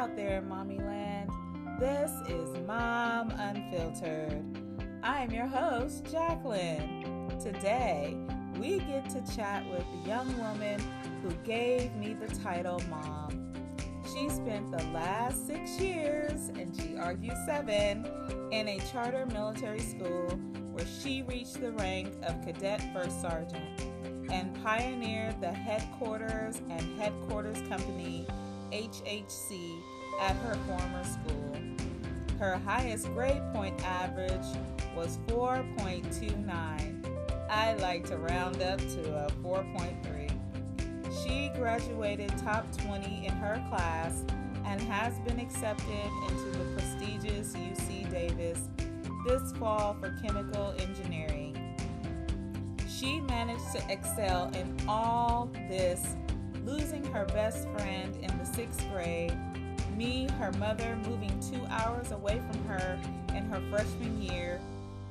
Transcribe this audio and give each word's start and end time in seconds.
out 0.00 0.16
there 0.16 0.40
Mommy 0.40 0.78
Land. 0.78 1.30
This 1.78 2.10
is 2.26 2.48
Mom 2.66 3.30
Unfiltered. 3.32 4.42
I 5.02 5.24
am 5.24 5.30
your 5.30 5.46
host, 5.46 6.06
Jacqueline. 6.10 7.28
Today, 7.38 8.16
we 8.58 8.78
get 8.78 9.10
to 9.10 9.36
chat 9.36 9.62
with 9.70 9.84
the 9.92 10.08
young 10.08 10.34
woman 10.38 10.80
who 11.22 11.30
gave 11.44 11.94
me 11.96 12.14
the 12.14 12.34
title 12.36 12.80
Mom. 12.88 13.52
She 14.06 14.30
spent 14.30 14.70
the 14.70 14.82
last 14.84 15.46
six 15.46 15.78
years, 15.78 16.48
and 16.48 16.74
she 16.80 16.96
argues 16.96 17.36
seven, 17.44 18.08
in 18.52 18.68
a 18.68 18.78
charter 18.90 19.26
military 19.26 19.80
school 19.80 20.30
where 20.72 20.86
she 21.02 21.24
reached 21.24 21.60
the 21.60 21.72
rank 21.72 22.08
of 22.22 22.42
cadet 22.42 22.82
first 22.94 23.20
sergeant 23.20 23.82
and 24.32 24.64
pioneered 24.64 25.38
the 25.42 25.52
headquarters 25.52 26.62
and 26.70 26.98
headquarters 26.98 27.60
company 27.68 28.26
HHC 28.72 29.76
at 30.20 30.36
her 30.36 30.54
former 30.66 31.04
school. 31.04 31.56
Her 32.38 32.56
highest 32.58 33.06
grade 33.08 33.42
point 33.52 33.84
average 33.84 34.46
was 34.96 35.18
4.29. 35.26 37.06
I 37.50 37.74
like 37.74 38.06
to 38.06 38.16
round 38.16 38.62
up 38.62 38.78
to 38.78 39.26
a 39.26 39.30
4.3. 39.42 40.30
She 41.22 41.50
graduated 41.58 42.36
top 42.38 42.70
20 42.78 43.26
in 43.26 43.32
her 43.34 43.62
class 43.68 44.24
and 44.64 44.80
has 44.82 45.18
been 45.20 45.40
accepted 45.40 46.10
into 46.28 46.58
the 46.58 46.64
prestigious 46.76 47.54
UC 47.54 48.10
Davis 48.10 48.68
this 49.26 49.52
fall 49.52 49.96
for 50.00 50.16
chemical 50.22 50.74
engineering. 50.78 51.56
She 52.88 53.20
managed 53.20 53.72
to 53.72 53.82
excel 53.90 54.50
in 54.54 54.74
all 54.88 55.50
this 55.68 56.14
losing 56.64 57.04
her 57.12 57.24
best 57.26 57.68
friend 57.70 58.16
in 58.16 58.38
the 58.38 58.44
sixth 58.44 58.84
grade, 58.92 59.36
me, 59.96 60.28
her 60.38 60.52
mother, 60.52 60.98
moving 61.08 61.38
two 61.40 61.60
hours 61.68 62.12
away 62.12 62.40
from 62.50 62.64
her 62.64 62.98
in 63.34 63.44
her 63.46 63.60
freshman 63.70 64.22
year, 64.22 64.60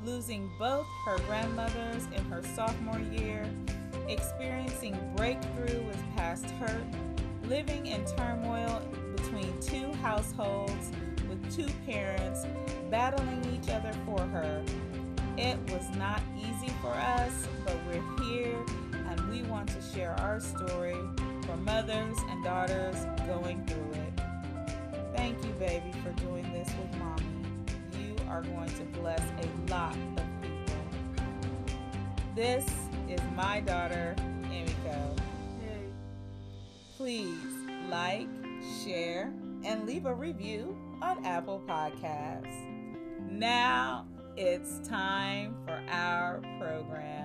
losing 0.03 0.49
both 0.57 0.87
her 1.05 1.17
grandmothers 1.27 2.07
in 2.15 2.23
her 2.25 2.41
sophomore 2.55 2.99
year, 2.99 3.47
experiencing 4.07 4.97
breakthrough 5.15 5.83
with 5.85 6.01
past 6.15 6.45
hurt, 6.51 6.83
living 7.43 7.87
in 7.87 8.03
turmoil 8.05 8.81
between 9.15 9.59
two 9.59 9.91
households 10.01 10.91
with 11.27 11.55
two 11.55 11.67
parents, 11.85 12.45
battling 12.89 13.45
each 13.53 13.69
other 13.69 13.93
for 14.05 14.19
her. 14.19 14.63
It 15.37 15.57
was 15.71 15.87
not 15.95 16.21
easy 16.37 16.73
for 16.81 16.91
us, 16.91 17.47
but 17.65 17.77
we're 17.87 18.23
here 18.23 18.57
and 19.09 19.29
we 19.29 19.43
want 19.43 19.69
to 19.69 19.81
share 19.81 20.13
our 20.19 20.39
story 20.39 20.97
for 21.49 21.57
mothers 21.57 22.17
and 22.29 22.43
daughters 22.43 22.95
going 23.25 23.65
through 23.65 24.01
it. 24.01 24.21
Thank 25.15 25.43
you, 25.43 25.51
baby, 25.53 25.91
for 26.03 26.11
doing 26.21 26.43
this 26.53 26.67
with 26.67 26.99
mommy. 26.99 27.23
You 27.97 28.15
are 28.29 28.43
going 28.43 28.69
to 28.69 28.83
bless 28.99 29.21
a 29.21 29.71
lot 29.71 29.95
of 29.95 30.41
people. 30.41 30.75
This 32.35 32.69
is 33.07 33.19
my 33.35 33.61
daughter, 33.61 34.15
Emiko. 34.43 35.17
Please 36.97 37.53
like, 37.89 38.27
share, 38.83 39.33
and 39.63 39.87
leave 39.87 40.05
a 40.05 40.13
review 40.13 40.77
on 41.01 41.25
Apple 41.25 41.63
Podcasts. 41.67 42.67
Now 43.27 44.05
it's 44.37 44.87
time 44.87 45.55
for 45.65 45.81
our 45.89 46.41
program. 46.59 47.18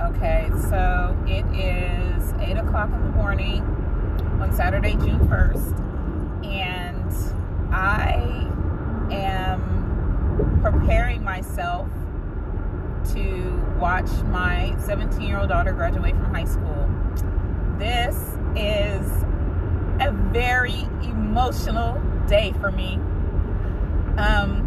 Okay, 0.00 0.48
so 0.70 1.14
it 1.26 1.44
is 1.54 2.32
8 2.40 2.56
o'clock 2.56 2.90
in 2.90 3.02
the 3.02 3.10
morning 3.10 3.60
on 4.40 4.50
Saturday, 4.56 4.92
June 4.92 5.28
1st, 5.28 6.44
and 6.46 7.74
I 7.74 8.14
am 9.12 10.60
preparing 10.62 11.22
myself 11.22 11.86
to 13.12 13.76
watch 13.78 14.10
my 14.28 14.74
17 14.78 15.20
year 15.20 15.38
old 15.38 15.50
daughter 15.50 15.72
graduate 15.72 16.14
from 16.14 16.34
high 16.34 16.44
school. 16.44 16.88
This 17.78 18.16
is 18.56 19.06
a 20.00 20.12
very 20.32 20.88
emotional 21.02 22.00
day 22.26 22.54
for 22.58 22.72
me. 22.72 22.94
Um, 24.16 24.66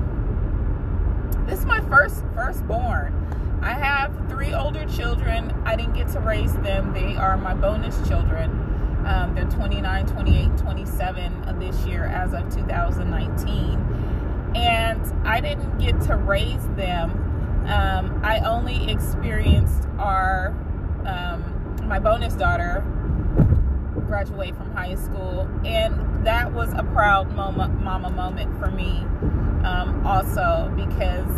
this 1.48 1.58
is 1.60 1.66
my 1.66 1.82
first 1.82 2.24
firstborn. 2.36 3.20
I 3.64 3.74
have 3.74 4.30
three 4.30 4.54
older 4.54 4.86
children. 4.86 5.52
I 5.66 5.78
didn't 5.78 5.94
get 5.94 6.10
to 6.10 6.20
raise 6.20 6.54
them. 6.58 6.94
They 6.94 7.16
are 7.16 7.38
my 7.38 7.54
bonus 7.54 7.96
children. 8.08 8.52
Um, 9.08 9.34
they're 9.36 9.46
29, 9.46 10.08
28, 10.08 10.58
27 10.58 11.60
this 11.60 11.86
year 11.86 12.06
as 12.06 12.34
of 12.34 12.54
2019. 12.54 14.52
And 14.56 15.02
I 15.26 15.40
didn't 15.40 15.78
get 15.78 16.02
to 16.02 16.18
raise 16.18 16.68
them. 16.76 17.12
Um, 17.68 18.20
I 18.22 18.40
only 18.40 18.92
experienced 18.92 19.88
our 19.98 20.50
um, 21.06 21.78
my 21.88 22.00
bonus 22.00 22.34
daughter 22.34 22.84
graduate 24.08 24.56
from 24.58 24.74
high 24.74 24.96
school, 24.96 25.50
and 25.66 26.26
that 26.26 26.52
was 26.52 26.74
a 26.74 26.84
proud 26.84 27.34
mama, 27.34 27.70
mama 27.70 28.10
moment 28.10 28.58
for 28.60 28.70
me 28.70 29.06
um, 29.64 30.06
also 30.06 30.72
because 30.76 31.30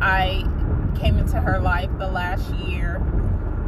I 0.00 0.44
came 0.96 1.18
into 1.18 1.40
her 1.40 1.58
life 1.60 1.90
the 1.98 2.10
last 2.10 2.50
year 2.54 2.96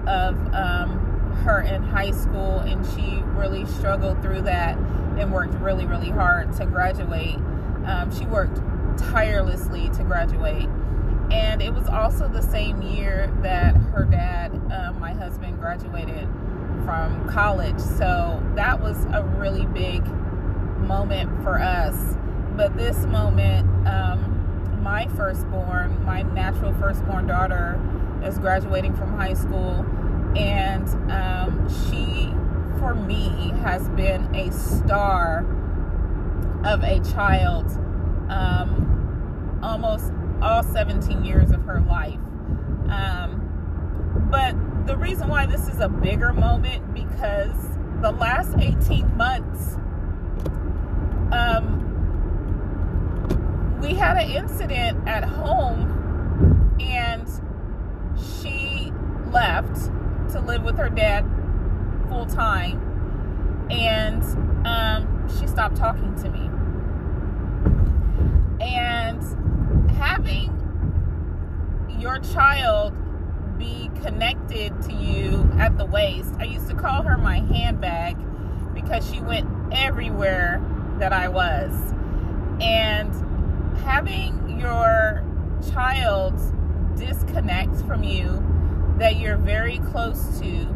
of 0.07 0.37
um, 0.55 0.99
her 1.45 1.63
in 1.63 1.83
high 1.83 2.11
school, 2.11 2.61
and 2.61 2.85
she 2.95 3.23
really 3.37 3.67
struggled 3.67 4.21
through 4.23 4.43
that 4.43 4.77
and 5.19 5.33
worked 5.33 5.55
really, 5.55 5.87
really 5.87 6.11
hard 6.11 6.53
to 6.55 6.67
graduate. 6.67 7.37
Um, 7.87 8.11
she 8.17 8.25
worked 8.27 8.61
tirelessly 8.99 9.91
to 9.91 10.05
graduate. 10.05 10.69
And 11.31 11.63
it 11.63 11.73
was 11.73 11.89
also 11.89 12.29
the 12.29 12.43
same 12.43 12.83
year 12.83 13.33
that 13.43 13.75
her 13.75 14.05
dad, 14.05 14.53
uh, 14.71 14.93
my 14.93 15.13
husband, 15.13 15.59
graduated 15.59 16.29
from 16.85 17.29
college. 17.29 17.79
So 17.79 18.43
that 18.55 18.81
was 18.81 19.05
a 19.07 19.23
really 19.39 19.67
big 19.67 20.07
moment 20.79 21.43
for 21.43 21.59
us. 21.59 22.17
But 22.57 22.77
this 22.77 23.07
moment, 23.07 23.67
um, 23.87 24.42
my 24.83 25.07
firstborn, 25.09 26.05
my 26.05 26.23
natural 26.23 26.75
firstborn 26.75 27.27
daughter, 27.27 27.81
is 28.25 28.39
graduating 28.39 28.95
from 28.95 29.17
high 29.17 29.35
school, 29.35 29.87
and 30.37 30.89
um, 31.11 31.69
she, 31.69 32.33
for 32.79 32.95
me, 32.95 33.53
has 33.63 33.89
been 33.91 34.35
a 34.35 34.51
star 34.53 35.47
of 36.65 36.83
a 36.83 37.01
child 37.13 37.67
um, 38.29 39.61
almost 39.63 40.13
all 40.41 40.63
17 40.63 41.25
years 41.25 41.51
of 41.51 41.63
her 41.63 41.81
life. 41.81 42.19
Um, 42.89 44.29
but 44.31 44.55
the 44.87 44.97
reason 44.97 45.29
why 45.29 45.47
this 45.47 45.69
is 45.69 45.81
a 45.81 45.89
bigger 45.89 46.33
moment 46.33 46.93
because 46.93 47.55
the 48.01 48.11
last 48.11 48.57
18 48.59 49.17
months, 49.17 49.77
um, 51.33 51.82
we 53.83 53.95
had 53.95 54.17
an 54.17 54.31
incident 54.31 55.09
at 55.09 55.25
home 55.25 55.89
and 56.81 57.29
she 58.39 58.93
left 59.33 59.75
to 60.31 60.41
live 60.41 60.63
with 60.63 60.79
her 60.79 60.89
dad 60.89 61.29
full 62.09 62.25
time 62.27 62.81
and 63.71 64.23
um, 64.65 65.29
she 65.37 65.49
stopped 65.49 65.77
talking 65.77 66.15
to 66.23 66.31
me. 66.31 66.49
And 68.65 69.21
having 69.97 70.51
your 71.99 72.21
child 72.21 72.95
be 73.59 73.91
connected 74.03 74.81
to 74.83 74.93
you 74.93 75.51
at 75.59 75.77
the 75.77 75.87
waist, 75.87 76.33
I 76.39 76.45
used 76.45 76.69
to 76.69 76.75
call 76.75 77.03
her 77.03 77.19
my 77.19 77.41
handbag 77.41 78.17
because 78.75 79.11
she 79.11 79.21
went 79.21 79.49
everywhere 79.73 80.63
that 81.01 81.13
I 81.13 81.27
was. 81.29 81.73
And 82.61 83.13
having 83.85 84.61
your 84.61 85.25
child 85.73 86.35
disconnect 86.97 87.77
from 87.87 88.03
you 88.03 88.43
that 88.99 89.17
you're 89.17 89.37
very 89.37 89.79
close 89.91 90.39
to 90.41 90.67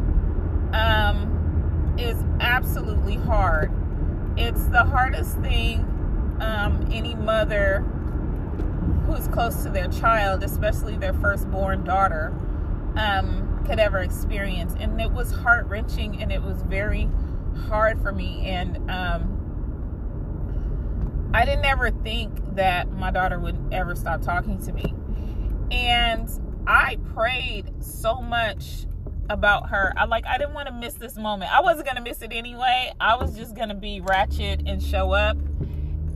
um, 0.73 1.95
is 1.97 2.23
absolutely 2.39 3.15
hard. 3.15 3.71
It's 4.37 4.65
the 4.65 4.83
hardest 4.83 5.37
thing 5.37 5.79
um, 6.39 6.87
any 6.91 7.15
mother 7.15 7.79
who's 9.05 9.27
close 9.29 9.63
to 9.63 9.69
their 9.69 9.87
child, 9.87 10.43
especially 10.43 10.97
their 10.97 11.13
firstborn 11.13 11.83
daughter, 11.83 12.33
um, 12.95 13.63
could 13.65 13.79
ever 13.79 13.99
experience. 13.99 14.75
And 14.79 14.99
it 14.99 15.11
was 15.11 15.31
heart 15.31 15.67
wrenching 15.67 16.21
and 16.21 16.31
it 16.31 16.41
was 16.41 16.61
very 16.63 17.09
hard 17.67 18.01
for 18.01 18.11
me. 18.11 18.45
And 18.45 18.91
um, 18.91 19.36
I 21.33 21.45
didn't 21.45 21.65
ever 21.65 21.91
think 21.91 22.55
that 22.55 22.91
my 22.91 23.11
daughter 23.11 23.39
would 23.39 23.57
ever 23.71 23.95
stop 23.95 24.21
talking 24.21 24.59
to 24.65 24.73
me. 24.73 24.93
And 25.71 26.29
I 26.65 26.97
prayed 27.13 27.83
so 27.83 28.21
much 28.21 28.85
about 29.29 29.69
her. 29.69 29.93
I 29.97 30.05
like 30.05 30.25
I 30.25 30.37
didn't 30.37 30.53
want 30.53 30.67
to 30.67 30.73
miss 30.73 30.93
this 30.93 31.17
moment. 31.17 31.53
I 31.53 31.61
wasn't 31.61 31.87
gonna 31.87 32.01
miss 32.01 32.21
it 32.21 32.31
anyway. 32.31 32.93
I 32.99 33.15
was 33.15 33.35
just 33.35 33.55
gonna 33.55 33.75
be 33.75 34.01
ratchet 34.01 34.63
and 34.65 34.81
show 34.81 35.11
up 35.11 35.37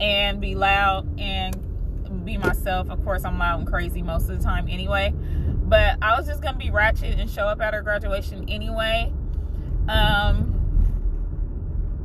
and 0.00 0.40
be 0.40 0.54
loud 0.54 1.20
and 1.20 2.24
be 2.24 2.38
myself. 2.38 2.90
Of 2.90 3.04
course, 3.04 3.24
I'm 3.24 3.38
loud 3.38 3.60
and 3.60 3.68
crazy 3.68 4.02
most 4.02 4.28
of 4.28 4.38
the 4.38 4.44
time 4.44 4.68
anyway. 4.68 5.12
But 5.14 5.98
I 6.02 6.16
was 6.16 6.26
just 6.26 6.42
gonna 6.42 6.58
be 6.58 6.70
ratchet 6.70 7.18
and 7.18 7.30
show 7.30 7.46
up 7.46 7.60
at 7.60 7.74
her 7.74 7.82
graduation 7.82 8.48
anyway. 8.48 9.12
Um, 9.88 10.58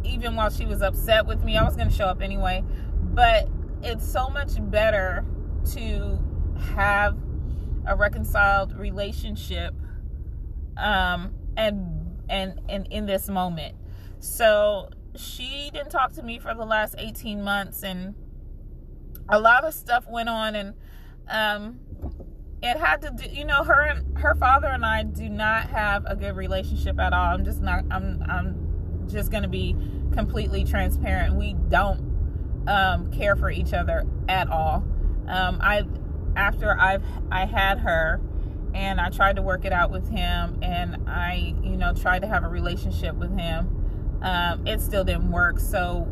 even 0.03 0.35
while 0.35 0.49
she 0.49 0.65
was 0.65 0.81
upset 0.81 1.25
with 1.25 1.43
me, 1.43 1.57
I 1.57 1.63
was 1.63 1.75
gonna 1.75 1.91
show 1.91 2.05
up 2.05 2.21
anyway. 2.21 2.63
But 3.17 3.49
it's 3.81 4.07
so 4.07 4.29
much 4.29 4.51
better 4.69 5.25
to 5.73 6.19
have 6.75 7.17
a 7.87 7.95
reconciled 7.95 8.77
relationship 8.77 9.73
um, 10.77 11.33
and 11.57 12.19
and 12.29 12.61
and 12.69 12.85
in 12.91 13.07
this 13.07 13.27
moment. 13.27 13.75
So 14.19 14.91
she 15.15 15.71
didn't 15.73 15.89
talk 15.89 16.13
to 16.13 16.21
me 16.21 16.37
for 16.37 16.53
the 16.53 16.63
last 16.63 16.93
18 16.99 17.41
months 17.41 17.83
and 17.83 18.13
a 19.27 19.39
lot 19.39 19.63
of 19.63 19.73
stuff 19.73 20.05
went 20.07 20.29
on 20.29 20.53
and 20.53 20.73
um, 21.27 21.79
it 22.61 22.77
had 22.77 23.01
to 23.01 23.09
do 23.09 23.27
you 23.27 23.45
know 23.45 23.63
her 23.63 23.81
and 23.81 24.15
her 24.19 24.35
father 24.35 24.67
and 24.67 24.85
I 24.85 25.01
do 25.01 25.27
not 25.27 25.71
have 25.71 26.05
a 26.05 26.15
good 26.15 26.35
relationship 26.35 26.99
at 26.99 27.13
all. 27.13 27.33
I'm 27.33 27.43
just 27.43 27.63
not 27.63 27.83
I'm 27.89 28.21
I'm 28.29 29.07
just 29.09 29.31
going 29.31 29.41
to 29.41 29.49
be 29.49 29.75
completely 30.13 30.63
transparent. 30.65 31.33
We 31.33 31.55
don't 31.69 32.06
um, 32.67 33.11
care 33.11 33.35
for 33.35 33.49
each 33.49 33.73
other 33.73 34.05
at 34.27 34.49
all. 34.49 34.85
Um, 35.27 35.59
I 35.61 35.85
after 36.35 36.79
I've 36.79 37.03
I 37.31 37.45
had 37.45 37.79
her 37.79 38.21
and 38.73 39.01
I 39.01 39.09
tried 39.09 39.37
to 39.37 39.41
work 39.41 39.65
it 39.65 39.73
out 39.73 39.89
with 39.89 40.09
him 40.09 40.59
and 40.61 41.09
I, 41.09 41.55
you 41.63 41.77
know, 41.77 41.93
tried 41.93 42.21
to 42.21 42.27
have 42.27 42.43
a 42.43 42.47
relationship 42.47 43.15
with 43.15 43.37
him. 43.37 44.19
Um, 44.21 44.67
it 44.67 44.81
still 44.81 45.03
didn't 45.03 45.31
work. 45.31 45.59
So 45.59 46.07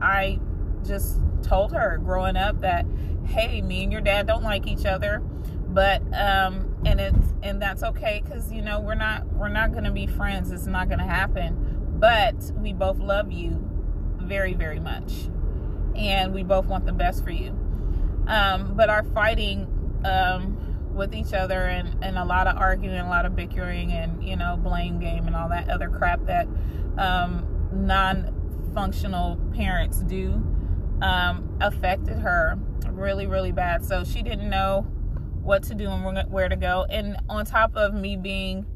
I 0.00 0.40
just 0.84 1.20
told 1.42 1.72
her 1.72 1.98
growing 1.98 2.36
up 2.36 2.60
that, 2.60 2.86
hey, 3.26 3.62
me 3.62 3.84
and 3.84 3.92
your 3.92 4.00
dad 4.00 4.26
don't 4.26 4.42
like 4.42 4.66
each 4.66 4.84
other, 4.84 5.20
but 5.68 6.02
um, 6.12 6.76
and 6.84 7.00
it's 7.00 7.34
and 7.42 7.62
that's 7.62 7.82
okay 7.82 8.22
because 8.24 8.52
you 8.52 8.62
know 8.62 8.80
we're 8.80 8.94
not 8.94 9.26
we're 9.32 9.48
not 9.48 9.72
gonna 9.72 9.92
be 9.92 10.06
friends. 10.06 10.50
It's 10.50 10.66
not 10.66 10.88
gonna 10.88 11.06
happen. 11.06 11.96
But 11.98 12.34
we 12.56 12.72
both 12.72 12.98
love 12.98 13.30
you 13.30 13.68
very 14.18 14.54
very 14.54 14.80
much, 14.80 15.12
and 15.96 16.32
we 16.34 16.42
both 16.42 16.66
want 16.66 16.86
the 16.86 16.92
best 16.92 17.24
for 17.24 17.30
you. 17.30 17.50
Um, 18.26 18.74
but 18.74 18.88
our 18.88 19.02
fighting 19.02 19.66
um, 20.04 20.92
with 20.94 21.14
each 21.14 21.32
other 21.32 21.62
and, 21.62 22.02
and 22.04 22.18
a 22.18 22.24
lot 22.24 22.46
of 22.46 22.56
arguing, 22.56 22.98
a 22.98 23.08
lot 23.08 23.26
of 23.26 23.34
bickering, 23.34 23.92
and 23.92 24.22
you 24.26 24.36
know, 24.36 24.56
blame 24.56 24.98
game 24.98 25.26
and 25.26 25.34
all 25.34 25.48
that 25.48 25.68
other 25.68 25.88
crap 25.88 26.24
that 26.26 26.46
um, 26.98 27.46
non 27.72 28.32
functional 28.74 29.38
parents 29.54 30.00
do 30.00 30.42
um, 31.02 31.56
affected 31.60 32.18
her 32.18 32.58
really, 32.90 33.26
really 33.26 33.52
bad. 33.52 33.84
So 33.84 34.04
she 34.04 34.22
didn't 34.22 34.48
know 34.48 34.86
what 35.42 35.64
to 35.64 35.74
do 35.74 35.88
and 35.88 36.30
where 36.30 36.48
to 36.48 36.56
go. 36.56 36.86
And 36.88 37.16
on 37.28 37.44
top 37.44 37.74
of 37.74 37.94
me 37.94 38.16
being 38.16 38.66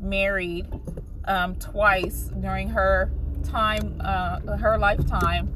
married 0.00 0.68
um, 1.24 1.56
twice 1.56 2.30
during 2.40 2.68
her 2.68 3.10
time, 3.42 4.00
uh, 4.00 4.56
her 4.56 4.78
lifetime, 4.78 5.52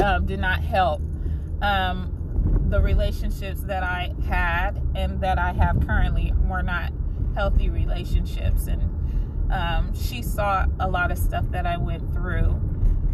uh, 0.00 0.18
did 0.20 0.40
not 0.40 0.60
help. 0.60 1.00
Um, 1.62 2.12
the 2.68 2.80
relationships 2.80 3.62
that 3.62 3.82
I 3.82 4.14
had 4.26 4.82
and 4.94 5.20
that 5.20 5.38
I 5.38 5.52
have 5.52 5.86
currently 5.86 6.32
were 6.48 6.62
not 6.62 6.92
healthy 7.34 7.70
relationships. 7.70 8.66
And 8.66 8.82
um, 9.52 9.94
she 9.94 10.22
saw 10.22 10.66
a 10.80 10.88
lot 10.88 11.10
of 11.10 11.18
stuff 11.18 11.44
that 11.50 11.66
I 11.66 11.76
went 11.76 12.12
through, 12.12 12.60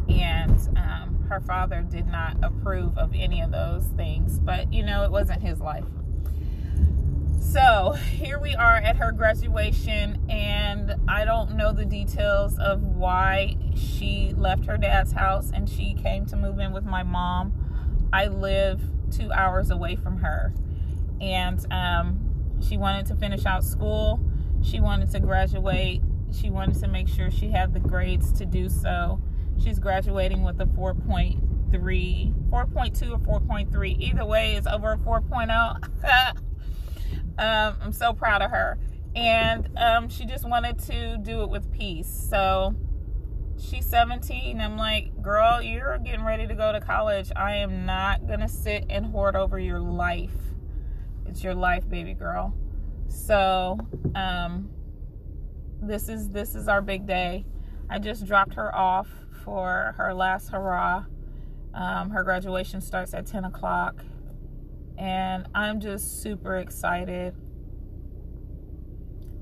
and 0.09 0.59
um, 0.77 1.27
her 1.29 1.41
father 1.41 1.83
did 1.83 2.07
not 2.07 2.37
approve 2.43 2.97
of 2.97 3.13
any 3.15 3.41
of 3.41 3.53
those 3.53 3.85
things. 3.97 4.39
But 4.39 4.73
you 4.73 4.83
know, 4.83 5.05
it 5.05 5.11
wasn't 5.11 5.43
his 5.43 5.61
life. 5.61 5.85
So 7.43 7.93
here 7.93 8.39
we 8.39 8.55
are 8.55 8.77
at 8.77 8.97
her 8.97 9.13
graduation, 9.13 10.25
and 10.31 10.95
I 11.09 11.27
don't 11.27 11.57
know 11.57 11.73
the 11.73 11.85
details 11.85 12.57
of 12.59 12.83
why 12.83 13.57
she 13.75 14.33
left 14.37 14.65
her 14.67 14.79
dad's 14.79 15.13
house 15.13 15.51
and 15.53 15.69
she 15.69 15.93
came 15.93 16.25
to 16.27 16.37
move 16.37 16.61
in 16.61 16.73
with 16.73 16.85
my 16.85 17.03
mom. 17.03 17.53
I 18.13 18.29
live 18.29 18.81
two 19.11 19.31
hours 19.33 19.71
away 19.71 19.97
from 19.97 20.19
her. 20.19 20.55
And 21.21 21.67
um, 21.71 22.59
she 22.67 22.79
wanted 22.79 23.07
to 23.07 23.17
finish 23.17 23.45
out 23.45 23.65
school. 23.65 24.21
She 24.63 24.81
wanted 24.81 25.11
to 25.11 25.21
graduate. 25.21 26.01
She 26.33 26.49
wanted 26.49 26.81
to 26.81 26.89
make 26.89 27.09
sure 27.09 27.31
she 27.31 27.51
had 27.51 27.75
the 27.75 27.81
grades 27.81 28.33
to 28.35 28.47
do 28.47 28.71
so. 28.71 29.21
She's 29.63 29.79
graduating 29.79 30.43
with 30.43 30.61
a 30.61 30.67
4.3, 30.67 32.51
4.2 32.51 33.29
or 33.29 33.41
4.3. 33.41 34.01
Either 34.01 34.25
way, 34.25 34.55
it's 34.55 34.67
over 34.67 34.93
a 34.93 34.97
4.0. 34.97 36.43
um, 37.39 37.77
I'm 37.81 37.93
so 37.93 38.13
proud 38.13 38.43
of 38.43 38.51
her. 38.51 38.79
And 39.15 39.69
um, 39.77 40.09
she 40.09 40.25
just 40.25 40.49
wanted 40.49 40.79
to 40.81 41.19
do 41.19 41.43
it 41.43 41.51
with 41.51 41.71
peace. 41.73 42.09
So 42.09 42.75
she's 43.59 43.87
17. 43.87 44.61
I'm 44.61 44.77
like, 44.77 45.21
girl, 45.23 45.63
you're 45.63 45.99
getting 45.99 46.25
ready 46.25 46.47
to 46.47 46.55
go 46.55 46.73
to 46.73 46.81
college. 46.81 47.31
I 47.37 47.57
am 47.57 47.85
not 47.85 48.27
going 48.27 48.41
to 48.41 48.49
sit 48.49 48.87
and 48.89 49.07
hoard 49.07 49.37
over 49.37 49.59
your 49.59 49.81
life. 49.81 50.31
It's 51.27 51.45
your 51.45 51.55
life, 51.55 51.89
baby 51.89 52.15
girl. 52.15 52.55
So, 53.09 53.79
um, 54.15 54.71
this 55.81 56.09
is 56.09 56.31
this 56.31 56.55
is 56.55 56.69
our 56.69 56.81
big 56.81 57.07
day. 57.07 57.45
I 57.91 57.99
just 57.99 58.27
dropped 58.27 58.55
her 58.55 58.75
off 58.75 59.09
for 59.45 59.95
her 59.99 60.15
last 60.15 60.51
hurrah. 60.51 61.05
Um, 61.75 62.11
her 62.11 62.23
graduation 62.23 62.81
starts 62.81 63.15
at 63.15 63.27
10 63.27 63.45
o'clock, 63.45 63.97
and 64.99 65.49
I'm 65.55 65.81
just 65.81 66.23
super 66.23 66.57
excited 66.57 67.35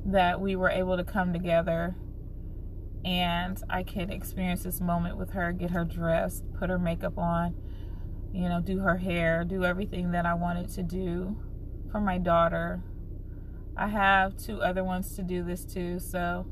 that 0.07 0.41
we 0.41 0.57
were 0.57 0.71
able 0.71 0.97
to 0.97 1.05
come 1.05 1.33
together 1.33 1.95
and 3.05 3.63
I 3.69 3.83
could 3.83 4.11
experience 4.11 4.63
this 4.63 4.81
moment 4.81 5.17
with 5.17 5.31
her, 5.31 5.53
get 5.53 5.71
her 5.71 5.85
dressed, 5.85 6.45
put 6.59 6.71
her 6.71 6.79
makeup 6.79 7.17
on, 7.17 7.55
you 8.33 8.49
know, 8.49 8.61
do 8.61 8.81
her 8.81 8.99
hair, 8.99 9.45
do 9.45 9.65
everything 9.65 10.13
that 10.13 10.27
I 10.27 10.35
wanted 10.35 10.69
to 10.71 10.83
do 10.83 11.37
for 11.91 12.01
my 12.01 12.19
daughter. 12.19 12.83
I 13.77 13.89
have 13.89 14.37
two 14.37 14.61
other 14.61 14.85
ones 14.85 15.17
to 15.17 15.23
do 15.23 15.43
this 15.43 15.65
too, 15.65 15.99
so 15.99 16.47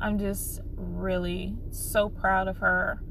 I'm 0.00 0.18
just 0.18 0.60
really 0.74 1.56
so 1.70 2.08
proud 2.08 2.48
of 2.48 2.58
her. 2.58 3.02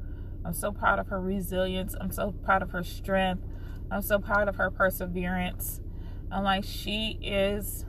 I'm 0.44 0.52
so 0.52 0.72
proud 0.72 0.98
of 0.98 1.08
her 1.08 1.20
resilience. 1.20 1.94
I'm 2.00 2.10
so 2.10 2.32
proud 2.32 2.62
of 2.62 2.70
her 2.72 2.82
strength. 2.82 3.44
I'm 3.90 4.02
so 4.02 4.18
proud 4.18 4.48
of 4.48 4.56
her 4.56 4.70
perseverance. 4.70 5.80
I'm 6.30 6.44
like, 6.44 6.64
she 6.64 7.18
is, 7.22 7.84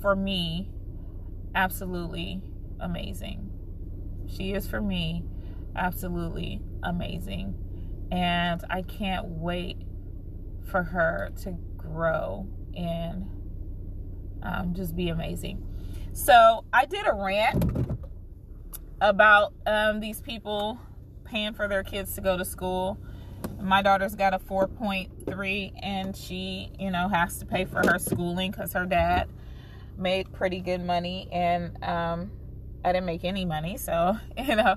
for 0.00 0.16
me, 0.16 0.70
absolutely 1.54 2.40
amazing. 2.80 3.50
She 4.26 4.52
is 4.52 4.66
for 4.66 4.80
me 4.80 5.24
absolutely 5.76 6.60
amazing. 6.82 7.54
And 8.10 8.64
I 8.70 8.82
can't 8.82 9.26
wait 9.26 9.76
for 10.64 10.82
her 10.82 11.30
to 11.42 11.52
grow 11.76 12.46
and 12.76 13.26
um, 14.42 14.74
just 14.74 14.96
be 14.96 15.08
amazing. 15.08 15.64
So 16.12 16.64
I 16.72 16.86
did 16.86 17.06
a 17.06 17.12
rant 17.12 17.98
about 19.00 19.52
um, 19.66 20.00
these 20.00 20.20
people 20.20 20.78
paying 21.24 21.52
for 21.54 21.68
their 21.68 21.82
kids 21.82 22.14
to 22.14 22.20
go 22.20 22.36
to 22.36 22.44
school. 22.44 22.98
My 23.60 23.82
daughter's 23.82 24.14
got 24.14 24.34
a 24.34 24.38
4.3 24.38 25.72
and 25.82 26.16
she, 26.16 26.70
you 26.78 26.90
know, 26.90 27.08
has 27.08 27.38
to 27.38 27.46
pay 27.46 27.64
for 27.64 27.78
her 27.86 27.98
schooling 27.98 28.52
because 28.52 28.72
her 28.72 28.86
dad 28.86 29.28
made 29.96 30.32
pretty 30.32 30.60
good 30.60 30.84
money 30.84 31.28
and 31.32 31.82
um, 31.82 32.30
I 32.84 32.92
didn't 32.92 33.06
make 33.06 33.24
any 33.24 33.44
money, 33.44 33.76
so 33.76 34.16
you 34.38 34.56
know, 34.56 34.76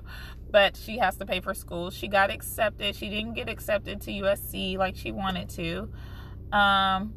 but 0.50 0.76
she 0.76 0.98
has 0.98 1.16
to 1.16 1.26
pay 1.26 1.40
for 1.40 1.54
school. 1.54 1.90
She 1.90 2.08
got 2.08 2.30
accepted. 2.30 2.94
She 2.96 3.08
didn't 3.08 3.34
get 3.34 3.48
accepted 3.48 4.00
to 4.02 4.10
USC 4.10 4.76
like 4.76 4.96
she 4.96 5.12
wanted 5.12 5.48
to. 5.50 5.88
Um, 6.56 7.14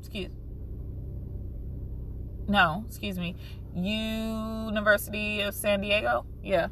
excuse. 0.00 0.32
No, 2.46 2.84
excuse 2.86 3.18
me. 3.18 3.36
University 3.74 5.40
of 5.40 5.54
San 5.54 5.80
Diego. 5.80 6.26
Yeah. 6.42 6.68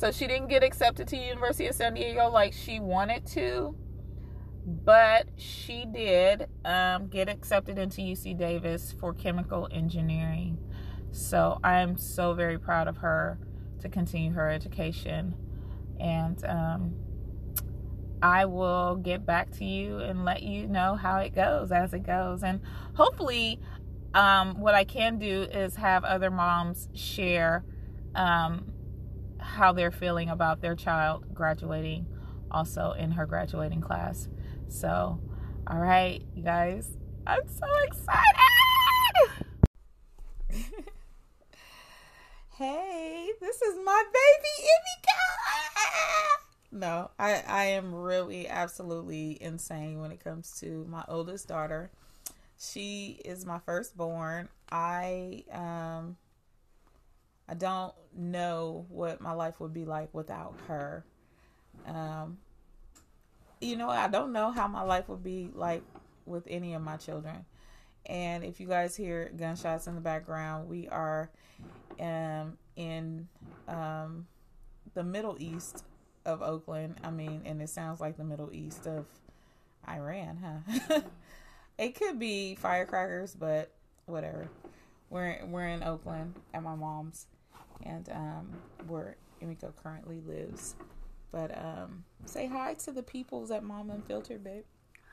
So 0.00 0.10
she 0.10 0.26
didn't 0.26 0.48
get 0.48 0.62
accepted 0.62 1.08
to 1.08 1.16
University 1.18 1.66
of 1.66 1.74
San 1.74 1.92
Diego 1.92 2.30
like 2.30 2.54
she 2.54 2.80
wanted 2.80 3.26
to, 3.32 3.76
but 4.64 5.28
she 5.36 5.84
did 5.84 6.46
um, 6.64 7.08
get 7.08 7.28
accepted 7.28 7.78
into 7.78 8.00
UC 8.00 8.38
Davis 8.38 8.94
for 8.98 9.12
chemical 9.12 9.68
engineering. 9.70 10.56
So 11.10 11.60
I'm 11.62 11.98
so 11.98 12.32
very 12.32 12.58
proud 12.58 12.88
of 12.88 12.96
her 12.96 13.38
to 13.80 13.90
continue 13.90 14.32
her 14.32 14.48
education. 14.48 15.34
And 16.00 16.42
um, 16.46 16.94
I 18.22 18.46
will 18.46 18.96
get 18.96 19.26
back 19.26 19.50
to 19.58 19.66
you 19.66 19.98
and 19.98 20.24
let 20.24 20.42
you 20.42 20.66
know 20.66 20.94
how 20.94 21.18
it 21.18 21.34
goes 21.34 21.72
as 21.72 21.92
it 21.92 22.04
goes. 22.04 22.42
And 22.42 22.62
hopefully, 22.94 23.60
um, 24.14 24.60
what 24.60 24.74
I 24.74 24.84
can 24.84 25.18
do 25.18 25.42
is 25.42 25.76
have 25.76 26.04
other 26.04 26.30
moms 26.30 26.88
share 26.94 27.66
um, 28.14 28.72
how 29.40 29.72
they're 29.72 29.90
feeling 29.90 30.28
about 30.28 30.60
their 30.60 30.74
child 30.74 31.34
graduating 31.34 32.06
also 32.50 32.92
in 32.92 33.12
her 33.12 33.26
graduating 33.26 33.80
class. 33.80 34.28
So, 34.68 35.20
all 35.66 35.78
right, 35.78 36.22
you 36.34 36.42
guys, 36.42 36.96
I'm 37.26 37.46
so 37.48 37.66
excited. 37.84 38.24
hey, 42.56 43.30
this 43.40 43.62
is 43.62 43.78
my 43.84 44.04
baby 44.12 44.68
Emiko. 44.68 45.10
No, 46.72 47.10
I 47.18 47.42
I 47.46 47.64
am 47.64 47.94
really 47.94 48.48
absolutely 48.48 49.38
insane 49.40 50.00
when 50.00 50.12
it 50.12 50.22
comes 50.22 50.58
to 50.60 50.86
my 50.88 51.04
oldest 51.08 51.48
daughter. 51.48 51.90
She 52.58 53.20
is 53.24 53.44
my 53.44 53.58
firstborn. 53.58 54.48
I 54.70 55.44
um 55.52 56.16
I 57.50 57.54
don't 57.54 57.92
know 58.14 58.86
what 58.88 59.20
my 59.20 59.32
life 59.32 59.60
would 59.60 59.74
be 59.74 59.84
like 59.84 60.14
without 60.14 60.54
her. 60.68 61.04
Um 61.86 62.38
you 63.60 63.76
know, 63.76 63.90
I 63.90 64.08
don't 64.08 64.32
know 64.32 64.50
how 64.50 64.68
my 64.68 64.82
life 64.82 65.08
would 65.08 65.22
be 65.22 65.50
like 65.54 65.82
with 66.24 66.44
any 66.48 66.74
of 66.74 66.82
my 66.82 66.96
children. 66.96 67.44
And 68.06 68.44
if 68.44 68.60
you 68.60 68.66
guys 68.66 68.96
hear 68.96 69.30
gunshots 69.36 69.86
in 69.86 69.94
the 69.94 70.00
background, 70.00 70.68
we 70.68 70.88
are 70.88 71.30
um, 72.00 72.56
in 72.76 73.28
um, 73.68 74.26
the 74.94 75.04
Middle 75.04 75.36
East 75.38 75.84
of 76.24 76.42
Oakland. 76.42 76.96
I 77.04 77.10
mean, 77.10 77.42
and 77.44 77.60
it 77.60 77.68
sounds 77.68 78.00
like 78.00 78.16
the 78.16 78.24
Middle 78.24 78.50
East 78.52 78.86
of 78.86 79.06
Iran, 79.86 80.38
huh? 80.42 81.00
it 81.78 81.94
could 81.94 82.18
be 82.18 82.54
firecrackers, 82.54 83.34
but 83.34 83.70
whatever. 84.06 84.48
We're 85.10 85.44
we're 85.46 85.66
in 85.66 85.82
Oakland 85.82 86.34
at 86.54 86.62
my 86.62 86.76
mom's, 86.76 87.26
and 87.84 88.08
um, 88.10 88.48
where 88.86 89.16
Emiko 89.42 89.74
currently 89.76 90.20
lives. 90.26 90.74
But 91.32 91.56
um, 91.56 92.04
say 92.24 92.46
hi 92.46 92.74
to 92.74 92.92
the 92.92 93.02
peoples 93.02 93.50
at 93.50 93.62
Mom 93.62 93.90
Unfiltered, 93.90 94.42
babe. 94.42 94.64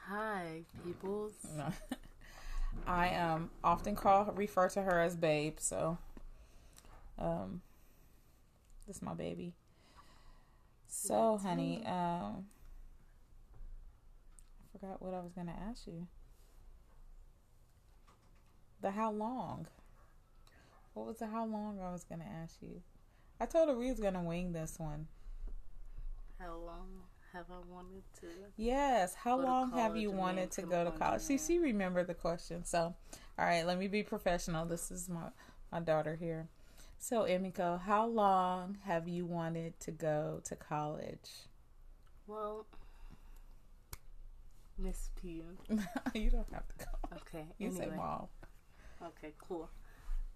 Hi, 0.07 0.63
peoples. 0.83 1.33
I 2.88 3.15
um 3.15 3.50
often 3.63 3.95
call 3.95 4.31
refer 4.36 4.69
to 4.69 4.81
her 4.81 5.00
as 5.00 5.15
babe, 5.15 5.55
so 5.59 5.97
um 7.17 7.62
this 8.86 8.97
is 8.97 9.01
my 9.01 9.13
baby. 9.13 9.53
So, 10.88 11.38
honey, 11.38 11.83
um 11.86 12.45
I 14.62 14.79
forgot 14.79 15.01
what 15.01 15.13
I 15.13 15.19
was 15.19 15.33
gonna 15.33 15.55
ask 15.69 15.88
you. 15.88 16.07
The 18.81 18.91
how 18.91 19.12
long? 19.12 19.67
What 20.97 21.05
was 21.05 21.17
the 21.17 21.27
how 21.27 21.45
long 21.45 21.79
I 21.79 21.91
was 21.91 22.03
gonna 22.03 22.25
ask 22.41 22.55
you? 22.59 22.81
I 23.39 23.45
told 23.45 23.69
her 23.69 23.75
we 23.75 23.91
was 23.91 23.99
gonna 23.99 24.23
wing 24.23 24.51
this 24.51 24.79
one. 24.79 25.05
How 26.39 26.55
long 26.55 26.87
have 27.33 27.45
I 27.51 27.59
wanted 27.71 28.01
to? 28.21 28.27
Yes. 28.55 29.13
How 29.13 29.39
long 29.39 29.71
have 29.73 29.95
you 29.95 30.09
wanted 30.09 30.49
to 30.53 30.63
go 30.63 30.83
to 30.83 30.89
college? 30.89 31.21
See, 31.21 31.37
she 31.37 31.59
remembered 31.59 32.07
the 32.07 32.15
question. 32.15 32.65
So, 32.65 32.95
all 33.37 33.45
right, 33.45 33.63
let 33.63 33.77
me 33.77 33.87
be 33.87 34.01
professional. 34.01 34.65
This 34.65 34.89
is 34.89 35.07
my 35.07 35.29
my 35.71 35.81
daughter 35.81 36.15
here. 36.15 36.47
So, 36.97 37.25
Emiko, 37.25 37.79
how 37.79 38.07
long 38.07 38.79
have 38.83 39.07
you 39.07 39.23
wanted 39.27 39.79
to 39.81 39.91
go 39.91 40.41
to 40.45 40.55
college? 40.55 41.29
Well, 42.25 42.65
Miss 44.79 45.11
P. 45.21 45.43
you 46.15 46.31
don't 46.31 46.51
have 46.51 46.67
to 46.67 46.85
go. 46.85 47.17
Okay. 47.17 47.45
You 47.59 47.67
anyway. 47.67 47.85
say 47.85 47.95
mom. 47.95 48.27
Okay, 49.03 49.33
cool. 49.47 49.69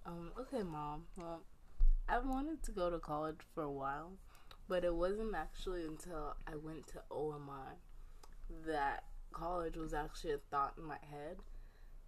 Um, 0.06 0.32
okay, 0.40 0.64
mom. 0.64 1.04
Well, 1.16 1.42
I 2.10 2.20
wanted 2.20 2.64
to 2.64 2.72
go 2.72 2.90
to 2.90 3.00
college 3.00 3.40
for 3.54 3.64
a 3.64 3.72
while, 3.72 4.14
but 4.68 4.84
it 4.84 4.94
wasn't 4.94 5.36
actually 5.36 5.86
until 5.86 6.36
I 6.48 6.56
went 6.56 6.88
to 6.88 7.02
OMI 7.12 7.76
that 8.66 9.04
college 9.32 9.78
was 9.78 9.94
actually 9.94 10.34
a 10.34 10.38
thought 10.50 10.74
in 10.78 10.84
my 10.84 10.98
head. 11.10 11.38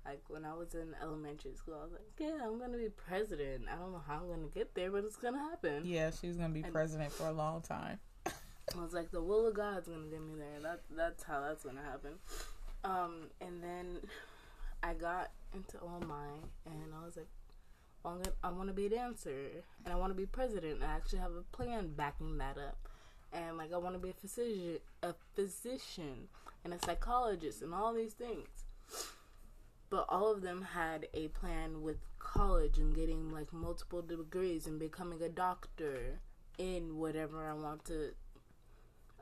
Like 0.05 0.21
when 0.27 0.43
I 0.43 0.53
was 0.53 0.73
in 0.73 0.93
elementary 1.01 1.53
school, 1.55 1.75
I 1.79 1.83
was 1.83 1.93
like, 1.93 2.01
"Yeah, 2.19 2.39
I'm 2.45 2.59
gonna 2.59 2.77
be 2.77 2.89
president. 2.89 3.69
I 3.71 3.75
don't 3.75 3.93
know 3.93 4.01
how 4.05 4.15
I'm 4.21 4.27
gonna 4.27 4.47
get 4.53 4.75
there, 4.75 4.91
but 4.91 5.05
it's 5.05 5.15
gonna 5.15 5.37
happen." 5.39 5.85
Yeah, 5.85 6.11
she's 6.11 6.35
gonna 6.35 6.53
be 6.53 6.61
And- 6.63 6.73
president 6.73 7.13
for 7.13 7.27
a 7.27 7.31
long 7.31 7.61
time. 7.61 7.99
I 8.25 8.81
was 8.81 8.91
like, 8.93 9.11
the 9.11 9.21
will 9.21 9.47
of 9.47 9.53
God's 9.53 9.87
gonna 9.87 10.07
get 10.07 10.21
me 10.21 10.35
there. 10.35 10.59
That 10.61 10.81
that's 10.89 11.23
how 11.23 11.39
that's 11.41 11.63
gonna 11.63 11.83
happen. 11.83 12.19
Um, 12.83 13.29
and 13.39 13.63
then 13.63 14.05
I 14.81 14.93
got 14.93 15.31
into 15.53 15.79
OMI, 15.79 16.41
and 16.65 16.93
I 16.93 17.05
was 17.05 17.15
like, 17.15 17.27
well, 17.27 17.29
I'm 17.29 17.31
gonna, 17.31 17.42
I 18.05 18.51
want 18.51 18.67
to 18.67 18.73
be 18.73 18.87
a 18.87 18.89
dancer, 18.89 19.63
and 19.85 19.93
I 19.93 19.95
want 19.95 20.11
to 20.11 20.17
be 20.17 20.25
president. 20.25 20.83
I 20.83 20.87
actually 20.87 21.19
have 21.19 21.31
a 21.31 21.55
plan 21.55 21.93
backing 21.95 22.37
that 22.37 22.57
up, 22.57 22.89
and 23.31 23.57
like 23.57 23.71
I 23.73 23.77
want 23.77 23.95
to 23.95 23.99
be 23.99 24.09
a 24.09 24.13
physician, 24.13 24.79
a 25.01 25.13
physician, 25.35 26.27
and 26.65 26.73
a 26.73 26.79
psychologist, 26.79 27.61
and 27.61 27.73
all 27.73 27.93
these 27.93 28.13
things. 28.13 28.65
But 29.89 30.05
all 30.09 30.31
of 30.31 30.41
them 30.41 30.67
had 30.73 31.07
a 31.13 31.29
plan 31.29 31.81
with 31.81 31.97
college 32.19 32.77
and 32.77 32.95
getting 32.95 33.31
like 33.31 33.53
multiple 33.53 34.01
degrees 34.01 34.67
and 34.67 34.79
becoming 34.79 35.21
a 35.21 35.29
doctor 35.29 36.19
in 36.57 36.97
whatever 36.97 37.47
I 37.47 37.53
want 37.53 37.85
to 37.85 38.09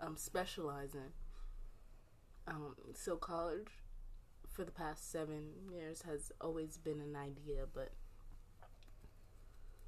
um, 0.01 0.15
specialize 0.17 0.95
in. 0.95 1.11
Um, 2.47 2.75
so 2.95 3.15
college 3.15 3.67
for 4.49 4.63
the 4.63 4.71
past 4.71 5.11
seven 5.11 5.51
years 5.69 6.01
has 6.03 6.31
always 6.41 6.77
been 6.77 6.99
an 6.99 7.15
idea, 7.15 7.65
but 7.73 7.91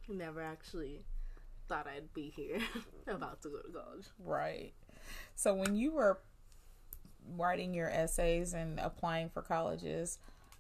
never 0.10 0.42
actually 0.42 1.04
thought 1.68 1.88
I'd 1.88 2.14
be 2.14 2.30
here 2.30 2.60
about 3.08 3.42
to 3.44 3.50
go 3.50 3.60
to 3.60 3.72
college. 3.72 4.06
Right. 4.20 4.74
So 5.36 5.54
when 5.54 5.76
you 5.76 5.92
were 5.92 6.20
writing 7.36 7.74
your 7.74 7.90
essays 7.90 8.54
and 8.54 8.80
applying 8.80 9.30
for 9.30 9.42
colleges, 9.42 10.20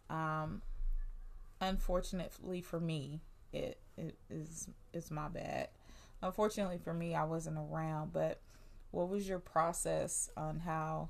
um, 0.09 0.62
unfortunately 1.62 2.62
for 2.62 2.79
me, 2.79 3.21
it, 3.51 3.79
it 3.97 4.15
is 4.29 4.67
it's 4.93 5.12
my 5.12 5.27
bad. 5.27 5.69
Unfortunately 6.21 6.79
for 6.83 6.93
me, 6.93 7.15
I 7.15 7.25
wasn't 7.25 7.57
around. 7.57 8.13
But 8.13 8.39
what 8.91 9.09
was 9.09 9.27
your 9.27 9.39
process 9.39 10.29
on 10.38 10.59
how? 10.59 11.09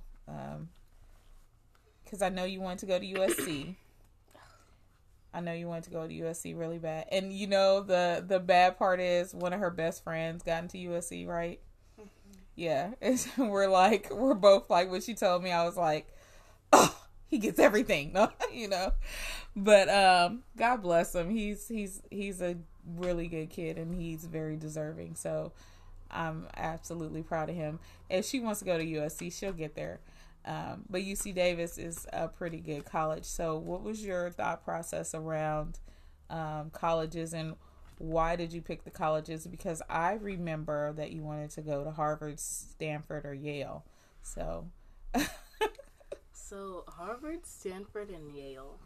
Because 2.04 2.22
I 2.22 2.30
know 2.30 2.46
you 2.46 2.62
wanted 2.62 2.80
to 2.80 2.86
go 2.86 3.00
to 3.00 3.06
USC. 3.06 3.76
I 5.34 5.40
know 5.42 5.54
you 5.54 5.68
wanted 5.68 5.86
to 5.86 5.90
go 5.90 6.08
to 6.08 6.14
USC 6.14 6.58
really 6.58 6.78
bad, 6.78 7.08
and 7.12 7.34
you 7.34 7.48
know 7.48 7.82
the 7.82 8.24
the 8.26 8.40
bad 8.40 8.78
part 8.78 9.00
is 9.00 9.34
one 9.34 9.54
of 9.54 9.60
her 9.60 9.72
best 9.72 10.04
friends 10.04 10.44
got 10.44 10.64
into 10.64 10.78
USC, 10.78 11.28
right? 11.28 11.60
Yeah, 12.56 12.92
it's, 13.02 13.28
we're 13.38 13.68
like 13.68 14.10
we're 14.12 14.36
both 14.36 14.70
like 14.70 14.92
when 14.92 15.02
she 15.02 15.16
told 15.16 15.44
me, 15.44 15.52
I 15.52 15.64
was 15.66 15.76
like, 15.76 16.08
oh, 16.72 16.96
he 17.28 17.40
gets 17.40 17.60
everything, 17.60 18.16
you 18.54 18.68
know. 18.68 18.94
But 19.56 19.90
um, 19.90 20.44
God 20.56 20.82
bless 20.84 21.16
him. 21.16 21.30
He's 21.30 21.68
he's 21.68 22.02
he's 22.12 22.42
a 22.42 22.58
really 22.98 23.28
good 23.28 23.50
kid, 23.50 23.78
and 23.78 23.96
he's 23.96 24.26
very 24.26 24.56
deserving. 24.56 25.16
So 25.16 25.52
I'm 26.12 26.48
absolutely 26.56 27.24
proud 27.24 27.50
of 27.50 27.56
him. 27.56 27.80
If 28.10 28.26
she 28.26 28.40
wants 28.40 28.60
to 28.60 28.66
go 28.66 28.78
to 28.78 28.86
USC, 28.86 29.34
she'll 29.34 29.52
get 29.52 29.76
there. 29.76 30.00
Um, 30.46 30.84
but 30.90 31.02
UC 31.02 31.34
Davis 31.36 31.78
is 31.78 32.06
a 32.12 32.28
pretty 32.28 32.60
good 32.60 32.86
college. 32.86 33.26
So, 33.26 33.58
what 33.58 33.82
was 33.82 34.04
your 34.04 34.30
thought 34.30 34.64
process 34.64 35.16
around 35.16 35.80
um, 36.30 36.70
colleges 36.72 37.34
and 37.34 37.56
why 38.00 38.36
did 38.36 38.52
you 38.52 38.62
pick 38.62 38.84
the 38.84 38.92
colleges? 38.92 39.48
Because 39.48 39.82
I 39.90 40.14
remember 40.14 40.92
that 40.94 41.12
you 41.12 41.24
wanted 41.24 41.52
to 41.52 41.62
go 41.62 41.84
to 41.84 41.92
Harvard, 41.92 42.40
Stanford, 42.40 43.26
or 43.26 43.34
Yale. 43.34 43.86
So, 44.22 44.68
So 46.54 46.84
Harvard, 46.88 47.48
Stanford, 47.48 48.12
and 48.12 48.32
Yale. 48.32 48.78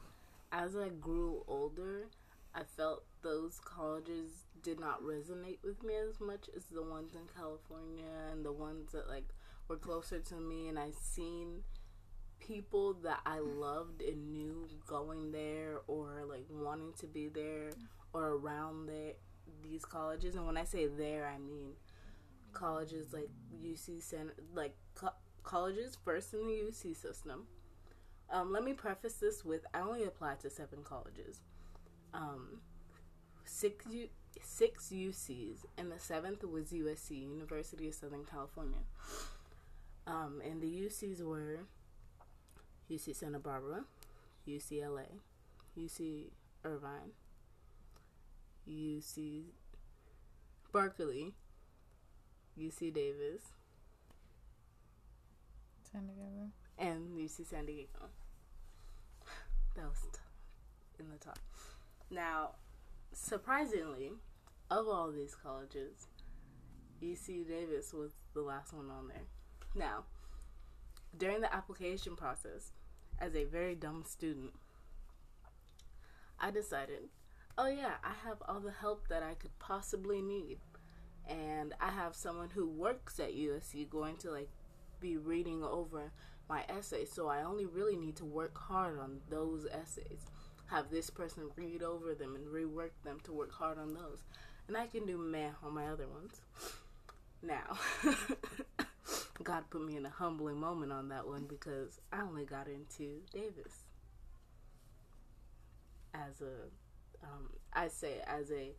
As 0.53 0.77
I 0.77 0.87
grew 0.87 1.43
older, 1.49 2.07
I 2.55 2.63
felt 2.63 3.03
those 3.21 3.59
colleges 3.59 4.45
did 4.63 4.79
not 4.79 5.03
resonate 5.03 5.57
with 5.65 5.83
me 5.83 5.95
as 5.95 6.21
much 6.21 6.49
as 6.55 6.63
the 6.67 6.81
ones 6.81 7.13
in 7.13 7.27
California 7.35 8.05
and 8.31 8.45
the 8.45 8.53
ones 8.53 8.93
that 8.93 9.09
like 9.09 9.27
were 9.67 9.77
closer 9.77 10.19
to 10.19 10.35
me 10.35 10.67
and 10.67 10.79
I 10.79 10.91
seen 10.91 11.63
people 12.39 12.93
that 13.03 13.19
I 13.25 13.39
loved 13.39 14.01
and 14.01 14.31
knew 14.31 14.67
going 14.85 15.31
there 15.31 15.81
or 15.87 16.23
like 16.27 16.45
wanting 16.49 16.93
to 16.99 17.07
be 17.07 17.27
there 17.27 17.71
or 18.13 18.29
around 18.29 18.87
there 18.87 19.13
these 19.63 19.83
colleges 19.83 20.35
and 20.35 20.45
when 20.45 20.57
I 20.57 20.63
say 20.63 20.87
there 20.87 21.25
I 21.27 21.37
mean 21.37 21.73
colleges 22.53 23.13
like 23.13 23.29
UC 23.63 24.01
San 24.01 24.31
like 24.53 24.75
co- 24.95 25.09
colleges 25.43 25.97
first 26.03 26.33
in 26.33 26.47
the 26.47 26.53
UC 26.53 26.95
system. 26.95 27.47
Um, 28.29 28.51
let 28.51 28.63
me 28.63 28.73
preface 28.73 29.13
this 29.13 29.45
with 29.45 29.65
I 29.73 29.79
only 29.79 30.03
applied 30.03 30.39
to 30.41 30.49
seven 30.49 30.79
colleges. 30.83 31.41
Um, 32.13 32.61
six 33.45 33.85
six 34.43 34.91
UCs 34.93 35.59
and 35.77 35.91
the 35.91 35.99
seventh 35.99 36.43
was 36.43 36.71
USC 36.71 37.21
University 37.21 37.87
of 37.87 37.95
Southern 37.95 38.25
California. 38.25 38.79
Um, 40.07 40.41
and 40.49 40.61
the 40.61 40.67
UCs 40.67 41.21
were 41.21 41.59
UC 42.89 43.13
Santa 43.15 43.39
Barbara, 43.39 43.83
UCLA, 44.47 45.05
UC 45.77 46.27
Irvine, 46.63 47.11
UC 48.69 49.43
Berkeley, 50.71 51.33
UC 52.57 52.93
Davis, 52.93 53.41
San 55.91 56.07
Diego. 56.07 56.51
and 56.77 57.17
UC 57.17 57.45
San 57.45 57.65
Diego. 57.65 58.09
That 59.75 59.85
was 59.89 59.99
t- 60.11 60.19
in 60.99 61.09
the 61.11 61.17
top. 61.17 61.37
Now, 62.09 62.51
surprisingly, 63.13 64.11
of 64.71 64.87
all 64.87 65.11
these 65.11 65.35
colleges, 65.35 66.07
UC 67.03 67.47
Davis 67.47 67.93
was 67.93 68.11
the 68.33 68.41
last 68.41 68.73
one 68.73 68.89
on 68.89 69.09
there. 69.09 69.25
Now, 69.77 70.05
during 71.15 71.41
the 71.41 71.53
application 71.53 72.15
process, 72.15 72.71
as 73.19 73.35
a 73.35 73.45
very 73.45 73.75
dumb 73.75 74.03
student, 74.05 74.53
I 76.39 76.49
decided, 76.49 77.09
oh 77.57 77.67
yeah, 77.67 77.95
I 78.03 78.13
have 78.27 78.37
all 78.47 78.59
the 78.59 78.71
help 78.71 79.07
that 79.09 79.21
I 79.21 79.35
could 79.35 79.57
possibly 79.59 80.21
need. 80.21 80.57
And 81.27 81.73
I 81.79 81.89
have 81.89 82.15
someone 82.15 82.49
who 82.49 82.67
works 82.67 83.19
at 83.19 83.35
USC 83.35 83.87
going 83.89 84.15
to 84.17 84.31
like 84.31 84.49
be 84.99 85.17
reading 85.17 85.63
over 85.63 86.11
my 86.49 86.63
essays, 86.69 87.11
so 87.11 87.27
I 87.27 87.43
only 87.43 87.65
really 87.65 87.97
need 87.97 88.15
to 88.15 88.25
work 88.25 88.57
hard 88.57 88.97
on 88.97 89.19
those 89.29 89.67
essays. 89.71 90.25
Have 90.67 90.89
this 90.89 91.09
person 91.09 91.49
read 91.55 91.83
over 91.83 92.15
them 92.15 92.35
and 92.35 92.47
rework 92.47 92.91
them 93.03 93.19
to 93.25 93.33
work 93.33 93.51
hard 93.51 93.77
on 93.77 93.93
those. 93.93 94.23
And 94.67 94.75
I 94.75 94.87
can 94.87 95.05
do 95.05 95.17
meh 95.17 95.49
on 95.63 95.73
my 95.73 95.87
other 95.87 96.07
ones. 96.07 96.41
Now, 97.43 97.77
God 99.43 99.63
put 99.69 99.85
me 99.85 99.95
in 99.95 100.05
a 100.05 100.09
humbling 100.09 100.59
moment 100.59 100.91
on 100.91 101.09
that 101.09 101.27
one 101.27 101.45
because 101.47 101.99
I 102.11 102.21
only 102.21 102.45
got 102.45 102.67
into 102.67 103.21
Davis 103.31 103.85
as 106.13 106.41
a, 106.41 107.25
um, 107.25 107.49
I 107.73 107.87
say 107.87 108.21
as 108.25 108.51
a, 108.51 108.73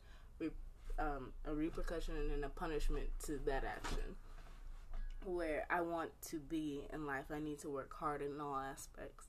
um, 0.98 1.32
a 1.46 1.54
repercussion 1.54 2.14
and 2.34 2.44
a 2.44 2.48
punishment 2.48 3.08
to 3.26 3.38
that 3.46 3.64
action. 3.64 4.16
Where 5.24 5.66
I 5.68 5.80
want 5.80 6.10
to 6.30 6.38
be 6.38 6.84
in 6.92 7.06
life, 7.06 7.26
I 7.34 7.40
need 7.40 7.58
to 7.60 7.68
work 7.68 7.92
hard 7.92 8.22
in 8.22 8.40
all 8.40 8.56
aspects, 8.56 9.26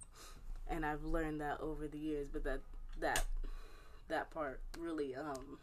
and 0.67 0.85
I've 0.85 1.03
learned 1.03 1.41
that 1.41 1.59
over 1.61 1.87
the 1.87 1.97
years. 1.97 2.27
But 2.31 2.43
that 2.43 2.61
that 2.99 3.25
that 4.07 4.29
part 4.29 4.61
really 4.77 5.15
um 5.15 5.57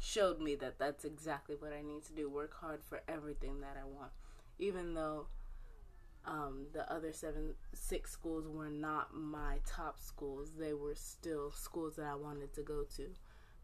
showed 0.00 0.40
me 0.40 0.54
that 0.56 0.78
that's 0.78 1.04
exactly 1.04 1.54
what 1.56 1.72
I 1.72 1.82
need 1.82 2.02
to 2.04 2.12
do 2.14 2.28
work 2.28 2.54
hard 2.58 2.82
for 2.82 3.02
everything 3.06 3.60
that 3.60 3.76
I 3.80 3.84
want. 3.84 4.10
Even 4.58 4.94
though 4.94 5.26
um, 6.24 6.66
the 6.72 6.90
other 6.90 7.12
seven 7.12 7.54
six 7.74 8.10
schools 8.10 8.48
were 8.48 8.70
not 8.70 9.14
my 9.14 9.58
top 9.66 9.98
schools 9.98 10.52
they 10.58 10.74
were 10.74 10.94
still 10.94 11.50
schools 11.50 11.96
that 11.96 12.06
I 12.06 12.14
wanted 12.14 12.52
to 12.54 12.62
go 12.62 12.84
to. 12.96 13.10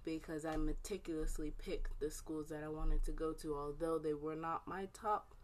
Because 0.04 0.44
I 0.44 0.56
meticulously 0.56 1.52
picked 1.58 1.98
the 1.98 2.10
schools 2.10 2.48
that 2.50 2.62
I 2.62 2.68
wanted 2.68 3.02
to 3.04 3.12
go 3.12 3.32
to 3.32 3.56
although 3.56 3.98
they 3.98 4.14
were 4.14 4.36
not 4.36 4.68
my 4.68 4.88
top 4.92 5.34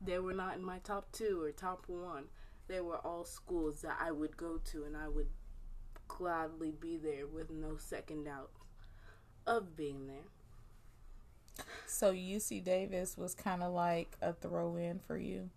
they 0.00 0.18
were 0.18 0.34
not 0.34 0.56
in 0.56 0.62
my 0.64 0.78
top 0.78 1.10
2 1.12 1.42
or 1.42 1.52
top 1.52 1.84
1 1.88 2.24
they 2.68 2.80
were 2.80 2.98
all 2.98 3.24
schools 3.24 3.82
that 3.82 3.96
I 4.00 4.10
would 4.10 4.36
go 4.36 4.58
to 4.72 4.84
and 4.84 4.96
I 4.96 5.08
would 5.08 5.28
gladly 6.08 6.70
be 6.70 6.96
there 6.96 7.26
with 7.26 7.50
no 7.50 7.76
second 7.76 8.24
doubt 8.24 8.50
of 9.46 9.76
being 9.76 10.06
there. 10.06 11.64
So 11.86 12.12
UC 12.12 12.64
Davis 12.64 13.16
was 13.16 13.34
kind 13.34 13.62
of 13.62 13.72
like 13.72 14.16
a 14.20 14.32
throw 14.32 14.76
in 14.76 14.98
for 14.98 15.16
you. 15.16 15.50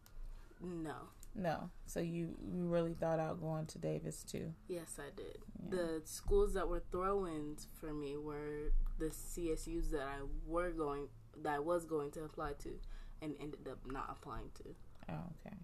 No. 0.62 0.96
No. 1.36 1.70
So 1.86 2.00
you 2.00 2.36
you 2.52 2.66
really 2.66 2.94
thought 2.94 3.20
out 3.20 3.42
going 3.42 3.66
to 3.68 3.80
Davis 3.80 4.24
too. 4.24 4.54
Yes, 4.68 4.98
I 5.00 5.10
did. 5.16 5.40
Yeah. 5.64 5.70
The 5.78 6.02
schools 6.06 6.54
that 6.54 6.68
were 6.68 6.84
throw-ins 6.92 7.68
for 7.80 7.94
me 7.94 8.18
were 8.18 8.72
the 8.98 9.08
CSUs 9.08 9.92
that 9.92 10.02
I 10.02 10.22
were 10.48 10.72
going 10.72 11.08
that 11.44 11.54
I 11.54 11.60
was 11.60 11.86
going 11.86 12.12
to 12.12 12.24
apply 12.24 12.54
to 12.64 12.80
and 13.22 13.36
ended 13.42 13.68
up 13.70 13.80
not 13.86 14.08
applying 14.10 14.50
to. 14.56 14.76
Oh, 15.10 15.34
okay. 15.46 15.56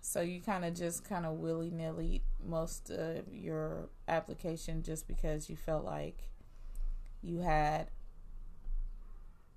So 0.00 0.20
you 0.20 0.40
kind 0.40 0.64
of 0.64 0.74
just 0.74 1.04
kind 1.04 1.26
of 1.26 1.34
willy 1.34 1.70
nilly 1.70 2.22
most 2.44 2.90
of 2.90 3.24
your 3.32 3.90
application 4.06 4.82
just 4.82 5.06
because 5.06 5.50
you 5.50 5.56
felt 5.56 5.84
like 5.84 6.30
you 7.22 7.40
had 7.40 7.88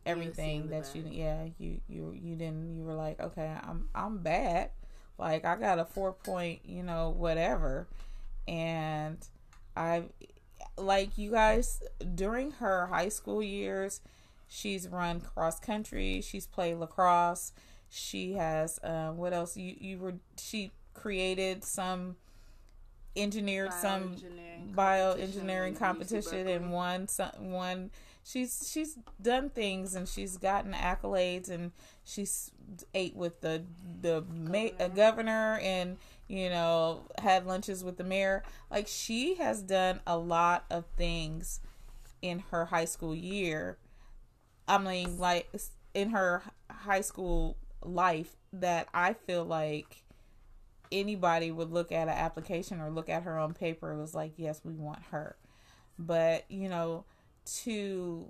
everything 0.05 0.69
that 0.69 0.89
you 0.95 1.03
yeah 1.11 1.45
you 1.59 1.79
you 1.87 2.11
you 2.19 2.35
didn't 2.35 2.75
you 2.75 2.83
were 2.83 2.93
like 2.93 3.19
okay 3.19 3.55
I'm 3.63 3.87
I'm 3.93 4.17
bad 4.17 4.71
like 5.17 5.45
I 5.45 5.55
got 5.55 5.79
a 5.79 5.85
four 5.85 6.13
point 6.13 6.61
you 6.65 6.83
know 6.83 7.09
whatever. 7.09 7.87
And 8.47 9.17
I 9.77 10.03
like 10.77 11.17
you 11.17 11.31
guys 11.31 11.81
during 12.15 12.51
her 12.53 12.87
high 12.87 13.09
school 13.09 13.43
years 13.43 14.01
she's 14.47 14.87
run 14.87 15.21
cross 15.21 15.59
country. 15.59 16.21
She's 16.21 16.47
played 16.47 16.75
lacrosse. 16.75 17.53
She 17.89 18.33
has 18.33 18.79
um 18.83 19.17
what 19.17 19.33
else? 19.33 19.55
You 19.55 19.75
you 19.79 19.99
were 19.99 20.15
she 20.39 20.71
created 20.93 21.63
some 21.63 22.15
engineered 23.15 23.73
some 23.73 24.15
Bioengineering 24.75 25.77
competition 25.77 25.77
competition 25.77 26.47
and 26.47 26.71
won 26.71 27.07
some 27.07 27.51
one 27.51 27.91
she's 28.23 28.69
she's 28.71 28.97
done 29.21 29.49
things 29.49 29.95
and 29.95 30.07
she's 30.07 30.37
gotten 30.37 30.73
accolades 30.73 31.49
and 31.49 31.71
she's 32.03 32.51
ate 32.93 33.15
with 33.15 33.41
the 33.41 33.63
the 34.01 34.23
ma- 34.29 34.69
uh, 34.79 34.87
Governor. 34.87 34.95
governor 34.95 35.59
and 35.61 35.97
you 36.27 36.49
know 36.49 37.01
had 37.17 37.45
lunches 37.45 37.83
with 37.83 37.97
the 37.97 38.03
mayor. 38.03 38.43
Like 38.69 38.87
she 38.87 39.35
has 39.35 39.61
done 39.61 39.99
a 40.07 40.17
lot 40.17 40.65
of 40.69 40.85
things 40.97 41.59
in 42.21 42.39
her 42.51 42.65
high 42.65 42.85
school 42.85 43.15
year. 43.15 43.77
I 44.67 44.77
mean 44.77 45.17
like 45.17 45.49
in 45.93 46.11
her 46.11 46.43
high 46.69 47.01
school 47.01 47.57
life 47.83 48.35
that 48.53 48.87
i 48.93 49.13
feel 49.13 49.43
like 49.43 50.03
anybody 50.91 51.51
would 51.51 51.71
look 51.71 51.91
at 51.91 52.07
an 52.07 52.13
application 52.13 52.81
or 52.81 52.89
look 52.89 53.09
at 53.09 53.23
her 53.23 53.37
on 53.37 53.53
paper 53.53 53.91
it 53.91 53.99
was 53.99 54.13
like 54.13 54.33
yes 54.37 54.61
we 54.63 54.73
want 54.73 55.01
her. 55.11 55.35
But 55.97 56.45
you 56.49 56.69
know 56.69 57.05
to 57.63 58.27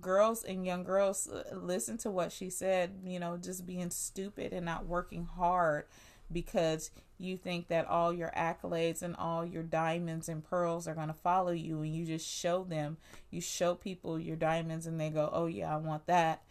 girls 0.00 0.42
and 0.42 0.66
young 0.66 0.82
girls 0.82 1.28
uh, 1.28 1.44
listen 1.54 1.96
to 1.96 2.10
what 2.10 2.32
she 2.32 2.50
said 2.50 2.90
you 3.04 3.20
know 3.20 3.36
just 3.36 3.64
being 3.64 3.90
stupid 3.90 4.52
and 4.52 4.66
not 4.66 4.86
working 4.86 5.24
hard 5.24 5.84
because 6.32 6.90
you 7.18 7.36
think 7.36 7.68
that 7.68 7.86
all 7.86 8.12
your 8.12 8.32
accolades 8.36 9.02
and 9.02 9.14
all 9.16 9.44
your 9.44 9.62
diamonds 9.62 10.28
and 10.28 10.44
pearls 10.44 10.88
are 10.88 10.94
going 10.94 11.08
to 11.08 11.14
follow 11.14 11.52
you 11.52 11.80
and 11.82 11.94
you 11.94 12.04
just 12.04 12.28
show 12.28 12.64
them. 12.64 12.96
You 13.30 13.40
show 13.40 13.74
people 13.74 14.18
your 14.18 14.36
diamonds 14.36 14.86
and 14.86 15.00
they 15.00 15.10
go 15.10 15.30
oh 15.32 15.46
yeah 15.46 15.74
i 15.74 15.76
want 15.76 16.06
that. 16.06 16.42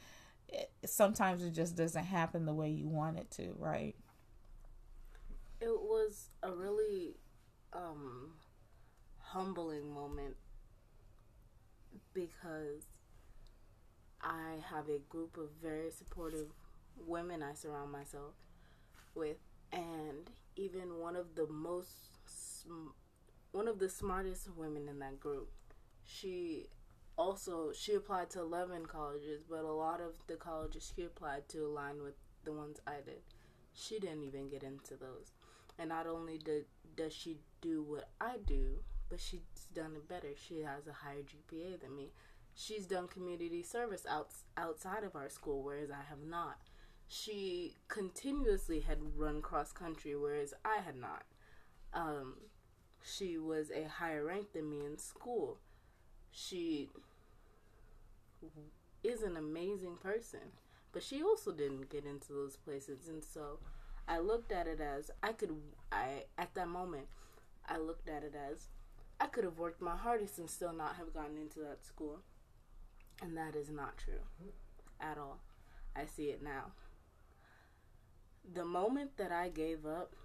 It, 0.50 0.72
sometimes 0.86 1.44
it 1.44 1.52
just 1.52 1.76
doesn't 1.76 2.06
happen 2.06 2.46
the 2.46 2.54
way 2.54 2.70
you 2.70 2.88
want 2.88 3.18
it 3.18 3.30
to 3.32 3.56
right 3.58 3.96
It 5.64 5.80
was 5.82 6.28
a 6.44 6.52
really 6.52 7.16
um, 7.72 8.32
humbling 9.20 9.94
moment 9.94 10.36
because 12.14 12.84
I 14.22 14.56
have 14.70 14.90
a 14.90 15.00
group 15.10 15.38
of 15.38 15.52
very 15.62 15.90
supportive 15.90 16.48
women 17.08 17.42
I 17.42 17.54
surround 17.54 17.94
myself 17.94 18.34
with, 19.16 19.38
and 19.72 20.30
even 20.58 21.00
one 21.00 21.16
of 21.16 21.36
the 21.36 21.48
most, 21.48 22.20
sm- 22.26 22.92
one 23.54 23.70
of 23.70 23.80
the 23.80 23.90
smartest 23.90 24.50
women 24.58 24.90
in 24.90 25.00
that 25.00 25.20
group, 25.22 25.50
she 26.04 26.68
also 27.18 27.72
she 27.72 27.94
applied 27.94 28.30
to 28.32 28.42
11 28.42 28.88
colleges 28.88 29.44
but 29.48 29.64
a 29.64 29.72
lot 29.72 30.02
of 30.02 30.16
the 30.28 30.36
colleges 30.36 30.92
she 30.96 31.04
applied 31.04 31.48
to 31.48 31.60
align 31.60 32.02
with 32.02 32.16
the 32.44 32.52
ones 32.52 32.80
i 32.88 32.96
did. 33.06 33.22
She 33.74 34.00
didn't 34.00 34.24
even 34.24 34.50
get 34.50 34.64
into 34.64 34.96
those 34.96 35.32
and 35.80 35.90
not 35.90 36.08
only 36.08 36.38
did, 36.38 36.66
does 36.96 37.14
she 37.14 37.38
do 37.62 37.84
what 37.84 38.10
I 38.22 38.38
do, 38.46 38.80
but 39.10 39.20
she's 39.20 39.42
done 39.74 39.94
it 39.96 40.08
better. 40.08 40.30
She 40.36 40.62
has 40.62 40.88
a 40.88 40.94
higher 40.94 41.22
GPA 41.22 41.82
than 41.82 41.96
me. 41.96 42.12
She's 42.56 42.86
done 42.86 43.08
community 43.08 43.64
service 43.64 44.06
out, 44.10 44.30
outside 44.58 45.04
of 45.04 45.16
our 45.16 45.30
school, 45.30 45.64
whereas 45.64 45.90
I 45.90 46.04
have 46.10 46.24
not. 46.26 46.58
She 47.08 47.76
continuously 47.88 48.82
had 48.82 49.18
run 49.18 49.42
cross 49.42 49.72
country, 49.72 50.16
whereas 50.16 50.54
I 50.64 50.78
had 50.84 50.96
not. 50.96 51.24
Um, 51.94 52.36
she 53.04 53.38
was 53.38 53.72
a 53.72 53.88
higher 53.88 54.26
rank 54.26 54.54
than 54.54 54.70
me 54.70 54.86
in 54.86 54.98
school. 54.98 55.58
She 56.32 56.90
is 59.04 59.22
an 59.22 59.36
amazing 59.36 59.98
person, 60.02 60.54
but 60.92 61.04
she 61.04 61.22
also 61.22 61.52
didn't 61.52 61.90
get 61.90 62.06
into 62.06 62.34
those 62.34 62.56
places, 62.56 63.08
and 63.08 63.24
so 63.24 63.60
I 64.08 64.20
looked 64.20 64.52
at 64.52 64.68
it 64.68 64.82
as 64.82 65.12
I 65.22 65.32
could 65.32 65.56
I 65.92 66.26
at 66.38 66.54
that 66.56 66.68
moment 66.68 67.08
I 67.68 67.78
looked 67.78 68.10
at 68.10 68.24
it 68.24 68.34
as 68.36 68.68
I 69.20 69.28
could 69.28 69.44
have 69.46 69.58
worked 69.58 69.82
my 69.82 69.96
hardest 69.96 70.38
and 70.38 70.50
still 70.50 70.74
not 70.74 70.96
have 70.98 71.14
gotten 71.14 71.38
into 71.38 71.60
that 71.60 71.86
school. 71.86 72.20
And 73.22 73.38
that 73.38 73.56
is 73.56 73.70
not 73.70 73.98
true. 73.98 74.20
at 75.00 75.18
all. 75.18 75.40
I 75.96 76.06
see 76.06 76.26
it 76.26 76.42
now. 76.44 76.72
The 78.54 78.66
moment 78.66 79.18
that 79.18 79.32
I 79.32 79.50
gave 79.50 79.86
up, 79.86 80.16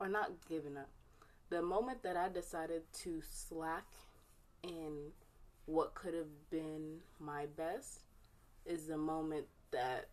or 0.00 0.08
not 0.08 0.32
giving 0.48 0.76
up, 0.76 0.88
the 1.50 1.62
moment 1.62 2.02
that 2.02 2.16
I 2.16 2.28
decided 2.28 2.82
to 3.04 3.20
slack 3.22 3.86
in 4.62 5.12
what 5.66 5.94
could 5.94 6.14
have 6.14 6.50
been 6.50 6.98
my 7.20 7.46
best 7.46 8.00
is 8.66 8.86
the 8.86 8.96
moment 8.96 9.46
that 9.70 10.08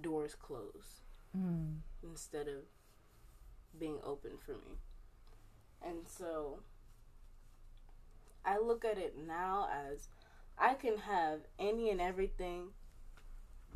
doors 0.00 0.34
close 0.34 1.02
Mm. 1.36 1.76
instead 2.02 2.48
of 2.48 2.64
being 3.78 3.98
open 4.04 4.32
for 4.44 4.52
me. 4.52 4.78
And 5.80 5.98
so 6.06 6.60
I 8.44 8.58
look 8.58 8.84
at 8.84 8.98
it 8.98 9.14
now 9.16 9.68
as 9.72 10.08
I 10.58 10.74
can 10.74 10.98
have 10.98 11.40
any 11.58 11.90
and 11.90 12.00
everything 12.00 12.68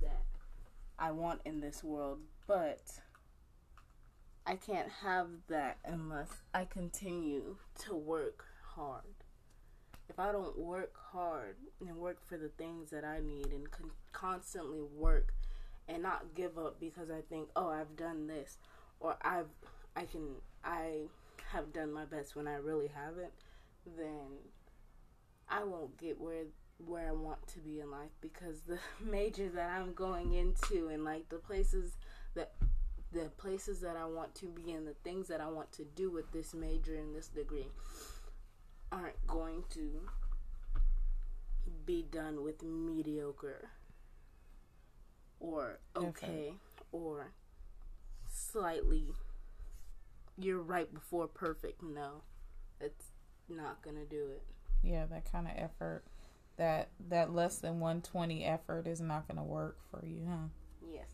that 0.03 0.25
I 0.99 1.13
want 1.13 1.43
in 1.45 1.61
this 1.61 1.85
world, 1.85 2.19
but 2.47 2.83
I 4.47 4.57
can't 4.57 4.91
have 5.03 5.29
that 5.49 5.79
unless 5.85 6.31
I 6.53 6.65
continue 6.65 7.57
to 7.87 7.95
work 7.95 8.45
hard. 8.75 9.05
If 10.09 10.19
I 10.19 10.33
don't 10.33 10.59
work 10.59 10.93
hard 11.13 11.57
and 11.81 11.97
work 11.97 12.19
for 12.29 12.37
the 12.37 12.49
things 12.49 12.91
that 12.91 13.05
I 13.05 13.21
need 13.21 13.47
and 13.47 13.71
con- 13.71 13.91
constantly 14.13 14.83
work 14.83 15.33
and 15.89 16.03
not 16.03 16.35
give 16.35 16.59
up 16.59 16.81
because 16.81 17.11
I 17.11 17.21
think, 17.21 17.49
"Oh, 17.57 17.69
I've 17.69 17.97
done 17.97 18.27
this," 18.27 18.59
or 19.01 19.17
I've 19.23 19.49
I 19.97 20.05
can 20.05 20.37
I 20.65 21.09
have 21.53 21.73
done 21.73 21.93
my 21.93 22.05
best 22.05 22.35
when 22.35 22.49
I 22.49 22.57
really 22.57 22.89
haven't, 22.89 23.33
then 23.97 24.39
I 25.49 25.65
won't 25.65 25.97
get 25.99 26.21
where 26.21 26.45
where 26.85 27.09
I 27.09 27.13
want 27.13 27.47
to 27.49 27.61
be 27.61 27.81
in 27.81 27.91
life 27.91 28.11
because 28.21 28.63
the 28.63 28.79
major 29.05 29.49
that 29.51 29.71
I'm 29.71 29.95
going 29.95 30.33
into 30.33 30.89
and 30.89 31.05
like 31.05 31.29
the 31.29 31.39
places 31.39 31.97
that 32.35 32.53
the 33.13 33.31
places 33.37 33.81
that 33.81 33.97
I 33.97 34.07
want 34.07 34.35
to 34.37 34.47
be 34.47 34.73
and 34.73 34.87
the 34.87 34.97
things 35.05 35.29
that 35.29 35.41
I 35.41 35.49
want 35.49 35.71
to 35.73 35.85
do 35.85 36.11
with 36.11 36.33
this 36.33 36.53
major 36.53 36.97
and 36.97 37.15
this 37.15 37.29
degree 37.29 37.69
aren't 38.91 39.25
going 39.27 39.63
to 39.71 40.01
be 41.87 42.05
done 42.11 42.43
with 42.43 42.63
mediocre 42.63 43.71
or 45.41 45.79
okay 45.97 46.55
or 46.93 47.33
slightly 48.31 49.15
you're 50.37 50.61
right 50.63 50.93
before 50.93 51.29
perfect. 51.29 51.83
No, 51.83 52.23
it's 52.81 53.13
not 53.49 53.83
gonna 53.83 54.05
do 54.05 54.29
it. 54.31 54.43
Yeah, 54.83 55.07
that 55.07 55.31
kind 55.31 55.47
of 55.47 55.53
effort, 55.57 56.05
that 56.57 56.89
that 57.09 57.33
less 57.33 57.59
than 57.59 57.81
one 57.81 58.03
twenty 58.03 58.45
effort 58.45 58.87
is 58.87 59.01
not 59.01 59.29
to 59.29 59.43
work 59.43 59.79
for 59.91 60.05
you, 60.05 60.27
huh? 60.29 60.49
Yes. 60.93 61.09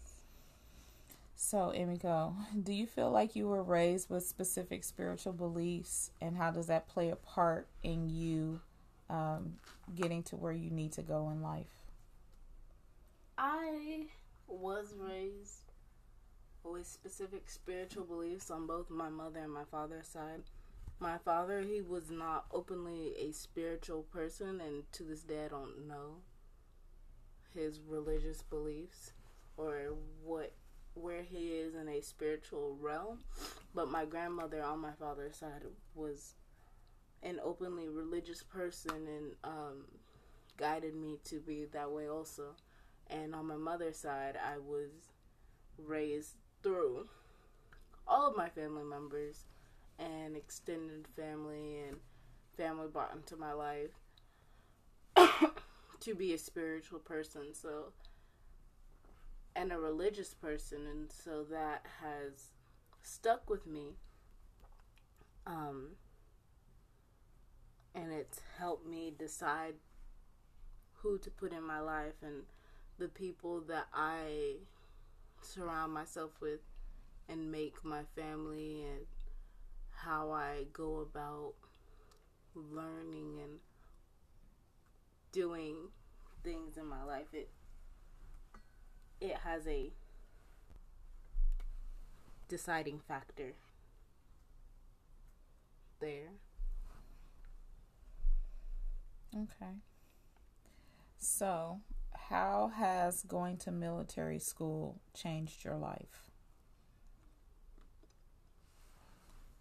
So, 1.37 1.73
Emiko, 1.75 2.35
do 2.63 2.73
you 2.73 2.87
feel 2.87 3.11
like 3.11 3.35
you 3.35 3.49
were 3.49 3.63
raised 3.63 4.11
with 4.11 4.27
specific 4.27 4.85
spiritual 4.85 5.33
beliefs, 5.33 6.11
and 6.21 6.37
how 6.37 6.51
does 6.51 6.67
that 6.67 6.89
play 6.89 7.11
a 7.11 7.17
part 7.17 7.67
in 7.83 8.11
you 8.11 8.61
um, 9.09 9.55
getting 9.95 10.23
to 10.25 10.37
where 10.37 10.53
you 10.53 10.71
need 10.71 10.93
to 10.93 11.03
go 11.03 11.31
in 11.31 11.41
life? 11.41 11.80
I 13.43 14.09
was 14.47 14.95
raised 14.99 15.73
with 16.63 16.87
specific 16.87 17.49
spiritual 17.49 18.05
beliefs 18.05 18.51
on 18.51 18.67
both 18.67 18.91
my 18.91 19.09
mother 19.09 19.41
and 19.41 19.51
my 19.51 19.65
father's 19.71 20.09
side. 20.09 20.43
My 20.99 21.17
father, 21.17 21.63
he 21.63 21.81
was 21.81 22.11
not 22.11 22.45
openly 22.53 23.15
a 23.19 23.33
spiritual 23.33 24.03
person, 24.03 24.61
and 24.61 24.83
to 24.93 25.05
this 25.05 25.23
day, 25.23 25.47
I 25.47 25.49
don't 25.49 25.89
know 25.89 26.17
his 27.55 27.81
religious 27.89 28.43
beliefs 28.43 29.13
or 29.57 29.95
what 30.23 30.53
where 30.93 31.23
he 31.23 31.53
is 31.53 31.75
in 31.75 31.89
a 31.89 32.03
spiritual 32.03 32.77
realm. 32.79 33.21
But 33.75 33.91
my 33.91 34.05
grandmother 34.05 34.63
on 34.63 34.81
my 34.81 34.93
father's 34.93 35.37
side 35.37 35.63
was 35.95 36.35
an 37.23 37.41
openly 37.43 37.89
religious 37.89 38.43
person 38.43 38.93
and 38.93 39.33
um, 39.45 39.85
guided 40.59 40.95
me 40.95 41.17
to 41.25 41.37
be 41.41 41.65
that 41.73 41.91
way 41.91 42.07
also. 42.07 42.55
And 43.11 43.35
on 43.35 43.47
my 43.47 43.57
mother's 43.57 43.97
side, 43.97 44.37
I 44.37 44.59
was 44.59 44.91
raised 45.77 46.37
through 46.63 47.09
all 48.07 48.29
of 48.29 48.37
my 48.37 48.49
family 48.49 48.85
members 48.85 49.45
and 49.99 50.37
extended 50.37 51.07
family 51.17 51.79
and 51.89 51.97
family 52.57 52.89
brought 52.89 53.15
into 53.15 53.37
my 53.37 53.53
life 53.53 53.91
to 56.01 56.15
be 56.15 56.33
a 56.33 56.39
spiritual 56.39 56.99
person. 56.99 57.53
So, 57.53 57.93
and 59.57 59.73
a 59.73 59.79
religious 59.79 60.35
person, 60.35 60.87
and 60.87 61.11
so 61.11 61.45
that 61.51 61.85
has 62.01 62.51
stuck 63.03 63.51
with 63.51 63.67
me. 63.67 63.97
Um, 65.47 65.97
and 67.95 68.13
it's 68.13 68.41
helped 68.59 68.87
me 68.87 69.13
decide 69.17 69.75
who 71.03 71.19
to 71.19 71.31
put 71.31 71.53
in 71.53 71.63
my 71.63 71.81
life 71.81 72.23
and 72.23 72.43
the 73.01 73.09
people 73.09 73.61
that 73.63 73.87
I 73.93 74.59
surround 75.41 75.93
myself 75.93 76.31
with 76.41 76.61
and 77.29 77.51
make 77.51 77.85
my 77.85 78.03
family 78.15 78.85
and 78.85 79.07
how 79.91 80.31
I 80.31 80.67
go 80.73 80.99
about 80.99 81.55
learning 82.55 83.41
and 83.43 83.59
doing 85.33 85.77
things 86.45 86.77
in 86.77 86.87
my 86.87 87.03
life 87.05 87.33
it 87.33 87.49
it 89.21 89.37
has 89.45 89.67
a 89.67 89.93
deciding 92.49 92.99
factor 92.99 93.53
there 96.01 96.31
Okay. 99.35 99.77
So, 101.19 101.81
how 102.31 102.69
has 102.77 103.23
going 103.25 103.59
to 103.59 103.71
military 103.71 104.39
school 104.39 105.03
changed 105.15 105.65
your 105.65 105.77
life? 105.77 106.31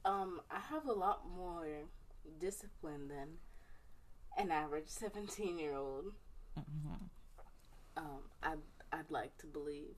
um 0.06 0.42
I 0.52 0.60
have 0.60 0.86
a 0.86 0.94
lot 0.94 1.28
more 1.30 1.68
discipline 2.40 3.08
than 3.08 3.38
an 4.38 4.52
average 4.52 4.88
17 4.90 5.58
year 5.60 5.76
old 5.76 6.14
Mm-hmm. 6.58 7.06
um, 7.98 8.24
I'd, 8.44 8.60
I'd 8.92 9.12
like 9.12 9.38
to 9.40 9.48
believe. 9.48 9.96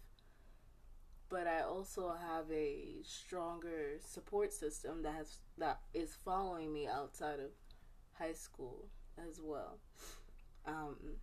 But 1.29 1.47
I 1.47 1.61
also 1.61 2.13
have 2.13 2.51
a 2.51 3.01
stronger 3.03 3.99
support 4.01 4.51
system 4.53 5.01
that 5.03 5.13
has 5.13 5.39
that 5.57 5.79
is 5.93 6.15
following 6.25 6.73
me 6.73 6.87
outside 6.87 7.39
of 7.39 7.51
high 8.13 8.33
school 8.33 8.89
as 9.17 9.39
well. 9.41 9.79
Um, 10.65 11.17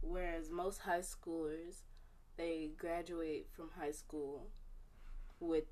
whereas 0.00 0.50
most 0.50 0.80
high 0.80 1.00
schoolers, 1.00 1.82
they 2.36 2.70
graduate 2.76 3.48
from 3.52 3.70
high 3.78 3.92
school 3.92 4.48
with 5.40 5.64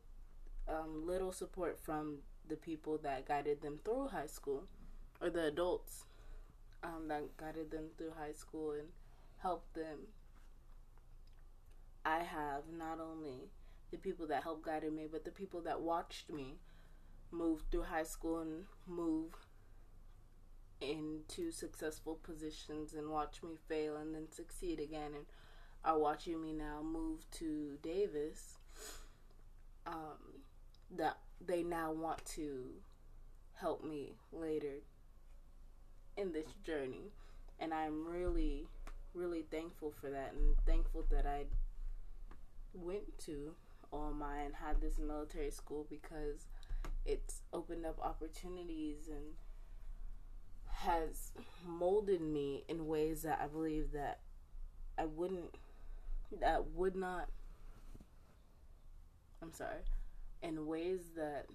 um, 0.68 1.06
little 1.06 1.32
support 1.32 1.78
from 1.78 2.18
the 2.48 2.56
people 2.56 2.98
that 3.02 3.26
guided 3.26 3.62
them 3.62 3.78
through 3.84 4.08
high 4.08 4.26
school, 4.26 4.64
or 5.20 5.30
the 5.30 5.46
adults 5.46 6.04
um, 6.82 7.08
that 7.08 7.36
guided 7.36 7.70
them 7.70 7.84
through 7.96 8.12
high 8.18 8.32
school 8.32 8.72
and 8.72 8.88
helped 9.38 9.74
them. 9.74 10.08
I 12.04 12.18
have 12.18 12.64
not 12.76 13.00
only 13.00 13.48
the 13.90 13.96
people 13.96 14.26
that 14.26 14.42
helped 14.42 14.66
guided 14.66 14.92
me, 14.92 15.06
but 15.10 15.24
the 15.24 15.30
people 15.30 15.62
that 15.62 15.80
watched 15.80 16.30
me 16.30 16.56
move 17.30 17.62
through 17.70 17.84
high 17.84 18.02
school 18.02 18.40
and 18.40 18.64
move 18.86 19.32
into 20.80 21.50
successful 21.50 22.18
positions 22.22 22.94
and 22.94 23.10
watch 23.10 23.42
me 23.42 23.56
fail 23.68 23.96
and 23.96 24.14
then 24.14 24.30
succeed 24.30 24.80
again 24.80 25.12
and 25.14 25.26
are 25.84 25.98
watching 25.98 26.40
me 26.42 26.52
now 26.52 26.80
move 26.82 27.24
to 27.30 27.78
Davis. 27.82 28.58
Um, 29.86 30.42
that 30.96 31.18
they 31.44 31.62
now 31.62 31.92
want 31.92 32.24
to 32.24 32.64
help 33.54 33.84
me 33.84 34.14
later 34.32 34.82
in 36.16 36.32
this 36.32 36.52
journey 36.64 37.12
and 37.58 37.72
i'm 37.72 38.06
really 38.06 38.66
really 39.14 39.44
thankful 39.50 39.92
for 40.00 40.10
that 40.10 40.32
and 40.32 40.56
thankful 40.66 41.04
that 41.10 41.26
i 41.26 41.44
went 42.74 43.18
to 43.18 43.54
OMI 43.92 44.44
and 44.44 44.54
had 44.54 44.80
this 44.80 44.98
military 44.98 45.50
school 45.50 45.86
because 45.88 46.48
it's 47.06 47.42
opened 47.52 47.86
up 47.86 47.98
opportunities 48.02 49.08
and 49.08 49.34
has 50.84 51.32
molded 51.66 52.20
me 52.20 52.64
in 52.68 52.86
ways 52.86 53.22
that 53.22 53.40
i 53.42 53.46
believe 53.46 53.92
that 53.92 54.20
i 54.98 55.04
wouldn't 55.04 55.54
that 56.40 56.70
would 56.70 56.94
not 56.96 57.28
i'm 59.42 59.52
sorry 59.52 59.80
in 60.42 60.66
ways 60.66 61.00
that 61.16 61.46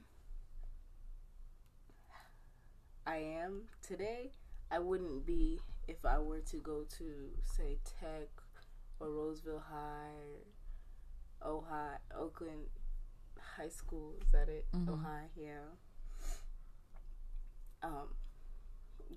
I 3.06 3.18
am 3.18 3.63
today, 3.82 4.30
I 4.70 4.78
wouldn't 4.78 5.26
be 5.26 5.60
if 5.88 6.06
I 6.06 6.20
were 6.20 6.42
to 6.42 6.58
go 6.58 6.84
to 7.00 7.06
say 7.44 7.78
Tech 7.84 8.30
or 9.00 9.10
Roseville 9.10 9.63
High 9.68 10.44
or 11.42 11.58
Ohio 11.58 11.98
Oakland 12.15 12.65
High 13.58 13.70
School, 13.70 14.13
is 14.22 14.28
that 14.32 14.48
it? 14.48 14.65
Mhm. 14.74 14.89
Ohio, 14.89 15.30
yeah. 15.36 15.65
Um, 17.82 18.13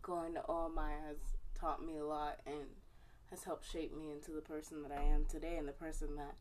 going 0.01 0.35
to 0.35 0.43
OMI 0.49 0.93
has 1.07 1.17
taught 1.59 1.85
me 1.85 1.99
a 1.99 2.05
lot 2.05 2.39
and 2.47 2.67
has 3.31 3.45
helped 3.45 3.71
shape 3.71 3.97
me 3.97 4.11
into 4.11 4.31
the 4.31 4.41
person 4.41 4.83
that 4.83 4.93
I 4.93 5.03
am 5.03 5.25
today 5.29 5.57
and 5.57 5.67
the 5.67 5.73
person 5.73 6.17
that 6.17 6.35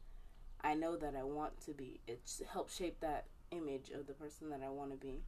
I 0.61 0.75
know 0.75 0.95
that 0.97 1.15
I 1.15 1.23
want 1.23 1.59
to 1.65 1.73
be. 1.73 1.99
It's 2.07 2.41
helped 2.51 2.75
shape 2.75 2.99
that 3.01 3.25
image 3.51 3.89
of 3.89 4.07
the 4.07 4.13
person 4.13 4.49
that 4.49 4.61
I 4.63 4.69
want 4.69 4.91
to 4.91 4.97
be. 4.97 5.21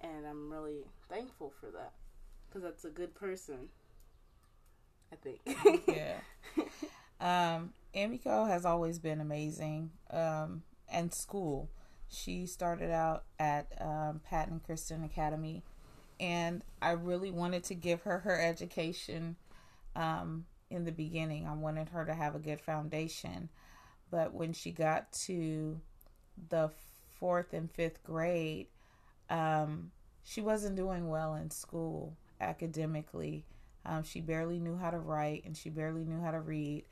And 0.00 0.26
I'm 0.26 0.50
really 0.50 0.84
thankful 1.08 1.52
for 1.60 1.70
that 1.70 1.92
because 2.48 2.62
that's 2.62 2.84
a 2.84 2.90
good 2.90 3.14
person. 3.14 3.68
I 5.12 5.16
think. 5.16 5.40
yeah. 5.86 6.18
Um, 7.20 7.72
Emiko 7.96 8.48
has 8.48 8.64
always 8.64 8.98
been 8.98 9.20
amazing. 9.20 9.90
Um, 10.10 10.62
and 10.90 11.12
school, 11.12 11.68
she 12.08 12.46
started 12.46 12.90
out 12.90 13.24
at 13.38 13.72
um, 13.80 14.20
Patton 14.24 14.60
Christian 14.64 15.04
Academy, 15.04 15.62
and 16.18 16.62
I 16.80 16.92
really 16.92 17.30
wanted 17.30 17.64
to 17.64 17.74
give 17.74 18.02
her 18.02 18.18
her 18.20 18.40
education. 18.40 19.36
Um, 19.94 20.46
in 20.70 20.84
the 20.84 20.92
beginning, 20.92 21.46
I 21.46 21.54
wanted 21.54 21.88
her 21.90 22.04
to 22.04 22.14
have 22.14 22.34
a 22.34 22.38
good 22.38 22.60
foundation, 22.60 23.48
but 24.10 24.34
when 24.34 24.52
she 24.52 24.70
got 24.70 25.10
to 25.24 25.80
the 26.48 26.70
fourth 27.18 27.52
and 27.52 27.70
fifth 27.70 28.02
grade, 28.02 28.66
um, 29.30 29.90
she 30.24 30.40
wasn't 30.40 30.76
doing 30.76 31.08
well 31.08 31.34
in 31.34 31.50
school 31.50 32.16
academically. 32.40 33.44
Um, 33.84 34.02
she 34.02 34.20
barely 34.20 34.58
knew 34.58 34.76
how 34.76 34.90
to 34.90 34.98
write 34.98 35.44
and 35.44 35.56
she 35.56 35.70
barely 35.70 36.04
knew 36.04 36.20
how 36.20 36.30
to 36.30 36.40
read, 36.40 36.84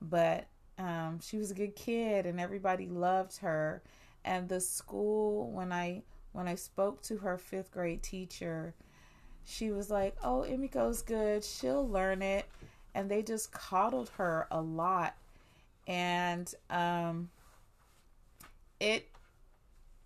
but 0.00 0.46
um, 0.78 1.20
she 1.22 1.36
was 1.36 1.50
a 1.50 1.54
good 1.54 1.76
kid 1.76 2.26
and 2.26 2.40
everybody 2.40 2.88
loved 2.88 3.38
her. 3.38 3.82
And 4.24 4.48
the 4.48 4.60
school, 4.60 5.50
when 5.50 5.72
I 5.72 6.02
when 6.32 6.46
I 6.46 6.54
spoke 6.54 7.02
to 7.02 7.16
her 7.18 7.38
fifth 7.38 7.72
grade 7.72 8.02
teacher, 8.02 8.74
she 9.44 9.70
was 9.70 9.90
like, 9.90 10.16
"Oh, 10.22 10.44
Emiko's 10.48 11.02
good. 11.02 11.44
She'll 11.44 11.88
learn 11.88 12.22
it." 12.22 12.46
And 12.94 13.10
they 13.10 13.22
just 13.22 13.52
coddled 13.52 14.10
her 14.16 14.46
a 14.50 14.60
lot, 14.60 15.14
and 15.86 16.52
um, 16.68 17.30
it 18.80 19.08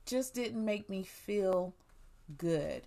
just 0.07 0.35
didn't 0.35 0.65
make 0.65 0.89
me 0.89 1.03
feel 1.03 1.75
good. 2.37 2.83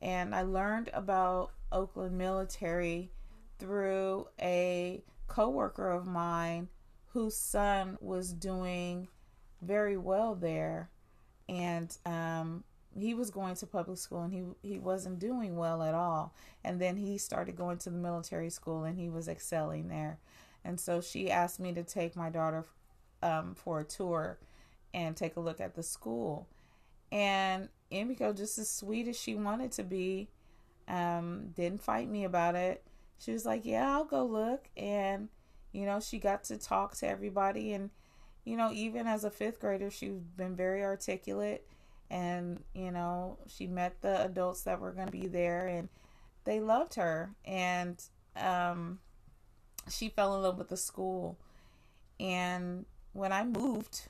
And 0.00 0.34
I 0.34 0.42
learned 0.42 0.90
about 0.92 1.52
Oakland 1.70 2.18
military 2.18 3.10
through 3.58 4.28
a 4.40 5.02
coworker 5.28 5.90
of 5.90 6.06
mine 6.06 6.68
whose 7.12 7.36
son 7.36 7.96
was 8.00 8.32
doing 8.32 9.08
very 9.62 9.96
well 9.96 10.34
there. 10.34 10.90
And 11.48 11.96
um, 12.06 12.64
he 12.98 13.14
was 13.14 13.30
going 13.30 13.54
to 13.56 13.66
public 13.66 13.98
school 13.98 14.22
and 14.22 14.32
he 14.32 14.42
he 14.68 14.78
wasn't 14.78 15.18
doing 15.18 15.56
well 15.56 15.82
at 15.82 15.94
all. 15.94 16.34
And 16.64 16.80
then 16.80 16.96
he 16.96 17.18
started 17.18 17.56
going 17.56 17.78
to 17.78 17.90
the 17.90 17.96
military 17.96 18.50
school 18.50 18.84
and 18.84 18.98
he 18.98 19.08
was 19.08 19.28
excelling 19.28 19.88
there. 19.88 20.18
And 20.64 20.78
so 20.78 21.00
she 21.00 21.30
asked 21.30 21.58
me 21.60 21.72
to 21.72 21.82
take 21.82 22.16
my 22.16 22.30
daughter 22.30 22.64
um, 23.22 23.54
for 23.54 23.80
a 23.80 23.84
tour 23.84 24.38
and 24.94 25.16
take 25.16 25.36
a 25.36 25.40
look 25.40 25.60
at 25.60 25.74
the 25.74 25.82
school. 25.82 26.48
And 27.10 27.68
Emiko, 27.90 28.36
just 28.36 28.58
as 28.58 28.70
sweet 28.70 29.08
as 29.08 29.18
she 29.18 29.34
wanted 29.34 29.72
to 29.72 29.82
be, 29.82 30.28
um, 30.88 31.50
didn't 31.54 31.82
fight 31.82 32.08
me 32.08 32.24
about 32.24 32.54
it. 32.54 32.82
She 33.18 33.32
was 33.32 33.44
like, 33.46 33.64
"Yeah, 33.64 33.90
I'll 33.92 34.04
go 34.04 34.24
look," 34.24 34.68
and 34.76 35.28
you 35.72 35.86
know, 35.86 36.00
she 36.00 36.18
got 36.18 36.44
to 36.44 36.58
talk 36.58 36.96
to 36.96 37.08
everybody, 37.08 37.72
and 37.72 37.90
you 38.44 38.56
know, 38.56 38.70
even 38.72 39.06
as 39.06 39.24
a 39.24 39.30
fifth 39.30 39.60
grader, 39.60 39.90
she's 39.90 40.12
been 40.36 40.56
very 40.56 40.82
articulate, 40.82 41.66
and 42.10 42.62
you 42.74 42.90
know, 42.90 43.38
she 43.46 43.66
met 43.66 44.00
the 44.02 44.24
adults 44.24 44.62
that 44.62 44.80
were 44.80 44.92
going 44.92 45.06
to 45.06 45.12
be 45.12 45.28
there, 45.28 45.66
and 45.66 45.88
they 46.44 46.60
loved 46.60 46.94
her, 46.94 47.30
and 47.44 48.02
um, 48.36 48.98
she 49.88 50.08
fell 50.08 50.34
in 50.36 50.42
love 50.42 50.58
with 50.58 50.68
the 50.68 50.76
school, 50.76 51.38
and 52.18 52.84
when 53.12 53.32
I 53.32 53.44
moved, 53.44 54.08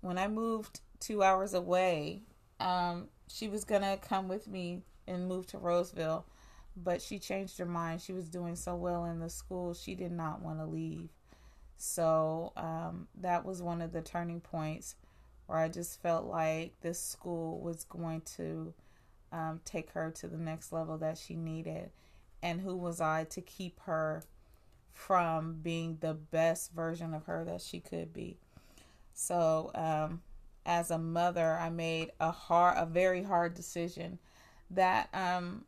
when 0.00 0.18
I 0.18 0.28
moved 0.28 0.80
two 1.00 1.22
hours 1.22 1.54
away. 1.54 2.22
Um, 2.60 3.08
she 3.26 3.48
was 3.48 3.64
gonna 3.64 3.96
come 3.96 4.28
with 4.28 4.46
me 4.46 4.82
and 5.06 5.26
move 5.26 5.46
to 5.48 5.58
Roseville, 5.58 6.26
but 6.76 7.02
she 7.02 7.18
changed 7.18 7.58
her 7.58 7.66
mind. 7.66 8.02
She 8.02 8.12
was 8.12 8.28
doing 8.28 8.54
so 8.54 8.76
well 8.76 9.06
in 9.06 9.18
the 9.18 9.30
school, 9.30 9.74
she 9.74 9.94
did 9.94 10.12
not 10.12 10.42
want 10.42 10.58
to 10.58 10.66
leave. 10.66 11.08
So 11.82 12.52
um, 12.58 13.08
that 13.22 13.46
was 13.46 13.62
one 13.62 13.80
of 13.80 13.90
the 13.90 14.02
turning 14.02 14.42
points 14.42 14.96
where 15.46 15.56
I 15.56 15.68
just 15.70 16.02
felt 16.02 16.26
like 16.26 16.74
this 16.82 17.00
school 17.00 17.58
was 17.58 17.84
going 17.84 18.20
to 18.36 18.74
um, 19.32 19.60
take 19.64 19.90
her 19.92 20.10
to 20.10 20.28
the 20.28 20.36
next 20.36 20.72
level 20.72 20.98
that 20.98 21.16
she 21.16 21.36
needed. 21.36 21.90
And 22.42 22.60
who 22.60 22.76
was 22.76 23.00
I 23.00 23.24
to 23.30 23.40
keep 23.40 23.80
her 23.80 24.22
from 24.92 25.60
being 25.62 25.96
the 26.00 26.12
best 26.12 26.72
version 26.74 27.14
of 27.14 27.24
her 27.24 27.46
that 27.46 27.62
she 27.62 27.80
could 27.80 28.12
be? 28.12 28.36
So, 29.14 29.70
um, 29.74 30.20
as 30.66 30.90
a 30.90 30.98
mother, 30.98 31.56
I 31.58 31.70
made 31.70 32.10
a 32.20 32.30
hard, 32.30 32.76
a 32.76 32.84
very 32.84 33.22
hard 33.22 33.54
decision 33.54 34.18
that 34.70 35.08
um, 35.14 35.64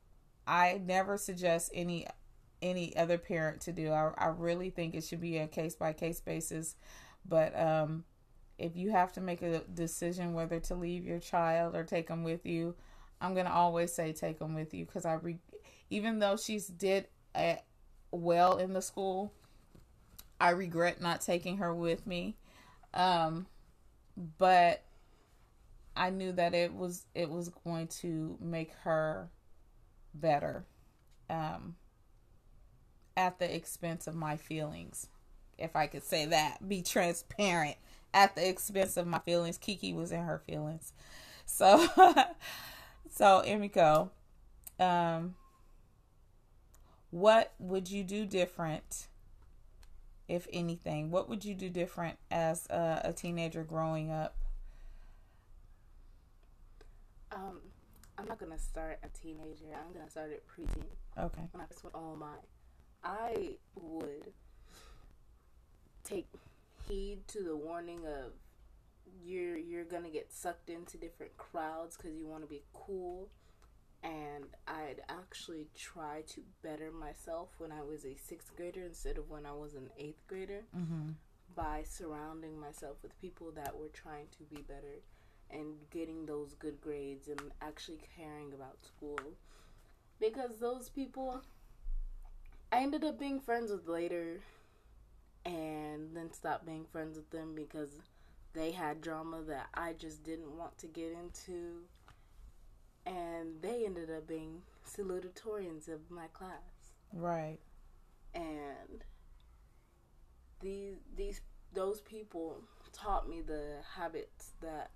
I 0.46 0.78
never 0.84 1.16
suggest 1.16 1.70
any 1.72 2.06
any 2.62 2.96
other 2.96 3.18
parent 3.18 3.60
to 3.62 3.72
do. 3.72 3.90
I, 3.90 4.12
I 4.16 4.26
really 4.28 4.70
think 4.70 4.94
it 4.94 5.04
should 5.04 5.20
be 5.20 5.38
a 5.38 5.46
case 5.46 5.74
by 5.74 5.92
case 5.92 6.20
basis, 6.20 6.76
but 7.28 7.58
um, 7.58 8.04
if 8.58 8.76
you 8.76 8.90
have 8.90 9.12
to 9.14 9.20
make 9.20 9.42
a 9.42 9.60
decision 9.74 10.34
whether 10.34 10.60
to 10.60 10.74
leave 10.74 11.04
your 11.04 11.18
child 11.18 11.74
or 11.74 11.84
take 11.84 12.08
them 12.08 12.22
with 12.22 12.46
you, 12.46 12.74
I'm 13.20 13.34
gonna 13.34 13.52
always 13.52 13.92
say 13.92 14.12
take 14.12 14.38
them 14.38 14.54
with 14.54 14.72
you 14.72 14.86
because 14.86 15.04
I, 15.04 15.14
re- 15.14 15.38
even 15.90 16.18
though 16.18 16.36
she's 16.36 16.66
did 16.66 17.08
a, 17.36 17.58
well 18.10 18.58
in 18.58 18.72
the 18.72 18.82
school, 18.82 19.32
I 20.40 20.50
regret 20.50 21.00
not 21.00 21.20
taking 21.20 21.58
her 21.58 21.74
with 21.74 22.06
me. 22.06 22.36
Um, 22.94 23.46
but 24.38 24.82
I 25.96 26.10
knew 26.10 26.32
that 26.32 26.54
it 26.54 26.72
was 26.74 27.06
it 27.14 27.30
was 27.30 27.48
going 27.64 27.88
to 28.00 28.36
make 28.40 28.72
her 28.82 29.30
better 30.14 30.64
um, 31.30 31.76
at 33.16 33.38
the 33.38 33.54
expense 33.54 34.06
of 34.06 34.14
my 34.14 34.36
feelings, 34.36 35.08
if 35.58 35.76
I 35.76 35.86
could 35.86 36.04
say 36.04 36.26
that. 36.26 36.66
Be 36.66 36.82
transparent 36.82 37.76
at 38.14 38.34
the 38.34 38.48
expense 38.48 38.96
of 38.96 39.06
my 39.06 39.18
feelings. 39.20 39.58
Kiki 39.58 39.92
was 39.92 40.12
in 40.12 40.22
her 40.22 40.38
feelings, 40.38 40.92
so 41.46 41.86
so 43.10 43.42
Emiko, 43.46 44.10
um, 44.78 45.34
what 47.10 47.52
would 47.58 47.90
you 47.90 48.04
do 48.04 48.26
different? 48.26 49.08
If 50.28 50.46
anything, 50.52 51.10
what 51.10 51.28
would 51.28 51.44
you 51.44 51.54
do 51.54 51.68
different 51.68 52.16
as 52.30 52.66
a, 52.70 53.02
a 53.04 53.12
teenager 53.12 53.64
growing 53.64 54.10
up? 54.10 54.36
Um, 57.30 57.60
I'm 58.18 58.26
not 58.26 58.38
gonna 58.38 58.58
start 58.58 58.98
a 59.02 59.08
teenager. 59.08 59.66
I'm 59.74 59.92
gonna 59.92 60.08
start 60.08 60.32
at 60.32 60.46
preteen. 60.46 60.84
Okay. 61.18 61.42
When 61.50 61.60
I 61.60 61.66
first 61.66 61.84
went 61.84 61.94
all 61.94 62.16
mine, 62.16 62.38
I 63.04 63.56
would 63.74 64.32
take 66.04 66.28
heed 66.88 67.26
to 67.28 67.42
the 67.42 67.56
warning 67.56 68.00
of 68.06 68.32
you're 69.24 69.56
you're 69.56 69.84
gonna 69.84 70.10
get 70.10 70.32
sucked 70.32 70.70
into 70.70 70.96
different 70.96 71.36
crowds 71.36 71.96
because 71.96 72.16
you 72.16 72.26
want 72.26 72.42
to 72.42 72.48
be 72.48 72.62
cool, 72.72 73.28
and 74.02 74.44
I'd 74.66 75.02
actually 75.08 75.68
try 75.76 76.22
to 76.28 76.40
better 76.62 76.90
myself 76.90 77.48
when 77.58 77.72
I 77.72 77.82
was 77.82 78.04
a 78.04 78.16
sixth 78.16 78.54
grader 78.56 78.82
instead 78.84 79.18
of 79.18 79.30
when 79.30 79.46
I 79.46 79.52
was 79.52 79.74
an 79.74 79.90
eighth 79.98 80.26
grader 80.26 80.62
Mm-hmm. 80.76 81.10
by 81.54 81.82
surrounding 81.84 82.58
myself 82.58 82.96
with 83.02 83.20
people 83.20 83.50
that 83.52 83.76
were 83.78 83.88
trying 83.92 84.26
to 84.38 84.44
be 84.54 84.62
better 84.62 85.02
and 85.50 85.74
getting 85.90 86.24
those 86.24 86.54
good 86.54 86.80
grades 86.80 87.28
and 87.28 87.40
actually 87.60 88.00
caring 88.16 88.54
about 88.54 88.78
school. 88.84 89.18
Because 90.18 90.58
those 90.58 90.88
people 90.88 91.42
I 92.72 92.78
ended 92.82 93.04
up 93.04 93.18
being 93.20 93.38
friends 93.38 93.70
with 93.70 93.86
later 93.86 94.40
and 95.44 96.16
then 96.16 96.32
stopped 96.32 96.64
being 96.64 96.86
friends 96.90 97.16
with 97.16 97.30
them 97.30 97.54
because 97.54 97.90
they 98.54 98.70
had 98.72 99.02
drama 99.02 99.42
that 99.42 99.68
I 99.74 99.92
just 99.92 100.24
didn't 100.24 100.56
want 100.56 100.78
to 100.78 100.86
get 100.86 101.12
into. 101.12 101.82
And 103.04 103.60
they 103.60 103.84
ended 103.84 104.10
up 104.10 104.26
being 104.26 104.62
salutatorians 104.86 105.88
of 105.88 106.10
my 106.10 106.26
class 106.32 106.94
Right. 107.12 107.58
and 108.34 109.04
these 110.60 110.96
these 111.16 111.40
those 111.74 112.00
people 112.00 112.62
taught 112.92 113.28
me 113.28 113.40
the 113.42 113.76
habits 113.96 114.52
that 114.60 114.90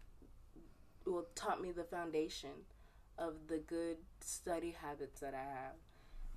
well 1.04 1.26
taught 1.34 1.60
me 1.60 1.72
the 1.72 1.84
foundation 1.84 2.50
of 3.18 3.34
the 3.48 3.58
good 3.58 3.96
study 4.20 4.74
habits 4.80 5.20
that 5.20 5.34
I 5.34 5.38
have 5.38 5.76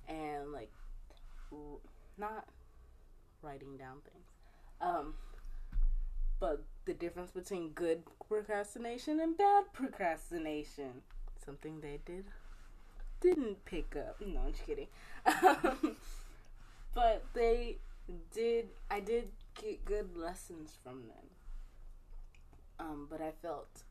and 0.08 0.52
like 0.52 0.70
not 2.18 2.46
writing 3.42 3.76
down 3.76 3.98
things. 4.04 4.26
Um 4.80 5.14
but 6.38 6.62
the 6.86 6.94
difference 6.94 7.30
between 7.30 7.70
good 7.70 8.02
procrastination 8.26 9.20
and 9.20 9.36
bad 9.36 9.72
procrastination. 9.72 11.02
Something 11.44 11.80
they 11.80 12.00
did 12.04 12.24
didn't 13.20 13.64
pick 13.66 13.96
up. 13.96 14.20
No, 14.26 14.40
I'm 14.46 14.52
just 14.52 14.66
kidding. 14.66 14.86
But 16.94 17.24
they 17.34 17.78
did. 18.32 18.68
I 18.90 19.00
did 19.00 19.28
get 19.60 19.84
good 19.84 20.16
lessons 20.16 20.76
from 20.82 21.02
them. 21.06 21.26
Um, 22.78 23.06
but 23.10 23.20
I 23.20 23.30
felt 23.42 23.84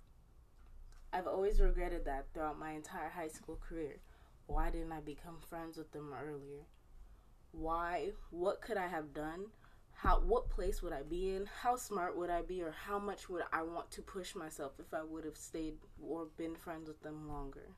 I've 1.13 1.27
always 1.27 1.59
regretted 1.61 2.05
that 2.05 2.25
throughout 2.33 2.59
my 2.59 2.71
entire 2.71 3.09
high 3.09 3.27
school 3.27 3.57
career. 3.67 3.97
Why 4.47 4.69
didn't 4.69 4.91
I 4.91 4.99
become 4.99 5.37
friends 5.47 5.77
with 5.77 5.91
them 5.91 6.11
earlier? 6.13 6.65
Why? 7.51 8.11
What 8.31 8.61
could 8.61 8.77
I 8.77 8.87
have 8.87 9.13
done? 9.13 9.47
How? 9.93 10.19
What 10.19 10.49
place 10.49 10.81
would 10.81 10.93
I 10.93 11.03
be 11.03 11.35
in? 11.35 11.47
How 11.61 11.75
smart 11.75 12.17
would 12.17 12.29
I 12.29 12.41
be, 12.41 12.61
or 12.61 12.71
how 12.71 12.99
much 12.99 13.29
would 13.29 13.43
I 13.51 13.63
want 13.63 13.91
to 13.91 14.01
push 14.01 14.35
myself 14.35 14.73
if 14.79 14.93
I 14.93 15.03
would 15.03 15.25
have 15.25 15.37
stayed 15.37 15.75
or 16.01 16.27
been 16.37 16.55
friends 16.55 16.87
with 16.87 17.01
them 17.01 17.27
longer, 17.27 17.69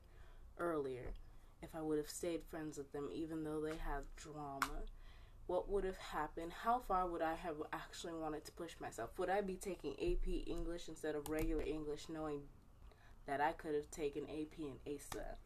earlier? 0.58 1.14
If 1.62 1.74
I 1.74 1.80
would 1.80 1.98
have 1.98 2.10
stayed 2.10 2.42
friends 2.44 2.78
with 2.78 2.92
them, 2.92 3.08
even 3.12 3.44
though 3.44 3.60
they 3.60 3.76
have 3.76 4.04
drama 4.16 4.82
what 5.46 5.68
would 5.68 5.84
have 5.84 5.96
happened? 5.96 6.52
How 6.64 6.78
far 6.78 7.06
would 7.06 7.22
I 7.22 7.34
have 7.34 7.56
actually 7.72 8.14
wanted 8.14 8.44
to 8.46 8.52
push 8.52 8.72
myself? 8.80 9.10
Would 9.18 9.30
I 9.30 9.40
be 9.40 9.56
taking 9.56 9.92
AP 9.94 10.46
English 10.46 10.88
instead 10.88 11.14
of 11.14 11.28
regular 11.28 11.62
English, 11.62 12.08
knowing 12.08 12.42
that 13.26 13.40
I 13.40 13.52
could 13.52 13.74
have 13.74 13.90
taken 13.90 14.24
AP 14.24 14.58
and 14.58 14.78
ASA? 14.86 15.36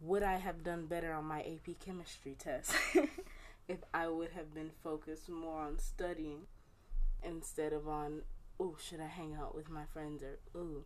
Would 0.00 0.22
I 0.22 0.36
have 0.36 0.62
done 0.62 0.86
better 0.86 1.12
on 1.12 1.24
my 1.24 1.40
AP 1.40 1.80
chemistry 1.84 2.36
test 2.38 2.72
if 3.68 3.78
I 3.92 4.08
would 4.08 4.30
have 4.30 4.54
been 4.54 4.70
focused 4.82 5.28
more 5.28 5.60
on 5.60 5.78
studying 5.78 6.42
instead 7.24 7.72
of 7.72 7.88
on, 7.88 8.22
oh, 8.60 8.76
should 8.80 9.00
I 9.00 9.08
hang 9.08 9.34
out 9.34 9.56
with 9.56 9.68
my 9.68 9.84
friends 9.92 10.22
or, 10.22 10.38
oh, 10.54 10.84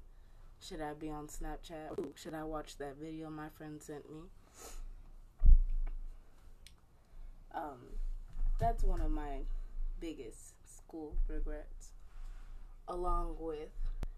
should 0.61 0.81
I 0.81 0.95
be 0.95 1.11
on 1.11 1.27
Snapchat? 1.27 1.99
Ooh, 1.99 2.13
should 2.15 2.35
I 2.35 2.45
watch 2.45 2.79
that 2.79 2.97
video 2.97 3.29
my 3.29 3.49
friend 3.51 3.83
sent 3.83 4.11
me? 4.11 4.23
Um, 7.55 7.81
that's 8.59 8.83
one 8.83 9.01
of 9.01 9.11
my 9.11 9.41
biggest 10.01 10.55
school 10.65 11.17
regrets, 11.29 11.91
along 12.89 13.37
with 13.39 13.69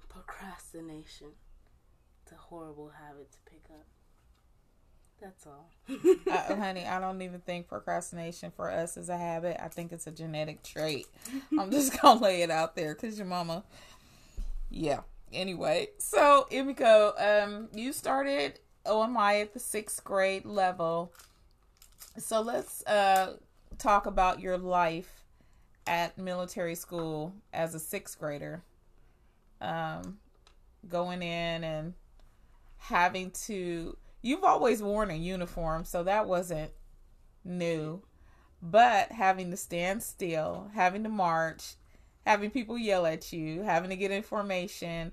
procrastination. 0.08 1.28
It's 2.22 2.32
a 2.32 2.36
horrible 2.36 2.90
habit 2.90 3.32
to 3.32 3.38
pick 3.50 3.64
up. 3.70 3.86
That's 5.24 5.46
all. 5.46 5.70
uh, 6.30 6.54
honey, 6.56 6.84
I 6.84 7.00
don't 7.00 7.22
even 7.22 7.40
think 7.40 7.66
procrastination 7.66 8.50
for 8.54 8.70
us 8.70 8.98
is 8.98 9.08
a 9.08 9.16
habit. 9.16 9.56
I 9.58 9.68
think 9.68 9.90
it's 9.90 10.06
a 10.06 10.10
genetic 10.10 10.62
trait. 10.62 11.06
I'm 11.58 11.70
just 11.70 11.98
gonna 12.02 12.20
lay 12.20 12.42
it 12.42 12.50
out 12.50 12.76
there 12.76 12.94
because 12.94 13.16
your 13.16 13.26
mama. 13.26 13.64
Yeah. 14.70 15.00
Anyway, 15.32 15.88
so 15.98 16.46
Emiko, 16.52 17.14
um, 17.18 17.68
you 17.74 17.94
started 17.94 18.60
OMI 18.84 19.40
at 19.40 19.54
the 19.54 19.60
sixth 19.60 20.04
grade 20.04 20.44
level. 20.44 21.10
So 22.18 22.42
let's 22.42 22.84
uh, 22.86 23.38
talk 23.78 24.04
about 24.04 24.40
your 24.40 24.58
life 24.58 25.24
at 25.86 26.18
military 26.18 26.74
school 26.74 27.32
as 27.52 27.74
a 27.74 27.80
sixth 27.80 28.18
grader. 28.18 28.62
Um, 29.62 30.18
going 30.86 31.22
in 31.22 31.64
and 31.64 31.94
having 32.76 33.30
to, 33.46 33.96
you've 34.24 34.42
always 34.42 34.82
worn 34.82 35.10
a 35.10 35.14
uniform, 35.14 35.84
so 35.84 36.02
that 36.02 36.26
wasn't 36.26 36.72
new. 37.44 38.02
But 38.62 39.12
having 39.12 39.50
to 39.50 39.56
stand 39.56 40.02
still, 40.02 40.70
having 40.74 41.02
to 41.02 41.10
march, 41.10 41.74
having 42.26 42.50
people 42.50 42.78
yell 42.78 43.04
at 43.04 43.32
you, 43.32 43.62
having 43.62 43.90
to 43.90 43.96
get 43.96 44.10
information, 44.10 45.12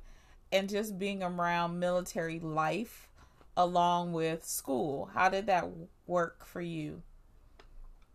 and 0.51 0.69
just 0.69 0.97
being 0.97 1.21
around 1.21 1.77
military 1.77 2.39
life 2.39 3.09
along 3.57 4.13
with 4.13 4.45
school. 4.45 5.09
How 5.13 5.27
did 5.27 5.45
that 5.47 5.69
work 6.07 6.45
for 6.45 6.61
you? 6.61 7.03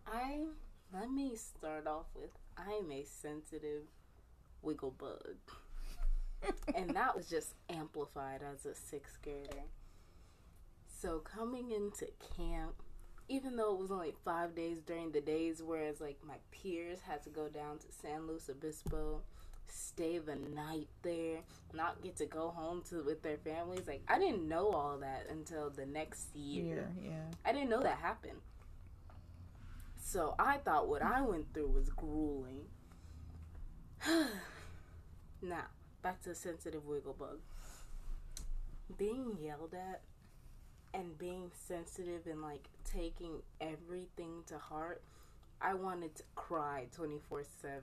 I 0.06 0.44
let 0.94 1.10
me 1.10 1.36
start 1.36 1.86
off 1.86 2.06
with 2.14 2.30
I'm 2.56 2.90
a 2.90 3.04
sensitive 3.04 3.82
wiggle 4.62 4.92
bug. 4.92 5.36
and 6.74 6.90
that 6.90 7.14
was 7.14 7.28
just 7.28 7.52
amplified 7.68 8.40
as 8.42 8.64
a 8.64 8.74
sixth 8.74 9.20
grader. 9.22 9.64
So 11.00 11.18
coming 11.18 11.72
into 11.72 12.06
camp, 12.36 12.82
even 13.28 13.56
though 13.56 13.74
it 13.74 13.80
was 13.80 13.90
only 13.90 14.14
five 14.24 14.54
days 14.54 14.78
during 14.80 15.12
the 15.12 15.20
days, 15.20 15.62
whereas 15.62 16.00
like 16.00 16.18
my 16.26 16.36
peers 16.50 17.00
had 17.06 17.22
to 17.24 17.30
go 17.30 17.48
down 17.48 17.78
to 17.78 17.86
San 18.00 18.26
Luis 18.26 18.48
Obispo, 18.48 19.20
stay 19.66 20.18
the 20.18 20.36
night 20.36 20.88
there, 21.02 21.40
not 21.74 22.02
get 22.02 22.16
to 22.16 22.26
go 22.26 22.48
home 22.48 22.82
to 22.88 23.02
with 23.02 23.22
their 23.22 23.36
families. 23.36 23.86
Like 23.86 24.02
I 24.08 24.18
didn't 24.18 24.48
know 24.48 24.70
all 24.70 24.98
that 24.98 25.26
until 25.30 25.68
the 25.68 25.84
next 25.84 26.34
year. 26.34 26.88
Yeah, 27.02 27.10
yeah. 27.10 27.34
I 27.44 27.52
didn't 27.52 27.68
know 27.68 27.82
that 27.82 27.98
happened. 27.98 28.40
So 30.02 30.34
I 30.38 30.58
thought 30.58 30.88
what 30.88 31.02
I 31.02 31.20
went 31.20 31.52
through 31.52 31.68
was 31.68 31.90
grueling. 31.90 32.62
now, 35.42 35.64
back 36.00 36.22
to 36.22 36.30
the 36.30 36.34
sensitive 36.34 36.86
wiggle 36.86 37.14
bug. 37.18 37.40
Being 38.96 39.36
yelled 39.42 39.74
at 39.74 40.00
and 40.96 41.18
being 41.18 41.50
sensitive 41.68 42.26
and 42.26 42.40
like 42.40 42.68
taking 42.84 43.42
everything 43.60 44.42
to 44.46 44.56
heart, 44.56 45.02
I 45.60 45.74
wanted 45.74 46.14
to 46.16 46.22
cry 46.34 46.86
24 46.92 47.44
7. 47.60 47.80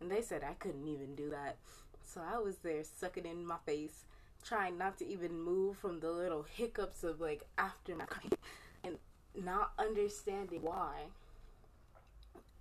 And 0.00 0.10
they 0.10 0.20
said 0.20 0.42
I 0.44 0.52
couldn't 0.54 0.86
even 0.86 1.14
do 1.14 1.30
that. 1.30 1.56
So 2.04 2.20
I 2.20 2.38
was 2.38 2.58
there 2.58 2.82
sucking 2.84 3.24
in 3.24 3.46
my 3.46 3.56
face, 3.64 4.04
trying 4.44 4.76
not 4.76 4.98
to 4.98 5.06
even 5.06 5.40
move 5.40 5.78
from 5.78 6.00
the 6.00 6.10
little 6.10 6.42
hiccups 6.42 7.02
of 7.02 7.20
like 7.20 7.46
after 7.56 7.96
my 7.96 8.04
crying 8.04 8.32
and 8.84 8.98
not 9.34 9.72
understanding 9.78 10.60
why 10.62 11.04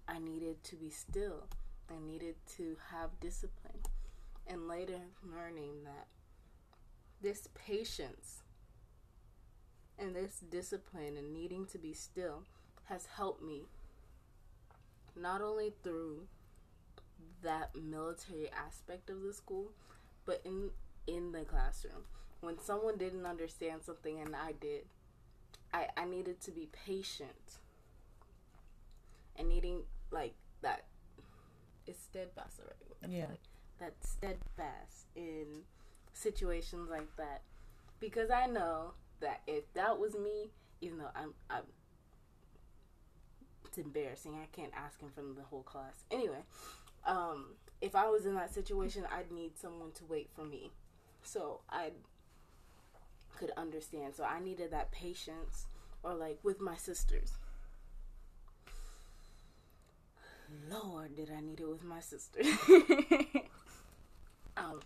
I 0.07 0.19
needed 0.19 0.63
to 0.63 0.75
be 0.75 0.89
still. 0.89 1.43
I 1.89 1.99
needed 2.05 2.35
to 2.57 2.77
have 2.91 3.19
discipline. 3.19 3.79
And 4.47 4.67
later 4.67 4.99
learning 5.23 5.83
that 5.83 6.07
this 7.21 7.49
patience 7.53 8.43
and 9.99 10.15
this 10.15 10.41
discipline 10.49 11.17
and 11.17 11.33
needing 11.33 11.65
to 11.67 11.77
be 11.77 11.93
still 11.93 12.43
has 12.85 13.07
helped 13.17 13.43
me 13.43 13.63
not 15.15 15.41
only 15.41 15.73
through 15.83 16.27
that 17.43 17.75
military 17.75 18.49
aspect 18.51 19.09
of 19.09 19.21
the 19.21 19.33
school, 19.33 19.71
but 20.25 20.41
in 20.45 20.71
in 21.07 21.31
the 21.31 21.41
classroom. 21.41 22.03
When 22.41 22.59
someone 22.59 22.97
didn't 22.97 23.25
understand 23.25 23.83
something 23.83 24.19
and 24.19 24.35
I 24.35 24.53
did, 24.53 24.85
I, 25.73 25.87
I 25.97 26.05
needed 26.05 26.39
to 26.41 26.51
be 26.51 26.69
patient 26.85 27.57
and 29.37 29.49
needing 29.49 29.81
like 30.11 30.35
that 30.61 30.85
is 31.87 31.97
steadfast 31.97 32.59
right? 32.59 33.11
Yeah. 33.11 33.25
Like 33.29 33.39
that 33.79 33.93
steadfast 34.01 35.07
in 35.15 35.63
situations 36.13 36.89
like 36.89 37.15
that. 37.17 37.41
Because 37.99 38.29
I 38.29 38.45
know 38.45 38.93
that 39.21 39.41
if 39.47 39.71
that 39.73 39.99
was 39.99 40.15
me, 40.15 40.51
even 40.81 40.97
though 40.97 41.11
I'm 41.15 41.33
I'm 41.49 41.63
it's 43.69 43.77
embarrassing. 43.77 44.35
I 44.41 44.47
can't 44.51 44.73
ask 44.75 44.99
front 44.99 45.29
of 45.29 45.35
the 45.35 45.43
whole 45.43 45.61
class. 45.63 46.03
Anyway, 46.09 46.43
um, 47.05 47.53
if 47.81 47.95
I 47.95 48.07
was 48.09 48.25
in 48.25 48.35
that 48.35 48.53
situation, 48.53 49.05
I'd 49.11 49.31
need 49.31 49.57
someone 49.57 49.91
to 49.93 50.05
wait 50.05 50.29
for 50.35 50.43
me. 50.43 50.71
So 51.21 51.61
I 51.69 51.91
could 53.37 53.51
understand. 53.57 54.15
So 54.15 54.23
I 54.23 54.39
needed 54.39 54.71
that 54.71 54.91
patience 54.91 55.67
or 56.03 56.15
like 56.15 56.39
with 56.43 56.59
my 56.59 56.75
sisters. 56.75 57.33
Lord, 60.69 61.15
did 61.15 61.29
I 61.31 61.41
need 61.41 61.59
it 61.59 61.69
with 61.69 61.83
my 61.83 61.99
sister. 61.99 62.41
um 64.57 64.79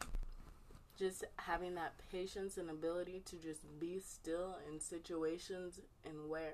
just 0.98 1.24
having 1.38 1.76
that 1.76 1.94
patience 2.12 2.58
and 2.58 2.70
ability 2.70 3.22
to 3.26 3.36
just 3.36 3.62
be 3.80 4.00
still 4.00 4.58
in 4.72 4.80
situations 4.80 5.80
and 6.06 6.30
where 6.30 6.54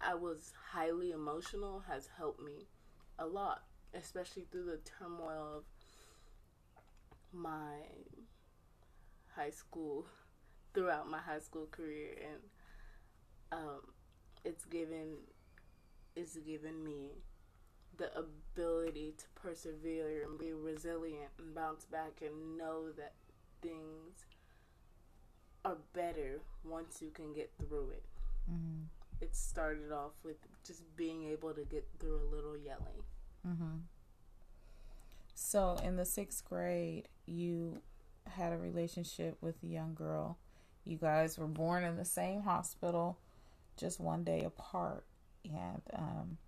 I 0.00 0.14
was 0.14 0.52
highly 0.72 1.10
emotional 1.10 1.82
has 1.88 2.08
helped 2.18 2.42
me 2.42 2.66
a 3.18 3.26
lot, 3.26 3.62
especially 3.94 4.46
through 4.50 4.66
the 4.66 4.80
turmoil 4.98 5.56
of 5.56 5.64
my 7.32 7.76
high 9.34 9.50
school, 9.50 10.06
throughout 10.74 11.10
my 11.10 11.18
high 11.18 11.40
school 11.40 11.66
career, 11.70 12.10
and 12.22 13.60
um, 13.60 13.80
it's 14.44 14.64
given 14.64 15.16
it's 16.14 16.36
given 16.36 16.82
me 16.84 17.10
the 17.96 18.10
ability 18.16 19.14
to 19.18 19.24
persevere 19.40 20.24
and 20.24 20.38
be 20.38 20.52
resilient 20.52 21.30
and 21.38 21.54
bounce 21.54 21.84
back 21.84 22.20
and 22.24 22.56
know 22.56 22.90
that 22.92 23.12
things 23.62 24.24
are 25.64 25.76
better 25.92 26.40
once 26.64 27.00
you 27.02 27.10
can 27.10 27.32
get 27.32 27.50
through 27.58 27.90
it. 27.90 28.04
Mm-hmm. 28.50 28.84
It 29.20 29.34
started 29.34 29.92
off 29.92 30.12
with 30.24 30.36
just 30.66 30.82
being 30.96 31.24
able 31.24 31.52
to 31.52 31.64
get 31.64 31.86
through 31.98 32.16
a 32.16 32.34
little 32.34 32.56
yelling. 32.56 33.02
Mm-hmm. 33.46 33.76
So, 35.34 35.78
in 35.84 35.96
the 35.96 36.04
sixth 36.04 36.44
grade, 36.44 37.08
you 37.26 37.80
had 38.26 38.52
a 38.52 38.58
relationship 38.58 39.36
with 39.40 39.62
a 39.62 39.66
young 39.66 39.94
girl. 39.94 40.38
You 40.84 40.96
guys 40.96 41.38
were 41.38 41.46
born 41.46 41.84
in 41.84 41.96
the 41.96 42.04
same 42.04 42.42
hospital, 42.42 43.18
just 43.76 44.00
one 44.00 44.24
day 44.24 44.42
apart. 44.44 45.04
And 45.44 45.82
um, 45.94 46.38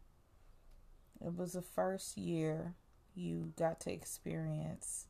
it 1.24 1.34
was 1.36 1.52
the 1.52 1.62
first 1.62 2.16
year 2.16 2.74
you 3.14 3.52
got 3.56 3.80
to 3.80 3.92
experience 3.92 5.06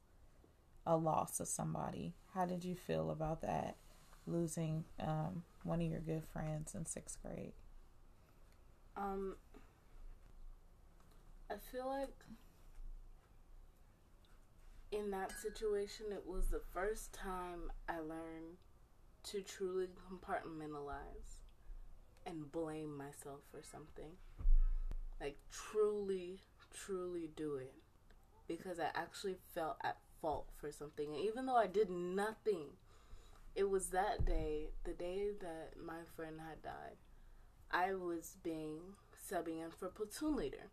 a 0.87 0.97
loss 0.97 1.41
of 1.41 1.49
somebody. 1.49 2.15
How 2.35 2.47
did 2.47 2.65
you 2.65 2.75
feel 2.75 3.11
about 3.11 3.43
that? 3.43 3.77
Losing 4.27 4.85
um, 5.01 5.43
one 5.63 5.81
of 5.81 5.91
your 5.91 6.01
good 6.01 6.25
friends 6.33 6.75
in 6.75 6.87
sixth 6.87 7.19
grade. 7.23 7.53
Um, 8.97 9.37
I 11.51 11.55
feel 11.73 11.89
like 11.89 12.15
in 14.93 15.11
that 15.11 15.33
situation, 15.33 16.07
it 16.13 16.25
was 16.27 16.49
the 16.49 16.63
first 16.73 17.13
time 17.13 17.71
I 17.89 17.99
learned 17.99 18.59
to 19.25 19.43
truly 19.43 19.87
compartmentalize 20.11 21.39
and 22.27 22.51
blame 22.51 22.97
myself 22.97 23.41
for 23.51 23.63
something. 23.63 24.13
Like, 25.21 25.37
truly, 25.53 26.41
truly 26.75 27.31
do 27.37 27.57
it. 27.57 27.75
Because 28.49 28.81
I 28.81 28.89
actually 28.95 29.37
felt 29.55 29.77
at 29.85 29.99
fault 30.21 30.49
for 30.57 30.71
something. 30.71 31.15
And 31.15 31.25
even 31.25 31.47
though 31.47 31.57
I 31.57 31.67
did 31.67 31.91
nothing, 31.91 32.77
it 33.55 33.69
was 33.69 33.89
that 33.89 34.25
day, 34.25 34.69
the 34.85 34.93
day 34.93 35.31
that 35.41 35.73
my 35.85 36.01
friend 36.17 36.41
had 36.41 36.63
died, 36.63 36.97
I 37.71 37.95
was 37.95 38.37
being 38.43 38.81
subbing 39.31 39.63
in 39.63 39.71
for 39.71 39.89
platoon 39.89 40.37
leader. 40.37 40.69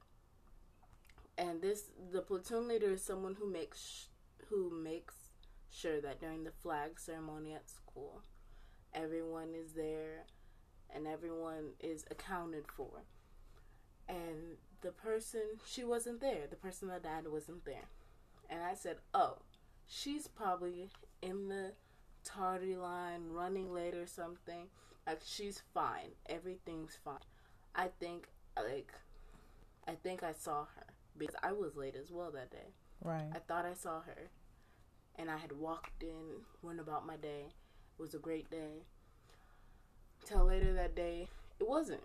And 1.37 1.61
this, 1.61 1.91
the 2.11 2.21
platoon 2.21 2.67
leader 2.67 2.91
is 2.91 3.03
someone 3.03 3.35
who 3.35 3.51
makes 3.51 4.07
who 4.49 4.71
makes 4.71 5.15
sure 5.69 5.99
that 6.01 6.19
during 6.19 6.43
the 6.43 6.51
flag 6.51 6.99
ceremony 6.99 7.53
at 7.53 7.69
school, 7.69 8.21
everyone 8.93 9.53
is 9.53 9.73
there 9.73 10.25
and 10.93 11.05
everyone 11.05 11.71
is 11.79 12.05
accounted 12.09 12.65
for. 12.67 13.03
And 14.07 14.57
the 14.81 14.91
person, 14.91 15.59
she 15.65 15.83
wasn't 15.83 16.21
there. 16.21 16.47
The 16.49 16.55
person 16.55 16.87
that 16.87 17.03
died 17.03 17.27
wasn't 17.27 17.65
there. 17.65 17.89
And 18.49 18.63
I 18.63 18.73
said, 18.73 18.97
oh, 19.13 19.39
she's 19.87 20.27
probably 20.27 20.89
in 21.21 21.49
the 21.49 21.73
tardy 22.23 22.75
line, 22.75 23.29
running 23.29 23.73
late 23.73 23.95
or 23.95 24.07
something. 24.07 24.67
Like, 25.05 25.21
she's 25.25 25.61
fine. 25.73 26.11
Everything's 26.27 26.97
fine. 27.03 27.19
I 27.75 27.89
think, 27.99 28.27
like, 28.55 28.91
I 29.87 29.93
think 29.95 30.23
I 30.23 30.33
saw 30.33 30.65
her 30.75 30.85
because 31.17 31.35
I 31.43 31.51
was 31.51 31.75
late 31.75 31.95
as 31.95 32.11
well 32.11 32.31
that 32.31 32.51
day. 32.51 32.73
Right. 33.03 33.29
I 33.33 33.39
thought 33.39 33.65
I 33.65 33.73
saw 33.73 34.01
her. 34.01 34.29
And 35.15 35.31
I 35.31 35.37
had 35.37 35.51
walked 35.51 36.03
in, 36.03 36.43
went 36.61 36.79
about 36.79 37.07
my 37.07 37.15
day. 37.15 37.47
It 37.97 38.01
was 38.01 38.13
a 38.13 38.19
great 38.19 38.51
day. 38.51 38.83
Till 40.25 40.45
later 40.45 40.73
that 40.73 40.95
day, 40.95 41.27
it 41.59 41.67
wasn't. 41.67 42.03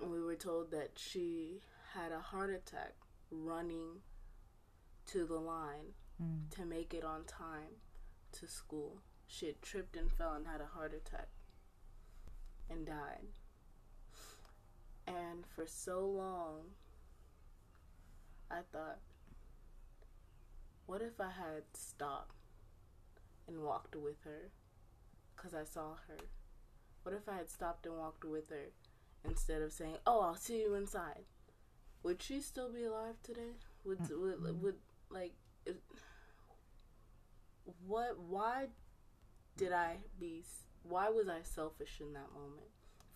And 0.00 0.10
we 0.10 0.22
were 0.22 0.36
told 0.36 0.70
that 0.70 0.92
she 0.96 1.60
had 1.94 2.12
a 2.12 2.20
heart 2.20 2.50
attack 2.50 2.92
running 3.30 4.02
to 5.06 5.26
the 5.26 5.38
line 5.40 5.94
Mm. 6.20 6.50
to 6.50 6.66
make 6.66 6.92
it 6.92 7.02
on 7.02 7.24
time 7.24 7.80
to 8.32 8.46
school. 8.46 9.00
She 9.26 9.46
had 9.46 9.62
tripped 9.62 9.96
and 9.96 10.12
fell 10.12 10.34
and 10.34 10.46
had 10.46 10.60
a 10.60 10.66
heart 10.66 10.92
attack 10.92 11.28
and 12.68 12.84
died. 12.86 13.28
And 15.06 15.46
for 15.46 15.66
so 15.66 16.06
long, 16.06 16.74
I 18.50 18.60
thought, 18.70 19.00
what 20.86 21.00
if 21.00 21.20
I 21.20 21.30
had 21.30 21.64
stopped 21.74 22.34
and 23.46 23.62
walked 23.62 23.96
with 23.96 24.20
her 24.24 24.50
because 25.34 25.54
I 25.54 25.64
saw 25.64 25.94
her? 26.06 26.18
What 27.02 27.14
if 27.14 27.28
I 27.28 27.36
had 27.36 27.48
stopped 27.48 27.86
and 27.86 27.96
walked 27.96 28.24
with 28.24 28.50
her 28.50 28.72
instead 29.24 29.62
of 29.62 29.72
saying, 29.72 29.98
"Oh, 30.06 30.20
I'll 30.20 30.36
see 30.36 30.60
you 30.60 30.74
inside"? 30.74 31.24
Would 32.02 32.20
she 32.22 32.40
still 32.40 32.70
be 32.70 32.84
alive 32.84 33.22
today? 33.22 33.56
Would 33.84 34.08
would, 34.10 34.62
would 34.62 34.78
like 35.10 35.32
what? 37.86 38.18
Why 38.18 38.66
did 39.56 39.72
I 39.72 39.96
be? 40.18 40.44
Why 40.82 41.08
was 41.10 41.28
I 41.28 41.40
selfish 41.42 42.00
in 42.00 42.12
that 42.14 42.32
moment? 42.34 42.66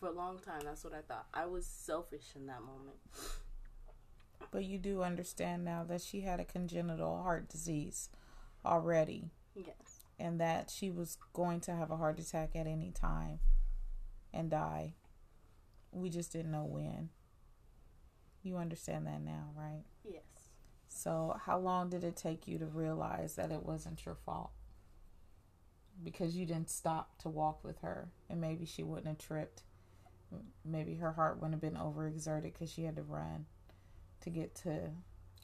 For 0.00 0.08
a 0.08 0.12
long 0.12 0.38
time, 0.38 0.62
that's 0.64 0.84
what 0.84 0.92
I 0.92 1.00
thought. 1.00 1.26
I 1.32 1.46
was 1.46 1.66
selfish 1.66 2.32
in 2.36 2.46
that 2.46 2.60
moment. 2.62 2.96
But 4.50 4.64
you 4.64 4.78
do 4.78 5.02
understand 5.02 5.64
now 5.64 5.84
that 5.84 6.02
she 6.02 6.20
had 6.20 6.40
a 6.40 6.44
congenital 6.44 7.22
heart 7.22 7.48
disease 7.48 8.10
already 8.64 9.30
Yes. 9.54 10.04
and 10.18 10.40
that 10.40 10.70
she 10.70 10.90
was 10.90 11.16
going 11.32 11.60
to 11.60 11.72
have 11.74 11.90
a 11.90 11.96
heart 11.96 12.18
attack 12.18 12.50
at 12.54 12.66
any 12.66 12.90
time 12.90 13.40
and 14.32 14.50
die. 14.50 14.94
We 15.92 16.10
just 16.10 16.32
didn't 16.32 16.50
know 16.52 16.64
when. 16.64 17.08
You 18.42 18.56
understand 18.58 19.06
that 19.06 19.22
now, 19.22 19.50
right? 19.56 19.84
Yes. 20.04 20.22
So, 20.96 21.36
how 21.44 21.58
long 21.58 21.90
did 21.90 22.04
it 22.04 22.14
take 22.16 22.46
you 22.46 22.56
to 22.58 22.66
realize 22.66 23.34
that 23.34 23.50
it 23.50 23.64
wasn't 23.64 24.06
your 24.06 24.14
fault? 24.14 24.50
Because 26.04 26.36
you 26.36 26.46
didn't 26.46 26.70
stop 26.70 27.18
to 27.18 27.28
walk 27.28 27.64
with 27.64 27.80
her, 27.80 28.08
and 28.30 28.40
maybe 28.40 28.64
she 28.64 28.84
wouldn't 28.84 29.08
have 29.08 29.18
tripped. 29.18 29.64
Maybe 30.64 30.94
her 30.94 31.12
heart 31.12 31.36
wouldn't 31.40 31.54
have 31.54 31.60
been 31.72 31.80
overexerted 31.80 32.44
because 32.44 32.70
she 32.70 32.84
had 32.84 32.94
to 32.96 33.02
run 33.02 33.46
to 34.20 34.30
get 34.30 34.54
to 34.56 34.90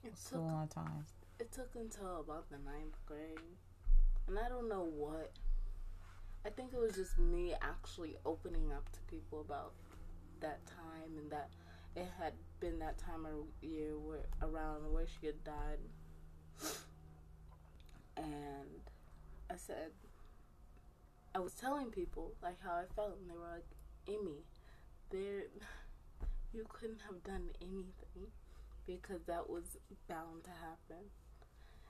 It 0.05 0.17
school 0.17 0.45
took 0.47 0.53
on 0.53 0.69
time. 0.69 1.05
it 1.41 1.51
took 1.53 1.71
until 1.75 2.21
about 2.21 2.49
the 2.49 2.59
ninth 2.59 2.97
grade, 3.05 3.39
and 4.29 4.39
I 4.39 4.49
don't 4.49 4.69
know 4.69 4.85
what. 4.85 5.33
I 6.47 6.49
think 6.51 6.73
it 6.73 6.79
was 6.81 6.95
just 6.95 7.19
me 7.19 7.55
actually 7.61 8.17
opening 8.25 8.73
up 8.73 8.89
to 8.93 9.01
people 9.09 9.41
about 9.41 9.73
that 10.41 10.65
time 10.67 11.19
and 11.19 11.31
that 11.31 11.51
it 11.97 12.07
had 12.19 12.33
been 12.61 12.79
that 12.81 12.99
time 12.99 13.27
of 13.27 13.47
year 13.63 13.97
where 13.99 14.27
around 14.43 14.93
where 14.93 15.07
she 15.07 15.27
had 15.27 15.43
died, 15.45 15.79
and 18.17 18.81
I 19.51 19.57
said 19.57 19.91
I 21.35 21.39
was 21.39 21.53
telling 21.55 21.87
people 21.87 22.33
like 22.43 22.63
how 22.63 22.73
I 22.73 22.85
felt, 22.95 23.17
and 23.21 23.31
they 23.31 23.37
were 23.37 23.51
like, 23.53 23.67
"Amy, 24.09 24.45
there, 25.11 25.45
you 26.53 26.67
couldn't 26.69 27.01
have 27.09 27.23
done 27.25 27.51
anything." 27.61 28.31
because 28.91 29.23
that 29.27 29.49
was 29.49 29.77
bound 30.09 30.45
to 30.45 30.51
happen. 30.51 31.05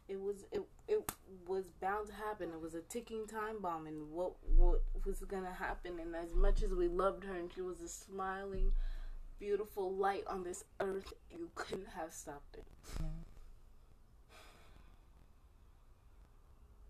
It 0.09 0.21
was 0.21 0.45
it 0.51 0.63
it 0.89 1.13
was 1.47 1.65
bound 1.81 2.09
to 2.09 2.15
happen. 2.15 2.51
It 2.51 2.61
was 2.61 2.75
a 2.75 2.81
ticking 2.83 3.27
time 3.27 3.61
bomb, 3.61 3.87
and 3.87 4.11
what 4.11 4.33
what 4.57 4.83
was 5.05 5.21
gonna 5.21 5.53
happen? 5.53 5.99
And 6.01 6.15
as 6.17 6.35
much 6.35 6.63
as 6.63 6.73
we 6.73 6.89
loved 6.89 7.25
her, 7.25 7.35
and 7.35 7.53
she 7.53 7.61
was 7.61 7.81
a 7.81 7.89
smiling, 7.89 8.73
beautiful 9.41 9.93
light 9.93 10.25
on 10.29 10.45
this 10.45 10.63
earth, 10.79 11.13
you 11.31 11.51
couldn't 11.55 11.89
have 11.97 12.13
stopped 12.13 12.57
it. 12.57 12.67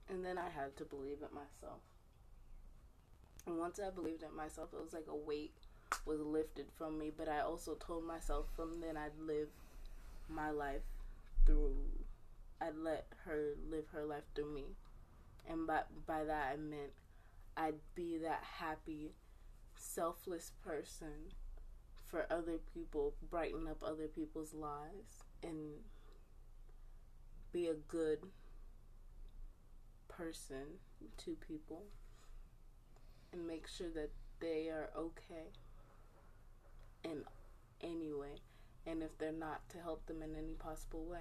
And 0.09 0.25
then 0.25 0.37
I 0.37 0.51
had 0.51 0.77
to 0.79 0.85
believe 0.85 1.19
it 1.23 1.33
myself. 1.33 1.81
And 3.47 3.59
once 3.59 3.79
I 3.79 3.91
believed 3.91 4.25
it 4.25 4.35
myself, 4.37 4.71
it 4.75 4.83
was 4.83 4.93
like 4.93 5.07
a 5.09 5.15
weight 5.15 5.55
was 6.05 6.21
lifted 6.21 6.67
from 6.77 6.99
me. 6.99 7.13
But 7.17 7.29
I 7.29 7.41
also 7.41 7.75
told 7.75 8.05
myself 8.05 8.47
from 8.55 8.81
then 8.81 8.97
I'd 8.97 9.19
live 9.19 9.49
my 10.29 10.51
life 10.51 10.83
through 11.47 11.75
I'd 12.61 12.77
let 12.77 13.07
her 13.25 13.55
live 13.71 13.87
her 13.93 14.05
life 14.05 14.25
through 14.35 14.53
me. 14.53 14.65
And 15.49 15.67
by 15.67 15.83
by 16.07 16.25
that 16.25 16.53
I 16.53 16.57
meant 16.57 16.93
I'd 17.57 17.81
be 17.95 18.19
that 18.19 18.43
happy, 18.59 19.13
selfless 19.75 20.53
person 20.65 21.33
for 22.11 22.27
other 22.31 22.59
people, 22.75 23.15
brighten 23.31 23.67
up 23.69 23.83
other 23.83 24.09
people's 24.09 24.53
lives 24.55 25.23
and 25.43 25.57
be 27.53 27.69
a 27.69 27.75
good 27.75 28.19
person 30.09 30.79
to 31.17 31.37
people 31.47 31.85
and 33.33 33.47
make 33.47 33.67
sure 33.67 33.89
that 33.95 34.11
they 34.41 34.69
are 34.69 34.91
okay 34.97 35.49
in 37.05 37.23
any 37.81 38.13
way 38.13 38.41
and 38.87 39.03
if 39.03 39.17
they're 39.19 39.33
not 39.33 39.67
to 39.69 39.79
help 39.79 40.05
them 40.07 40.23
in 40.23 40.35
any 40.37 40.53
possible 40.55 41.05
way 41.05 41.21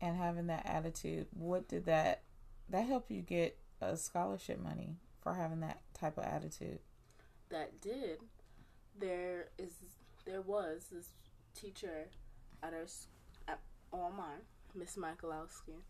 And 0.00 0.16
having 0.16 0.48
that 0.48 0.66
attitude, 0.66 1.26
what 1.32 1.68
did 1.68 1.86
that 1.86 2.22
that 2.68 2.86
help 2.86 3.10
you 3.10 3.22
get 3.22 3.56
a 3.80 3.96
scholarship 3.96 4.60
money 4.60 4.96
for 5.22 5.34
having 5.34 5.60
that 5.60 5.80
type 5.94 6.18
of 6.18 6.24
attitude? 6.24 6.80
that 7.48 7.80
did 7.80 8.18
there 8.98 9.48
is 9.58 9.72
there 10.24 10.40
was 10.40 10.86
this 10.92 11.08
teacher 11.54 12.08
at 12.62 12.72
our 12.72 12.86
at 13.48 13.60
OMI 13.92 14.42
Miss 14.74 14.96
Michalowski 14.96 15.82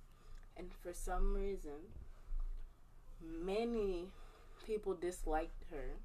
and 0.57 0.71
for 0.83 0.93
some 0.93 1.35
reason 1.35 1.91
many 3.23 4.09
people 4.67 4.95
disliked 4.95 5.65
her. 5.71 5.97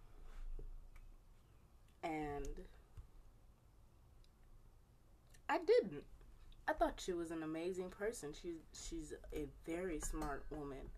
And 2.03 2.47
I 5.49 5.59
didn't. 5.59 6.03
I 6.67 6.73
thought 6.73 7.01
she 7.03 7.13
was 7.13 7.31
an 7.31 7.43
amazing 7.43 7.89
person. 7.89 8.33
She's 8.39 8.59
she's 8.73 9.13
a 9.33 9.45
very 9.65 9.99
smart 9.99 10.43
woman 10.49 10.89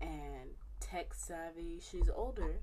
and 0.00 0.50
tech 0.80 1.14
savvy. 1.14 1.80
She's 1.80 2.10
older. 2.14 2.56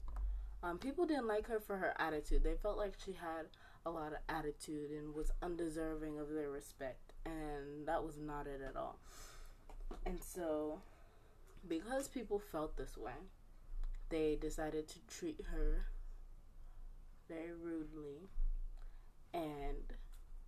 Um, 0.62 0.78
people 0.78 1.06
didn't 1.06 1.28
like 1.28 1.48
her 1.48 1.60
for 1.60 1.78
her 1.78 1.94
attitude. 2.00 2.44
They 2.44 2.56
felt 2.56 2.78
like 2.78 2.94
she 3.04 3.14
had 3.14 3.46
a 3.86 3.90
lot 3.90 4.12
of 4.12 4.20
attitude 4.28 4.92
and 4.92 5.14
was 5.14 5.32
undeserving 5.42 6.20
of 6.20 6.30
their 6.30 6.50
respect, 6.50 7.14
and 7.26 7.88
that 7.88 8.04
was 8.04 8.18
not 8.18 8.46
it 8.48 8.62
at 8.68 8.76
all. 8.76 9.00
And 10.06 10.22
so, 10.22 10.82
because 11.68 12.08
people 12.08 12.40
felt 12.40 12.76
this 12.76 12.98
way, 12.98 13.14
they 14.10 14.38
decided 14.40 14.88
to 14.90 15.00
treat 15.08 15.40
her 15.52 15.86
very 17.30 17.54
rudely, 17.54 18.30
and 19.34 19.94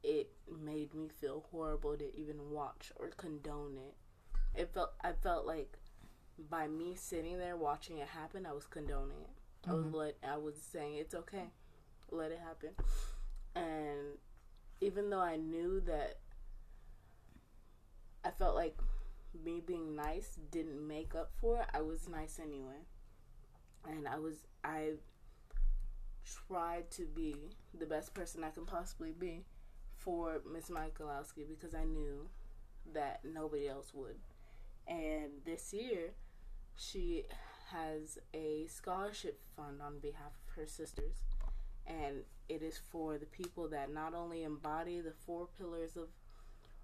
it 0.04 0.32
made 0.62 0.94
me 0.94 1.08
feel 1.08 1.46
horrible 1.52 1.96
to 1.96 2.16
even 2.16 2.50
watch 2.50 2.92
or 2.98 3.10
condone 3.10 3.78
it. 3.78 3.96
It 4.60 4.74
felt 4.74 4.92
I 5.02 5.14
felt 5.14 5.46
like 5.46 5.78
by 6.50 6.68
me 6.68 6.96
sitting 6.96 7.38
there 7.38 7.56
watching 7.56 8.00
it 8.00 8.10
happen, 8.10 8.46
I 8.46 8.52
was 8.52 8.66
condoning 8.66 9.22
it. 9.22 9.41
I 9.68 9.74
was 9.74 9.86
mm-hmm. 9.86 9.96
let 9.96 10.18
I 10.28 10.38
was 10.38 10.56
saying 10.72 10.96
it's 10.96 11.16
okay, 11.16 11.46
let 12.12 12.32
it 12.32 12.40
happen. 12.44 12.70
And 13.56 14.18
even 14.80 15.10
though 15.10 15.20
I 15.20 15.38
knew 15.38 15.82
that 15.82 16.18
I 18.24 18.32
felt 18.32 18.56
like 18.56 18.78
me 19.46 19.62
being 19.66 19.96
nice 19.96 20.38
didn't 20.52 20.86
make 20.86 21.16
up 21.16 21.32
for 21.40 21.62
it, 21.62 21.68
I 21.74 21.82
was 21.82 22.08
nice 22.10 22.40
anyway. 22.40 22.86
And 23.88 24.08
I 24.08 24.18
was 24.18 24.36
I 24.64 24.94
tried 26.48 26.90
to 26.92 27.06
be 27.06 27.36
the 27.78 27.86
best 27.86 28.14
person 28.14 28.44
I 28.44 28.50
can 28.50 28.66
possibly 28.66 29.12
be 29.12 29.46
for 29.98 30.42
Miss 30.52 30.70
Michalowski 30.70 31.48
because 31.48 31.76
I 31.76 31.84
knew 31.84 32.28
that 32.94 33.22
nobody 33.24 33.68
else 33.68 33.94
would. 33.94 34.18
And 34.88 35.32
this 35.46 35.74
year, 35.74 36.14
she 36.76 37.26
has 37.72 38.18
a 38.34 38.68
scholarship 38.68 39.40
fund 39.56 39.82
on 39.82 40.00
behalf 40.00 40.32
of 40.48 40.56
her 40.56 40.68
sisters. 40.68 41.24
And 41.88 42.24
it 42.48 42.62
is 42.62 42.80
for 42.92 43.18
the 43.18 43.26
people 43.26 43.68
that 43.70 43.94
not 43.94 44.14
only 44.14 44.44
embody 44.44 45.02
the 45.02 45.14
four 45.26 45.48
pillars 45.58 45.96
of 45.98 46.10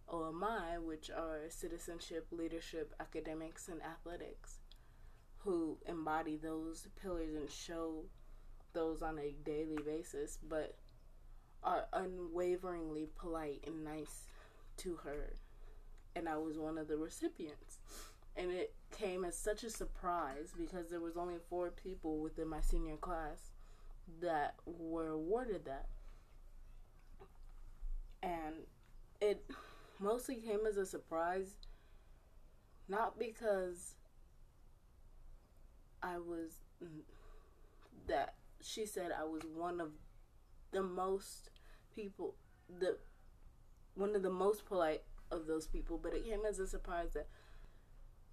OMI, 0.09 0.79
which 0.83 1.09
are 1.09 1.41
citizenship, 1.49 2.27
leadership, 2.31 2.93
academics, 2.99 3.67
and 3.67 3.81
athletics, 3.81 4.59
who 5.39 5.77
embody 5.87 6.37
those 6.37 6.87
pillars 7.01 7.35
and 7.35 7.49
show 7.49 8.05
those 8.73 9.01
on 9.01 9.19
a 9.19 9.35
daily 9.43 9.77
basis, 9.85 10.39
but 10.47 10.75
are 11.63 11.87
unwaveringly 11.93 13.07
polite 13.19 13.63
and 13.65 13.83
nice 13.83 14.27
to 14.77 14.95
her. 15.03 15.33
And 16.15 16.27
I 16.29 16.37
was 16.37 16.57
one 16.57 16.77
of 16.77 16.87
the 16.87 16.97
recipients. 16.97 17.79
And 18.37 18.51
it 18.51 18.73
came 18.91 19.25
as 19.25 19.37
such 19.37 19.63
a 19.63 19.69
surprise 19.69 20.53
because 20.57 20.89
there 20.89 21.01
was 21.01 21.17
only 21.17 21.35
four 21.49 21.71
people 21.71 22.19
within 22.19 22.47
my 22.47 22.61
senior 22.61 22.97
class 22.97 23.51
that 24.21 24.55
were 24.65 25.09
awarded 25.09 25.65
that. 25.65 25.87
And 28.21 28.55
it 29.19 29.43
mostly 29.99 30.35
came 30.35 30.65
as 30.67 30.77
a 30.77 30.85
surprise 30.85 31.57
not 32.87 33.19
because 33.19 33.95
I 36.01 36.17
was 36.17 36.61
mm, 36.83 37.01
that 38.07 38.35
she 38.61 38.85
said 38.85 39.11
I 39.11 39.23
was 39.25 39.41
one 39.55 39.81
of 39.81 39.91
the 40.71 40.83
most 40.83 41.49
people, 41.95 42.35
the 42.79 42.97
one 43.95 44.15
of 44.15 44.23
the 44.23 44.29
most 44.29 44.65
polite 44.65 45.03
of 45.31 45.47
those 45.47 45.67
people, 45.67 45.99
but 46.01 46.13
it 46.13 46.25
came 46.25 46.45
as 46.47 46.59
a 46.59 46.67
surprise 46.67 47.13
that 47.13 47.27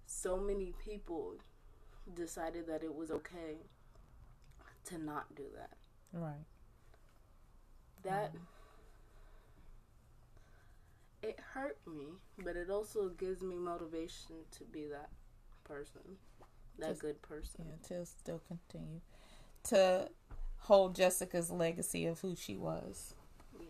so 0.05 0.37
many 0.37 0.73
people 0.83 1.35
decided 2.15 2.67
that 2.67 2.83
it 2.83 2.93
was 2.93 3.11
okay 3.11 3.57
to 4.85 4.97
not 4.97 5.33
do 5.35 5.43
that. 5.55 5.77
Right. 6.13 6.45
That 8.03 8.33
mm. 8.33 8.39
it 11.23 11.39
hurt 11.53 11.77
me, 11.87 12.05
but 12.43 12.55
it 12.55 12.69
also 12.69 13.09
gives 13.09 13.41
me 13.41 13.55
motivation 13.55 14.35
to 14.51 14.63
be 14.63 14.85
that 14.87 15.09
person, 15.63 16.01
that 16.77 16.89
Just, 16.89 17.01
good 17.01 17.21
person. 17.21 17.65
Yeah, 17.67 17.97
to 17.97 18.05
still 18.05 18.41
continue 18.47 19.01
to 19.65 20.09
hold 20.59 20.95
Jessica's 20.95 21.49
legacy 21.51 22.05
of 22.05 22.19
who 22.21 22.35
she 22.35 22.55
was. 22.55 23.15
Yes. 23.59 23.69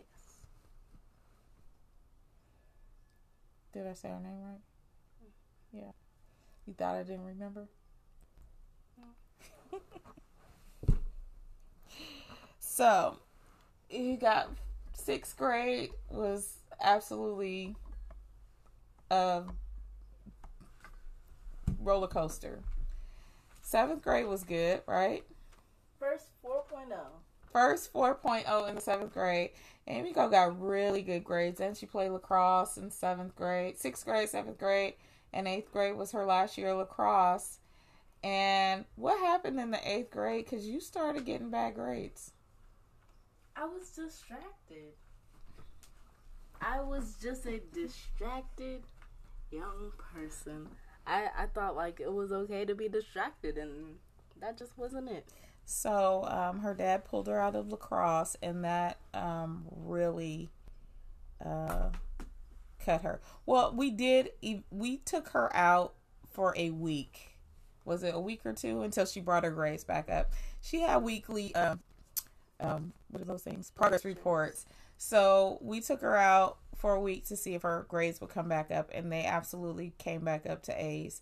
Did 3.72 3.86
I 3.86 3.94
say 3.94 4.08
her 4.08 4.20
name 4.20 4.42
right? 4.42 4.60
Yeah. 5.72 5.92
You 6.66 6.74
thought 6.74 6.96
I 6.96 7.02
didn't 7.02 7.24
remember? 7.24 7.68
so, 12.58 13.18
you 13.88 14.16
got 14.16 14.48
sixth 14.94 15.36
grade 15.36 15.90
was 16.10 16.56
absolutely 16.80 17.76
a 19.10 19.42
roller 21.80 22.08
coaster. 22.08 22.60
Seventh 23.62 24.02
grade 24.02 24.26
was 24.26 24.42
good, 24.44 24.82
right? 24.86 25.24
First 25.98 26.26
4.0. 26.44 26.96
First 27.52 27.92
4.0 27.92 28.68
in 28.68 28.74
the 28.74 28.80
seventh 28.80 29.12
grade. 29.12 29.50
Emiko 29.88 30.30
got 30.30 30.60
really 30.60 31.02
good 31.02 31.24
grades. 31.24 31.60
And 31.60 31.76
she 31.76 31.86
played 31.86 32.10
lacrosse 32.10 32.76
in 32.76 32.90
seventh 32.90 33.34
grade, 33.34 33.78
sixth 33.78 34.04
grade, 34.04 34.28
seventh 34.28 34.58
grade, 34.58 34.94
and 35.32 35.46
eighth 35.46 35.72
grade 35.72 35.96
was 35.96 36.12
her 36.12 36.24
last 36.24 36.56
year 36.58 36.70
of 36.70 36.78
lacrosse. 36.78 37.58
And 38.22 38.84
what 38.96 39.18
happened 39.20 39.60
in 39.60 39.70
the 39.70 39.88
eighth 39.88 40.10
grade? 40.10 40.44
Because 40.44 40.66
you 40.66 40.80
started 40.80 41.24
getting 41.24 41.50
bad 41.50 41.74
grades. 41.74 42.32
I 43.54 43.64
was 43.64 43.90
distracted. 43.90 44.92
I 46.60 46.80
was 46.80 47.16
just 47.22 47.46
a 47.46 47.60
distracted 47.72 48.82
young 49.50 49.92
person. 50.12 50.68
I, 51.06 51.28
I 51.38 51.46
thought 51.46 51.76
like 51.76 52.00
it 52.00 52.12
was 52.12 52.32
okay 52.32 52.64
to 52.64 52.74
be 52.74 52.88
distracted, 52.88 53.56
and 53.56 53.96
that 54.40 54.58
just 54.58 54.76
wasn't 54.76 55.08
it. 55.08 55.28
So 55.64 56.24
um, 56.28 56.60
her 56.60 56.74
dad 56.74 57.04
pulled 57.04 57.26
her 57.28 57.40
out 57.40 57.54
of 57.54 57.68
lacrosse, 57.68 58.36
and 58.42 58.64
that 58.64 58.98
um, 59.14 59.66
really 59.70 60.50
uh, 61.44 61.90
cut 62.86 63.02
her. 63.02 63.20
Well, 63.44 63.74
we 63.76 63.90
did. 63.90 64.30
We 64.70 64.98
took 64.98 65.28
her 65.30 65.54
out 65.54 65.94
for 66.32 66.54
a 66.56 66.70
week. 66.70 67.36
Was 67.84 68.02
it 68.02 68.14
a 68.14 68.20
week 68.20 68.40
or 68.44 68.52
two 68.52 68.82
until 68.82 69.06
she 69.06 69.20
brought 69.20 69.44
her 69.44 69.50
grades 69.50 69.84
back 69.84 70.10
up? 70.10 70.32
She 70.60 70.80
had 70.80 71.02
weekly, 71.02 71.54
um, 71.54 71.80
um, 72.60 72.92
what 73.10 73.22
are 73.22 73.26
those 73.26 73.42
things? 73.42 73.70
Progress 73.70 74.04
reports. 74.04 74.66
So 74.96 75.58
we 75.60 75.80
took 75.80 76.00
her 76.00 76.16
out 76.16 76.58
for 76.74 76.94
a 76.94 77.00
week 77.00 77.26
to 77.26 77.36
see 77.36 77.54
if 77.54 77.62
her 77.62 77.86
grades 77.88 78.20
would 78.20 78.30
come 78.30 78.48
back 78.48 78.70
up, 78.70 78.90
and 78.94 79.12
they 79.12 79.24
absolutely 79.24 79.92
came 79.98 80.24
back 80.24 80.46
up 80.48 80.62
to 80.64 80.72
A's. 80.72 81.20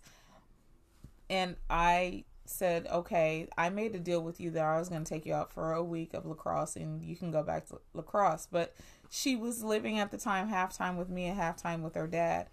And 1.29 1.55
I 1.69 2.23
said, 2.45 2.87
okay, 2.87 3.47
I 3.57 3.69
made 3.69 3.95
a 3.95 3.99
deal 3.99 4.21
with 4.21 4.39
you 4.39 4.51
that 4.51 4.63
I 4.63 4.79
was 4.79 4.89
going 4.89 5.03
to 5.03 5.09
take 5.09 5.25
you 5.25 5.33
out 5.33 5.51
for 5.51 5.73
a 5.73 5.83
week 5.83 6.13
of 6.13 6.25
lacrosse 6.25 6.75
and 6.75 7.01
you 7.01 7.15
can 7.15 7.31
go 7.31 7.43
back 7.43 7.67
to 7.67 7.79
lacrosse. 7.93 8.47
But 8.49 8.75
she 9.15 9.37
was 9.37 9.63
living 9.63 9.97
at 9.97 10.11
the 10.11 10.17
time 10.17 10.49
half 10.49 10.75
time 10.75 10.97
with 10.97 11.09
me 11.09 11.25
and 11.27 11.37
half 11.37 11.55
time 11.55 11.81
with 11.81 11.95
her 11.95 12.05
dad. 12.05 12.49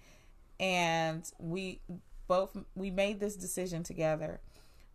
And 0.61 1.29
we 1.41 1.81
both, 2.29 2.57
we 2.77 2.89
made 2.89 3.19
this 3.19 3.35
decision 3.35 3.83
together. 3.83 4.41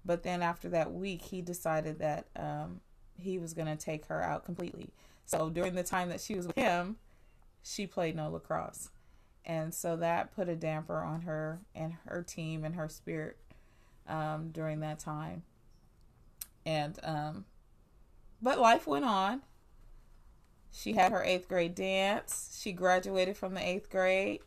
But 0.05 0.24
then 0.24 0.41
after 0.41 0.70
that 0.70 0.93
week, 0.93 1.22
he 1.24 1.41
decided 1.41 1.99
that 1.99 2.28
um, 2.38 2.80
he 3.18 3.38
was 3.38 3.53
going 3.53 3.68
to 3.68 3.76
take 3.76 4.05
her 4.05 4.24
out 4.24 4.45
completely. 4.45 4.93
So 5.26 5.49
during 5.49 5.76
the 5.76 5.84
time 5.84 6.07
that 6.07 6.22
she 6.22 6.36
was 6.36 6.47
with 6.47 6.55
him, 6.55 6.95
she 7.61 7.86
played 7.86 8.15
no 8.15 8.30
lacrosse. 8.30 8.89
And 9.43 9.74
so 9.74 9.97
that 9.97 10.34
put 10.34 10.47
a 10.47 10.55
damper 10.55 11.01
on 11.01 11.24
her 11.24 11.59
and 11.76 11.95
her 12.05 12.24
team 12.24 12.63
and 12.63 12.76
her 12.76 12.88
spirit 12.88 13.38
um, 14.07 14.51
during 14.53 14.80
that 14.80 14.99
time. 14.99 15.43
And, 16.65 16.97
um, 17.03 17.43
but 18.41 18.57
life 18.57 18.88
went 18.88 19.03
on. 19.03 19.41
She 20.72 20.93
had 20.93 21.11
her 21.11 21.24
eighth 21.24 21.47
grade 21.47 21.76
dance. 21.76 22.59
She 22.61 22.72
graduated 22.72 23.38
from 23.38 23.53
the 23.53 23.68
eighth 23.68 23.89
grade. 23.89 24.41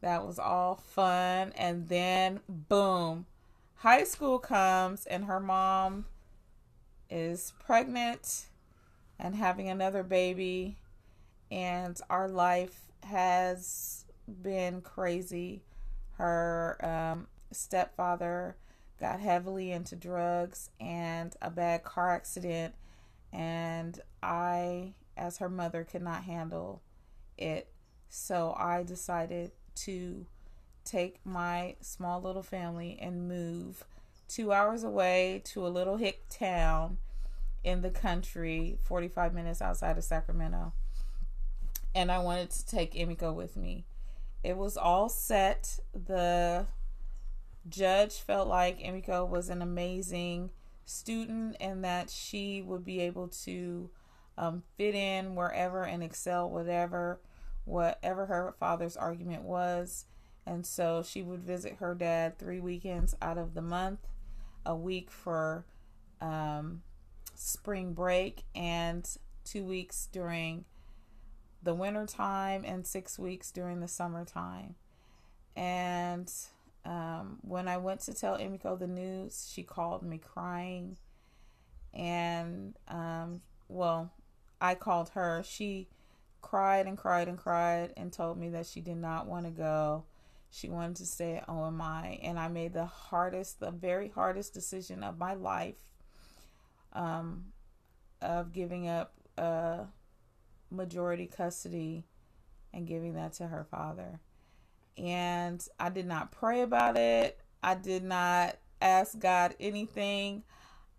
That 0.00 0.26
was 0.26 0.38
all 0.38 0.76
fun. 0.76 1.52
And 1.56 1.88
then, 1.88 2.40
boom, 2.48 3.26
high 3.76 4.04
school 4.04 4.38
comes, 4.38 5.06
and 5.06 5.24
her 5.24 5.40
mom 5.40 6.06
is 7.10 7.52
pregnant 7.58 8.46
and 9.18 9.34
having 9.34 9.68
another 9.68 10.02
baby. 10.02 10.76
And 11.50 12.00
our 12.10 12.28
life 12.28 12.92
has 13.04 14.04
been 14.42 14.80
crazy. 14.80 15.62
Her 16.18 16.78
um, 16.82 17.26
stepfather 17.50 18.56
got 19.00 19.20
heavily 19.20 19.72
into 19.72 19.96
drugs 19.96 20.70
and 20.80 21.34
a 21.42 21.50
bad 21.50 21.82
car 21.82 22.14
accident. 22.14 22.74
And 23.32 24.00
I, 24.22 24.94
as 25.16 25.38
her 25.38 25.48
mother, 25.48 25.84
could 25.84 26.02
not 26.02 26.24
handle 26.24 26.82
it. 27.36 27.68
So 28.08 28.54
I 28.58 28.82
decided 28.82 29.52
to 29.76 30.26
take 30.84 31.24
my 31.24 31.76
small 31.80 32.20
little 32.20 32.42
family 32.42 32.98
and 33.00 33.28
move 33.28 33.84
two 34.28 34.52
hours 34.52 34.84
away 34.84 35.42
to 35.44 35.66
a 35.66 35.68
little 35.68 35.96
hick 35.96 36.24
town 36.28 36.98
in 37.62 37.80
the 37.80 37.90
country, 37.90 38.78
45 38.82 39.34
minutes 39.34 39.62
outside 39.62 39.96
of 39.96 40.04
Sacramento. 40.04 40.72
And 41.94 42.12
I 42.12 42.18
wanted 42.18 42.50
to 42.50 42.66
take 42.66 42.94
Emiko 42.94 43.34
with 43.34 43.56
me. 43.56 43.86
It 44.42 44.56
was 44.56 44.76
all 44.76 45.08
set. 45.08 45.78
The 45.92 46.66
judge 47.68 48.14
felt 48.16 48.48
like 48.48 48.78
Emiko 48.78 49.26
was 49.26 49.48
an 49.48 49.62
amazing 49.62 50.50
student 50.84 51.56
and 51.60 51.82
that 51.84 52.10
she 52.10 52.60
would 52.60 52.84
be 52.84 53.00
able 53.00 53.28
to 53.28 53.90
um, 54.36 54.62
fit 54.76 54.94
in 54.94 55.34
wherever 55.34 55.84
and 55.84 56.02
excel 56.02 56.50
whatever 56.50 57.20
whatever 57.64 58.26
her 58.26 58.54
father's 58.58 58.96
argument 58.96 59.42
was 59.42 60.06
and 60.46 60.66
so 60.66 61.02
she 61.02 61.22
would 61.22 61.42
visit 61.42 61.76
her 61.76 61.94
dad 61.94 62.38
three 62.38 62.60
weekends 62.60 63.14
out 63.22 63.38
of 63.38 63.54
the 63.54 63.62
month 63.62 64.00
a 64.66 64.74
week 64.76 65.10
for 65.10 65.64
um, 66.20 66.82
spring 67.34 67.92
break 67.92 68.44
and 68.54 69.16
two 69.44 69.64
weeks 69.64 70.08
during 70.12 70.64
the 71.62 71.74
winter 71.74 72.06
time 72.06 72.64
and 72.64 72.86
six 72.86 73.18
weeks 73.18 73.50
during 73.50 73.80
the 73.80 73.88
summertime. 73.88 74.74
And 75.56 76.30
um, 76.84 77.38
when 77.42 77.68
I 77.68 77.78
went 77.78 78.00
to 78.00 78.14
tell 78.14 78.36
Emiko 78.38 78.78
the 78.78 78.86
news, 78.86 79.50
she 79.52 79.62
called 79.62 80.02
me 80.02 80.18
crying. 80.18 80.98
And, 81.92 82.74
um, 82.88 83.40
well, 83.68 84.12
I 84.60 84.74
called 84.74 85.10
her. 85.10 85.42
She 85.46 85.88
cried 86.42 86.86
and 86.86 86.98
cried 86.98 87.28
and 87.28 87.38
cried 87.38 87.92
and 87.96 88.12
told 88.12 88.38
me 88.38 88.50
that 88.50 88.66
she 88.66 88.80
did 88.80 88.96
not 88.96 89.26
want 89.26 89.46
to 89.46 89.50
go. 89.50 90.04
She 90.50 90.68
wanted 90.68 90.96
to 90.96 91.06
stay 91.06 91.36
at 91.36 91.48
OMI. 91.48 92.20
And 92.22 92.38
I 92.38 92.48
made 92.48 92.72
the 92.72 92.86
hardest, 92.86 93.60
the 93.60 93.70
very 93.70 94.08
hardest 94.08 94.54
decision 94.54 95.02
of 95.02 95.18
my 95.18 95.34
life 95.34 95.74
um, 96.92 97.46
of 98.22 98.52
giving 98.52 98.88
up 98.88 99.14
uh, 99.36 99.84
majority 100.70 101.26
custody 101.26 102.04
and 102.72 102.86
giving 102.86 103.14
that 103.14 103.32
to 103.34 103.46
her 103.46 103.64
father. 103.70 104.20
And 104.96 105.66
I 105.78 105.88
did 105.88 106.06
not 106.06 106.30
pray 106.30 106.62
about 106.62 106.96
it. 106.96 107.40
I 107.62 107.74
did 107.74 108.04
not 108.04 108.56
ask 108.80 109.18
God 109.18 109.54
anything. 109.58 110.44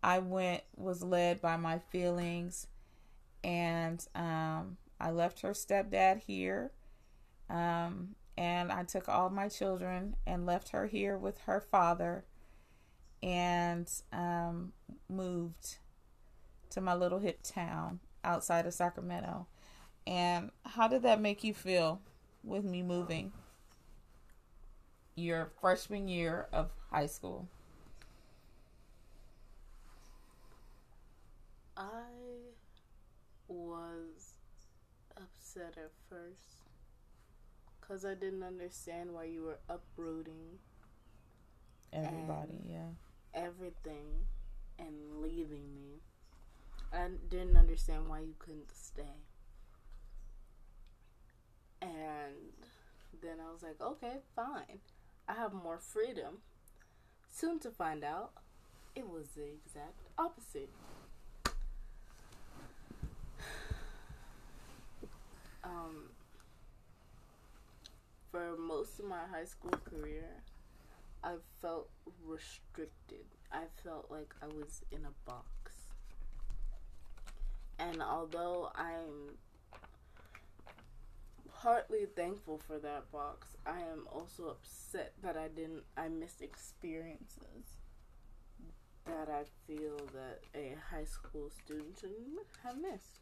I 0.04 0.20
went, 0.20 0.64
was 0.76 1.04
led 1.04 1.42
by 1.42 1.58
my 1.58 1.80
feelings, 1.80 2.68
and 3.46 4.06
um, 4.16 4.78
I 5.00 5.12
left 5.12 5.42
her 5.42 5.52
stepdad 5.52 6.22
here. 6.26 6.72
Um, 7.48 8.16
and 8.38 8.72
I 8.72 8.84
took 8.84 9.08
all 9.08 9.30
my 9.30 9.48
children 9.48 10.16
and 10.26 10.46
left 10.46 10.70
her 10.70 10.88
here 10.88 11.16
with 11.18 11.38
her 11.42 11.62
father 11.62 12.26
and 13.22 13.90
um, 14.12 14.74
moved 15.08 15.78
to 16.72 16.82
my 16.82 16.96
little 16.96 17.20
hip 17.20 17.44
town 17.44 18.00
outside 18.24 18.66
of 18.66 18.74
Sacramento. 18.74 19.46
And 20.08 20.50
how 20.66 20.88
did 20.88 21.04
that 21.04 21.22
make 21.22 21.44
you 21.44 21.54
feel 21.54 22.02
with 22.44 22.66
me 22.66 22.82
moving 22.82 23.32
your 25.16 25.52
freshman 25.62 26.08
year 26.08 26.48
of 26.52 26.72
high 26.92 27.06
school? 27.06 27.48
I 31.78 32.15
was 33.76 34.34
upset 35.18 35.76
at 35.78 35.92
first 36.10 36.64
because 37.80 38.06
I 38.06 38.14
didn't 38.14 38.44
understand 38.44 39.14
why 39.14 39.26
you 39.26 39.44
were 39.44 39.60
uprooting 39.70 40.60
everybody, 41.94 42.62
yeah, 42.68 42.90
everything 43.34 44.28
and 44.80 45.22
leaving 45.22 45.76
me. 45.76 46.02
I 46.94 47.08
didn't 47.30 47.58
understand 47.58 48.08
why 48.08 48.20
you 48.20 48.36
couldn't 48.40 48.74
stay. 48.74 49.18
And 51.82 52.54
then 53.22 53.38
I 53.46 53.52
was 53.52 53.62
like, 53.62 53.82
okay, 53.82 54.18
fine. 54.36 54.80
I 55.28 55.34
have 55.34 55.54
more 55.54 55.78
freedom. 55.78 56.40
Soon 57.32 57.60
to 57.60 57.70
find 57.70 58.04
out, 58.04 58.32
it 58.96 59.10
was 59.10 59.30
the 59.36 59.44
exact 59.44 60.00
opposite. 60.18 60.70
Um, 65.66 66.10
for 68.32 68.56
most 68.58 69.00
of 69.00 69.06
my 69.06 69.22
high 69.32 69.46
school 69.46 69.74
career, 69.84 70.30
I 71.24 71.36
felt 71.62 71.90
restricted. 72.24 73.26
I 73.52 73.64
felt 73.84 74.12
like 74.12 74.34
I 74.42 74.48
was 74.48 74.84
in 74.92 75.00
a 75.06 75.30
box. 75.30 75.74
And 77.80 78.02
although 78.02 78.72
I'm 78.76 79.38
partly 81.62 82.06
thankful 82.16 82.62
for 82.68 82.78
that 82.80 83.12
box, 83.12 83.58
I 83.66 83.80
am 83.80 84.08
also 84.12 84.50
upset 84.50 85.14
that 85.24 85.36
I 85.36 85.48
didn't 85.48 85.84
I 85.98 86.10
missed 86.10 86.42
experiences 86.42 87.80
that 89.06 89.30
I 89.30 89.44
feel 89.68 89.98
that 90.14 90.42
a 90.56 90.76
high 90.92 91.06
school 91.06 91.50
student 91.64 91.98
should 92.00 92.12
have 92.64 92.78
missed. 92.78 93.20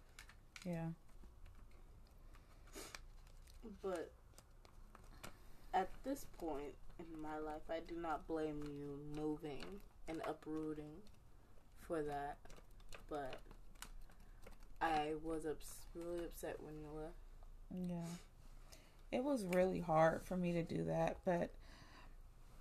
Yeah. 0.65 0.87
But 3.81 4.11
at 5.73 5.89
this 6.03 6.25
point 6.37 6.73
in 6.99 7.21
my 7.21 7.37
life, 7.37 7.63
I 7.69 7.79
do 7.87 7.95
not 7.99 8.27
blame 8.27 8.61
you 8.63 8.99
moving 9.15 9.63
and 10.07 10.21
uprooting 10.27 10.93
for 11.87 12.01
that. 12.03 12.37
But 13.09 13.35
I 14.81 15.13
was 15.23 15.45
ups- 15.45 15.79
really 15.95 16.25
upset 16.25 16.57
when 16.61 16.75
you 16.75 16.87
left. 16.95 17.89
Yeah. 17.89 19.17
It 19.17 19.23
was 19.23 19.45
really 19.45 19.79
hard 19.79 20.23
for 20.23 20.35
me 20.35 20.53
to 20.53 20.63
do 20.63 20.83
that, 20.85 21.17
but 21.23 21.51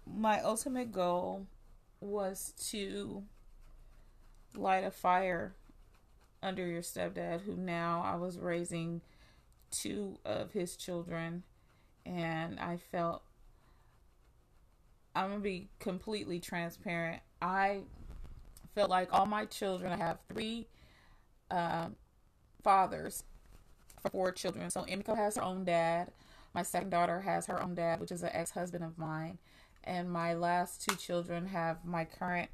my 0.07 0.41
ultimate 0.41 0.93
goal 0.93 1.47
was 2.01 2.53
to 2.71 3.23
light 4.55 4.85
a 4.85 4.91
fire 4.91 5.55
under 6.43 6.67
your 6.67 6.83
stepdad, 6.83 7.43
who 7.43 7.57
now 7.57 8.03
I 8.05 8.17
was 8.17 8.39
raising 8.39 9.01
two 9.73 10.19
of 10.25 10.53
his 10.53 10.77
children, 10.77 11.43
and 12.07 12.61
I 12.61 12.77
felt 12.77 13.23
I'm 15.15 15.31
gonna 15.31 15.41
be 15.41 15.69
completely 15.79 16.41
transparent. 16.41 17.23
I 17.41 17.81
felt 18.75 18.91
like 18.91 19.13
all 19.13 19.27
my 19.27 19.45
children, 19.45 19.93
I 19.93 19.97
have 19.97 20.19
three 20.29 20.69
um, 21.51 21.97
fathers 22.63 23.25
for 24.01 24.11
four 24.11 24.33
children. 24.33 24.71
So 24.71 24.83
Emiko 24.83 25.17
has 25.17 25.37
her 25.37 25.43
own 25.43 25.65
dad. 25.65 26.13
My 26.55 26.63
second 26.63 26.91
daughter 26.91 27.21
has 27.21 27.47
her 27.47 27.63
own 27.63 27.75
dad, 27.75 28.01
which 28.01 28.13
is 28.13 28.23
an 28.23 28.31
ex 28.33 28.51
husband 28.51 28.85
of 28.85 28.99
mine. 28.99 29.39
And 29.85 30.11
my 30.11 30.35
last 30.35 30.87
two 30.89 30.95
children 30.97 31.47
have 31.47 31.85
my 31.85 32.05
current 32.05 32.51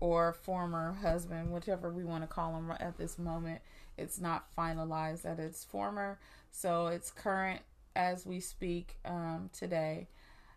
or 0.00 0.32
former 0.32 0.94
husband, 0.94 1.52
whichever 1.52 1.90
we 1.90 2.04
want 2.04 2.22
to 2.22 2.28
call 2.28 2.56
him 2.56 2.72
at 2.78 2.98
this 2.98 3.18
moment. 3.18 3.60
It's 3.98 4.20
not 4.20 4.54
finalized 4.56 5.22
that 5.22 5.38
it's 5.38 5.64
former, 5.64 6.18
so 6.50 6.86
it's 6.86 7.10
current 7.10 7.60
as 7.96 8.24
we 8.24 8.40
speak 8.40 8.96
um, 9.04 9.50
today. 9.52 10.08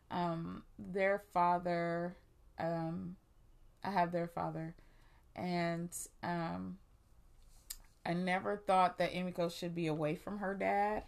Um, 0.10 0.64
their 0.78 1.24
father, 1.34 2.16
um, 2.60 3.16
I 3.84 3.92
have 3.92 4.12
their 4.12 4.28
father, 4.28 4.76
and 5.36 5.90
um, 6.24 6.78
I 8.06 8.14
never 8.14 8.58
thought 8.58 8.98
that 8.98 9.14
Emiko 9.14 9.52
should 9.52 9.76
be 9.76 9.88
away 9.88 10.16
from 10.16 10.40
her 10.40 10.54
dad. 10.54 11.04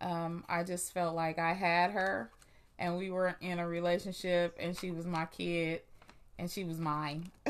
Um, 0.00 0.44
I 0.48 0.64
just 0.64 0.92
felt 0.92 1.14
like 1.14 1.38
I 1.38 1.52
had 1.52 1.90
her 1.90 2.30
and 2.78 2.96
we 2.96 3.10
were 3.10 3.36
in 3.40 3.58
a 3.58 3.68
relationship 3.68 4.56
and 4.58 4.76
she 4.76 4.90
was 4.90 5.06
my 5.06 5.26
kid 5.26 5.82
and 6.38 6.50
she 6.50 6.64
was 6.64 6.78
mine. 6.78 7.30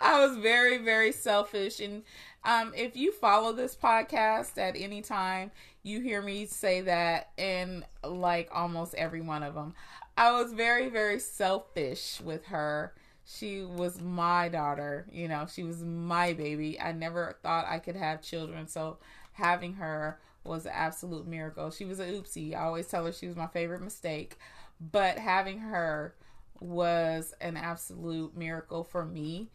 I 0.00 0.26
was 0.26 0.36
very, 0.38 0.78
very 0.78 1.12
selfish. 1.12 1.80
And 1.80 2.02
um, 2.44 2.72
if 2.76 2.96
you 2.96 3.12
follow 3.12 3.52
this 3.52 3.76
podcast 3.76 4.58
at 4.58 4.76
any 4.76 5.02
time, 5.02 5.50
you 5.82 6.00
hear 6.00 6.22
me 6.22 6.46
say 6.46 6.80
that 6.82 7.30
in 7.36 7.84
like 8.04 8.48
almost 8.52 8.94
every 8.94 9.20
one 9.20 9.42
of 9.42 9.54
them. 9.54 9.74
I 10.16 10.32
was 10.32 10.52
very, 10.52 10.88
very 10.88 11.18
selfish 11.18 12.20
with 12.20 12.46
her 12.46 12.92
she 13.24 13.62
was 13.62 14.00
my 14.00 14.48
daughter, 14.48 15.06
you 15.12 15.28
know, 15.28 15.46
she 15.52 15.62
was 15.62 15.82
my 15.82 16.32
baby. 16.32 16.80
I 16.80 16.92
never 16.92 17.36
thought 17.42 17.66
I 17.68 17.78
could 17.78 17.96
have 17.96 18.22
children, 18.22 18.66
so 18.66 18.98
having 19.32 19.74
her 19.74 20.18
was 20.44 20.66
an 20.66 20.72
absolute 20.74 21.26
miracle. 21.26 21.70
She 21.70 21.84
was 21.84 22.00
a 22.00 22.06
oopsie. 22.06 22.54
I 22.54 22.64
always 22.64 22.88
tell 22.88 23.06
her 23.06 23.12
she 23.12 23.28
was 23.28 23.36
my 23.36 23.46
favorite 23.46 23.82
mistake, 23.82 24.38
but 24.80 25.18
having 25.18 25.60
her 25.60 26.14
was 26.60 27.34
an 27.40 27.56
absolute 27.56 28.36
miracle 28.36 28.82
for 28.84 29.04
me. 29.04 29.50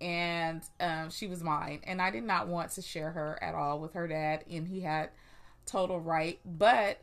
And 0.00 0.62
um, 0.80 1.10
she 1.10 1.26
was 1.26 1.42
mine. 1.42 1.80
And 1.84 2.00
I 2.00 2.10
did 2.10 2.24
not 2.24 2.48
want 2.48 2.70
to 2.72 2.82
share 2.82 3.10
her 3.10 3.38
at 3.42 3.54
all 3.54 3.78
with 3.78 3.92
her 3.94 4.08
dad. 4.08 4.44
And 4.50 4.66
he 4.66 4.80
had 4.80 5.10
total 5.66 6.00
right. 6.00 6.38
But 6.44 7.00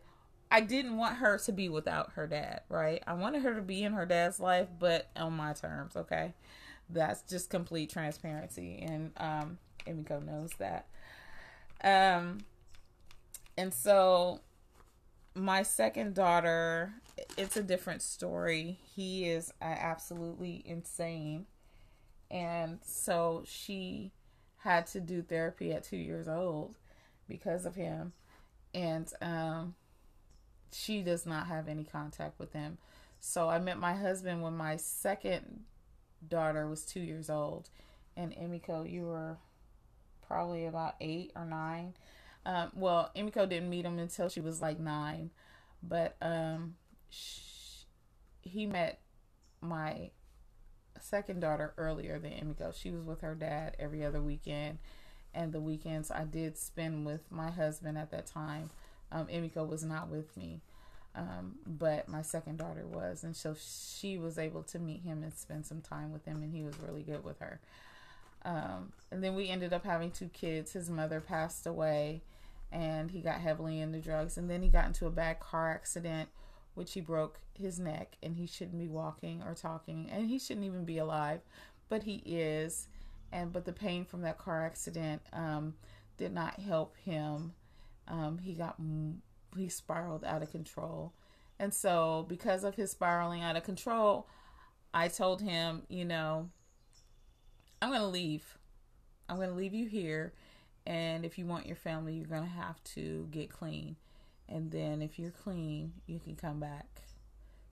I 0.50 0.62
didn't 0.62 0.98
want 0.98 1.18
her 1.18 1.38
to 1.40 1.52
be 1.52 1.70
without 1.70 2.14
her 2.14 2.26
dad, 2.26 2.62
right? 2.70 3.04
I 3.06 3.14
wanted 3.14 3.44
her 3.44 3.54
to 3.56 3.62
be 3.62 3.84
in 3.84 3.94
her 3.94 4.06
dad's 4.06 4.40
life, 4.40 4.68
but 4.80 5.10
on 5.16 5.34
my 5.34 5.54
terms, 5.54 5.96
okay? 5.96 6.34
That's 6.90 7.22
just 7.24 7.50
complete 7.50 7.90
transparency. 7.90 8.80
And 8.82 9.12
um, 9.18 9.58
Emiko 9.86 10.26
knows 10.26 10.52
that. 10.58 10.88
Um, 11.84 12.40
and 13.58 13.74
so 13.74 14.40
my 15.36 15.64
second 15.64 16.16
daughter, 16.16 16.94
it's 17.38 17.58
a 17.58 17.64
different 17.64 18.02
story. 18.02 18.80
He 18.96 19.26
is 19.26 19.52
uh, 19.62 19.66
absolutely 19.66 20.64
insane. 20.66 21.46
And 22.30 22.80
so 22.84 23.44
she 23.46 24.12
had 24.58 24.88
to 24.88 25.00
do 25.00 25.22
therapy 25.22 25.72
at 25.72 25.84
two 25.84 25.98
years 25.98 26.28
old 26.28 26.76
because 27.28 27.66
of 27.66 27.76
him. 27.76 28.14
And 28.74 29.12
um, 29.22 29.76
she 30.72 31.02
does 31.02 31.26
not 31.26 31.48
have 31.48 31.68
any 31.68 31.84
contact 31.84 32.40
with 32.40 32.54
him. 32.54 32.78
So 33.20 33.50
I 33.50 33.60
met 33.60 33.80
my 33.80 33.94
husband 33.94 34.42
when 34.42 34.56
my 34.56 34.76
second 34.76 35.64
daughter 36.28 36.68
was 36.68 36.84
two 36.84 37.00
years 37.00 37.30
old. 37.30 37.70
And 38.16 38.34
Emiko, 38.34 38.90
you 38.90 39.06
were 39.06 39.38
probably 40.28 40.66
about 40.66 40.96
eight 41.00 41.32
or 41.36 41.46
nine. 41.46 41.94
Um, 42.46 42.72
well, 42.76 43.12
Emiko 43.16 43.48
didn't 43.48 43.70
meet 43.70 43.86
him 43.86 44.00
until 44.00 44.30
she 44.30 44.42
was 44.42 44.62
like 44.62 44.80
nine, 44.80 45.32
but 45.84 46.16
um, 46.22 46.76
she, 47.10 47.42
he 48.42 48.66
met 48.66 49.00
my 49.62 50.12
second 51.04 51.40
daughter 51.40 51.74
earlier 51.78 52.20
than 52.20 52.32
Emiko. 52.32 52.74
She 52.74 52.92
was 52.92 53.04
with 53.04 53.22
her 53.22 53.36
dad 53.36 53.76
every 53.80 54.04
other 54.04 54.22
weekend, 54.22 54.80
and 55.34 55.52
the 55.52 55.60
weekends 55.62 56.12
I 56.12 56.24
did 56.24 56.58
spend 56.58 57.06
with 57.06 57.32
my 57.32 57.52
husband 57.52 57.98
at 57.98 58.12
that 58.12 58.26
time. 58.28 58.70
Um, 59.12 59.28
Emiko 59.28 59.68
was 59.68 59.84
not 59.84 60.10
with 60.10 60.36
me, 60.36 60.62
um, 61.16 61.56
but 61.66 62.10
my 62.10 62.22
second 62.22 62.58
daughter 62.58 62.86
was, 62.86 63.24
and 63.24 63.36
so 63.36 63.56
she 63.58 64.18
was 64.18 64.38
able 64.38 64.64
to 64.64 64.80
meet 64.80 65.02
him 65.04 65.24
and 65.24 65.34
spend 65.34 65.66
some 65.66 65.82
time 65.82 66.12
with 66.12 66.26
him, 66.26 66.44
and 66.44 66.54
he 66.54 66.64
was 66.64 66.80
really 66.80 67.04
good 67.04 67.24
with 67.24 67.40
her. 67.40 67.60
Um, 68.46 68.94
and 69.12 69.24
then 69.24 69.36
we 69.36 69.50
ended 69.50 69.74
up 69.74 69.84
having 69.84 70.12
two 70.12 70.30
kids. 70.30 70.74
His 70.74 70.90
mother 70.90 71.20
passed 71.20 71.68
away, 71.68 72.22
and 72.72 73.12
he 73.12 73.22
got 73.22 73.42
heavily 73.42 73.80
into 73.80 74.00
drugs. 74.00 74.38
And 74.38 74.50
then 74.50 74.62
he 74.62 74.70
got 74.70 74.86
into 74.86 75.06
a 75.06 75.12
bad 75.12 75.40
car 75.40 75.72
accident, 75.72 76.30
which 76.78 76.94
he 76.94 77.02
broke 77.02 77.40
his 77.58 77.80
neck, 77.80 78.18
and 78.22 78.36
he 78.36 78.46
shouldn't 78.46 78.78
be 78.78 78.88
walking 78.88 79.42
or 79.42 79.56
talking, 79.56 80.08
and 80.12 80.28
he 80.28 80.38
shouldn't 80.38 80.66
even 80.66 80.86
be 80.86 81.00
alive, 81.00 81.42
but 81.90 82.04
he 82.04 82.22
is. 82.24 82.88
And 83.32 83.52
but 83.52 83.66
the 83.66 83.74
pain 83.74 84.06
from 84.06 84.22
that 84.22 84.38
car 84.38 84.64
accident 84.64 85.24
um, 85.34 85.74
did 86.18 86.32
not 86.32 86.60
help 86.60 86.96
him. 86.98 87.54
Um, 88.08 88.38
he 88.38 88.54
got 88.54 88.76
he 89.58 89.70
spiraled 89.70 90.24
out 90.24 90.44
of 90.44 90.52
control, 90.52 91.14
and 91.58 91.74
so 91.74 92.28
because 92.30 92.64
of 92.64 92.76
his 92.76 92.92
spiraling 92.92 93.42
out 93.42 93.56
of 93.56 93.64
control, 93.64 94.28
I 94.94 95.08
told 95.08 95.42
him, 95.42 95.82
you 95.90 96.06
know 96.06 96.50
I'm 97.82 97.90
to 98.02 98.08
leave. 98.08 98.58
I'm 99.28 99.38
to 99.50 99.56
leave 99.56 99.74
you 99.74 99.88
here. 99.88 100.34
And 100.86 101.26
if 101.26 101.40
you 101.40 101.48
want 101.48 101.66
your 101.66 101.76
family, 101.76 102.14
you're 102.14 102.28
to 102.44 102.50
have 102.50 102.82
to 102.96 103.28
get 103.32 103.50
clean. 103.50 103.96
And 104.50 104.72
then 104.72 105.02
if 105.02 105.20
you're 105.20 105.32
clean, 105.32 105.94
you 106.06 106.20
can 106.20 106.36
come 106.36 106.60
back. 106.60 107.04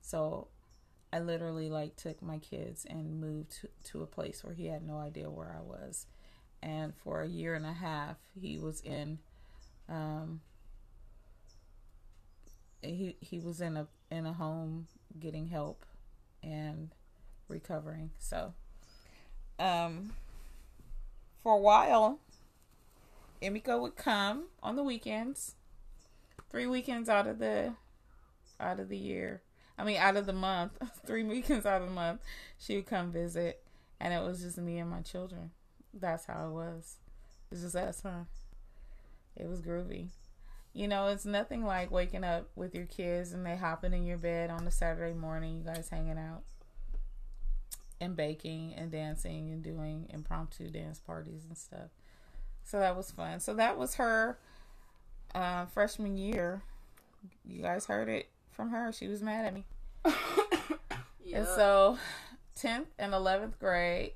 So 0.02 0.48
I 1.12 1.20
literally 1.20 1.70
like 1.70 1.96
took 1.96 2.22
my 2.22 2.38
kids 2.38 2.86
and 2.88 3.20
moved 3.20 3.52
to, 3.60 3.68
to 3.92 4.02
a 4.02 4.06
place 4.06 4.44
where 4.44 4.54
he 4.54 4.66
had 4.66 4.86
no 4.86 4.98
idea 4.98 5.30
where 5.30 5.54
I 5.56 5.62
was. 5.62 6.06
And 6.62 6.94
for 6.94 7.22
a 7.22 7.28
year 7.28 7.54
and 7.54 7.66
a 7.66 7.72
half, 7.72 8.16
he 8.38 8.58
was 8.58 8.80
in, 8.80 9.18
um, 9.88 10.40
he 12.82 13.16
he 13.20 13.38
was 13.38 13.60
in 13.60 13.76
a 13.76 13.86
in 14.10 14.26
a 14.26 14.32
home 14.32 14.86
getting 15.18 15.48
help 15.48 15.84
and 16.42 16.90
recovering. 17.48 18.10
So 18.18 18.54
um, 19.58 20.12
for 21.42 21.54
a 21.54 21.60
while, 21.60 22.20
Emiko 23.42 23.80
would 23.80 23.96
come 23.96 24.44
on 24.62 24.76
the 24.76 24.82
weekends, 24.82 25.55
three 26.50 26.66
weekends 26.66 27.08
out 27.08 27.26
of 27.26 27.38
the 27.38 27.74
out 28.60 28.80
of 28.80 28.88
the 28.88 28.96
year. 28.96 29.42
I 29.78 29.84
mean, 29.84 29.98
out 29.98 30.16
of 30.16 30.26
the 30.26 30.32
month, 30.32 30.72
three 31.06 31.24
weekends 31.24 31.66
out 31.66 31.82
of 31.82 31.88
the 31.88 31.94
month, 31.94 32.20
she 32.58 32.76
would 32.76 32.86
come 32.86 33.12
visit, 33.12 33.62
and 34.00 34.14
it 34.14 34.22
was 34.22 34.40
just 34.40 34.58
me 34.58 34.78
and 34.78 34.90
my 34.90 35.02
children. 35.02 35.50
That's 35.92 36.26
how 36.26 36.48
it 36.48 36.52
was. 36.52 36.96
It's 37.50 37.62
just 37.62 37.76
us, 37.76 38.02
huh? 38.02 38.24
It 39.36 39.48
was 39.48 39.60
groovy. 39.60 40.08
You 40.72 40.88
know, 40.88 41.08
it's 41.08 41.24
nothing 41.24 41.64
like 41.64 41.90
waking 41.90 42.24
up 42.24 42.48
with 42.54 42.74
your 42.74 42.84
kids 42.84 43.32
and 43.32 43.46
they 43.46 43.56
hopping 43.56 43.94
in 43.94 44.04
your 44.04 44.18
bed 44.18 44.50
on 44.50 44.66
a 44.66 44.70
Saturday 44.70 45.14
morning, 45.14 45.56
you 45.56 45.62
guys 45.64 45.88
hanging 45.90 46.18
out 46.18 46.42
and 48.00 48.14
baking 48.14 48.74
and 48.74 48.90
dancing 48.90 49.50
and 49.50 49.62
doing 49.62 50.06
impromptu 50.10 50.68
dance 50.68 50.98
parties 50.98 51.44
and 51.48 51.56
stuff. 51.56 51.88
So 52.64 52.78
that 52.78 52.96
was 52.96 53.10
fun. 53.10 53.40
So 53.40 53.54
that 53.54 53.78
was 53.78 53.94
her 53.94 54.38
uh, 55.34 55.66
freshman 55.66 56.16
year. 56.16 56.62
You 57.44 57.62
guys 57.62 57.86
heard 57.86 58.08
it 58.08 58.28
from 58.50 58.70
her. 58.70 58.92
She 58.92 59.08
was 59.08 59.22
mad 59.22 59.46
at 59.46 59.54
me. 59.54 59.64
And 61.34 61.46
so, 61.46 61.98
10th 62.58 62.86
and 62.98 63.12
11th 63.12 63.58
grade, 63.58 64.12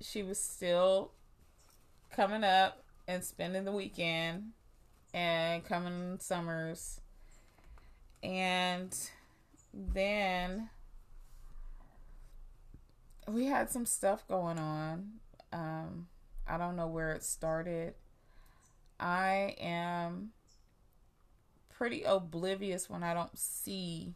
she 0.00 0.22
was 0.22 0.38
still 0.38 1.10
coming 2.14 2.44
up 2.44 2.84
and 3.08 3.24
spending 3.24 3.64
the 3.64 3.72
weekend 3.72 4.52
and 5.12 5.64
coming 5.64 6.18
summers. 6.20 7.00
And 8.22 8.96
then 9.72 10.70
we 13.26 13.46
had 13.46 13.70
some 13.70 13.86
stuff 13.86 14.26
going 14.28 14.58
on. 14.58 15.14
Um, 15.52 16.06
I 16.46 16.56
don't 16.56 16.76
know 16.76 16.86
where 16.86 17.12
it 17.12 17.24
started. 17.24 17.94
I 19.04 19.54
am 19.60 20.30
pretty 21.68 22.04
oblivious 22.04 22.88
when 22.88 23.02
I 23.02 23.12
don't 23.12 23.38
see 23.38 24.14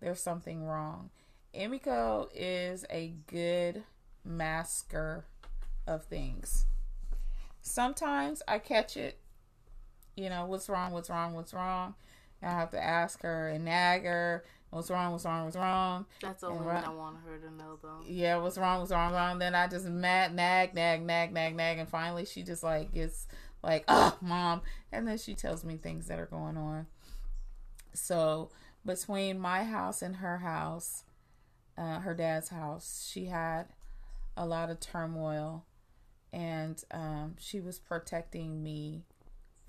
there's 0.00 0.20
something 0.20 0.64
wrong. 0.64 1.10
Emiko 1.52 2.28
is 2.32 2.84
a 2.90 3.14
good 3.26 3.82
masker 4.24 5.24
of 5.84 6.04
things. 6.04 6.66
Sometimes 7.60 8.40
I 8.46 8.60
catch 8.60 8.96
it, 8.96 9.18
you 10.14 10.30
know, 10.30 10.46
what's 10.46 10.68
wrong, 10.68 10.92
what's 10.92 11.10
wrong, 11.10 11.34
what's 11.34 11.52
wrong. 11.52 11.96
I 12.40 12.50
have 12.50 12.70
to 12.70 12.80
ask 12.80 13.20
her 13.22 13.48
and 13.48 13.64
nag 13.64 14.04
her 14.04 14.44
What's 14.70 14.90
wrong? 14.90 15.12
What's 15.12 15.24
wrong? 15.24 15.44
What's 15.44 15.56
wrong? 15.56 16.04
That's 16.20 16.42
the 16.42 16.48
only 16.48 16.66
right, 16.66 16.84
I 16.84 16.90
want 16.90 17.16
her 17.24 17.38
to 17.38 17.50
know, 17.54 17.78
though. 17.82 18.00
Yeah, 18.06 18.36
what's 18.36 18.58
wrong? 18.58 18.80
What's 18.80 18.92
wrong? 18.92 19.14
Wrong. 19.14 19.38
Then 19.38 19.54
I 19.54 19.66
just 19.66 19.86
mad, 19.86 20.34
nag, 20.34 20.74
nag, 20.74 21.02
nag, 21.02 21.32
nag, 21.32 21.56
nag, 21.56 21.78
and 21.78 21.88
finally 21.88 22.26
she 22.26 22.42
just 22.42 22.62
like 22.62 22.92
gets 22.92 23.28
like, 23.62 23.84
"Oh, 23.88 24.16
mom," 24.20 24.62
and 24.92 25.06
then 25.06 25.18
she 25.18 25.34
tells 25.34 25.64
me 25.64 25.76
things 25.76 26.06
that 26.06 26.18
are 26.18 26.26
going 26.26 26.56
on. 26.56 26.86
So 27.94 28.50
between 28.84 29.38
my 29.38 29.64
house 29.64 30.02
and 30.02 30.16
her 30.16 30.38
house, 30.38 31.04
uh, 31.76 32.00
her 32.00 32.14
dad's 32.14 32.48
house, 32.48 33.08
she 33.10 33.26
had 33.26 33.64
a 34.36 34.46
lot 34.46 34.70
of 34.70 34.80
turmoil, 34.80 35.64
and 36.32 36.82
um, 36.90 37.36
she 37.38 37.60
was 37.60 37.78
protecting 37.78 38.62
me 38.62 39.02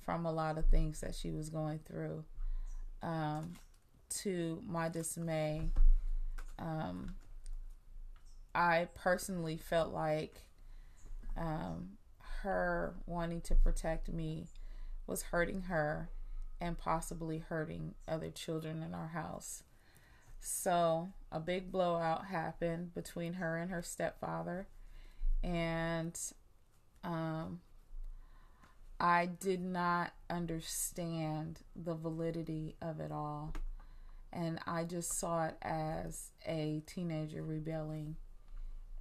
from 0.02 0.26
a 0.26 0.32
lot 0.32 0.58
of 0.58 0.66
things 0.66 1.02
that 1.02 1.16
she 1.16 1.32
was 1.32 1.50
going 1.50 1.80
through. 1.86 2.24
Um, 3.02 3.54
to 4.22 4.62
my 4.68 4.90
dismay, 4.90 5.70
um, 6.58 7.16
I 8.56 8.88
personally 8.96 9.58
felt 9.58 9.94
like 9.94 10.42
um, 11.38 11.92
her 12.44 12.96
wanting 13.06 13.42
to 13.42 13.56
protect 13.56 14.10
me 14.10 14.48
was 15.08 15.24
hurting 15.24 15.64
her 15.64 16.10
and 16.62 16.78
possibly 16.78 17.40
hurting 17.40 17.96
other 18.08 18.30
children 18.30 18.84
in 18.84 18.94
our 18.94 19.08
house. 19.08 19.64
So, 20.42 21.10
a 21.32 21.40
big 21.40 21.72
blowout 21.72 22.26
happened 22.28 22.94
between 22.94 23.34
her 23.34 23.58
and 23.58 23.72
her 23.72 23.82
stepfather, 23.82 24.68
and 25.44 26.18
um, 27.04 27.60
I 29.00 29.26
did 29.26 29.62
not 29.62 30.14
understand 30.30 31.60
the 31.76 31.96
validity 31.96 32.76
of 32.82 33.00
it 33.00 33.12
all 33.12 33.54
and 34.32 34.60
I 34.68 34.84
just 34.84 35.18
saw 35.18 35.46
it 35.46 35.56
as 35.62 36.32
a 36.46 36.84
teenager 36.86 37.44
rebelling. 37.44 38.16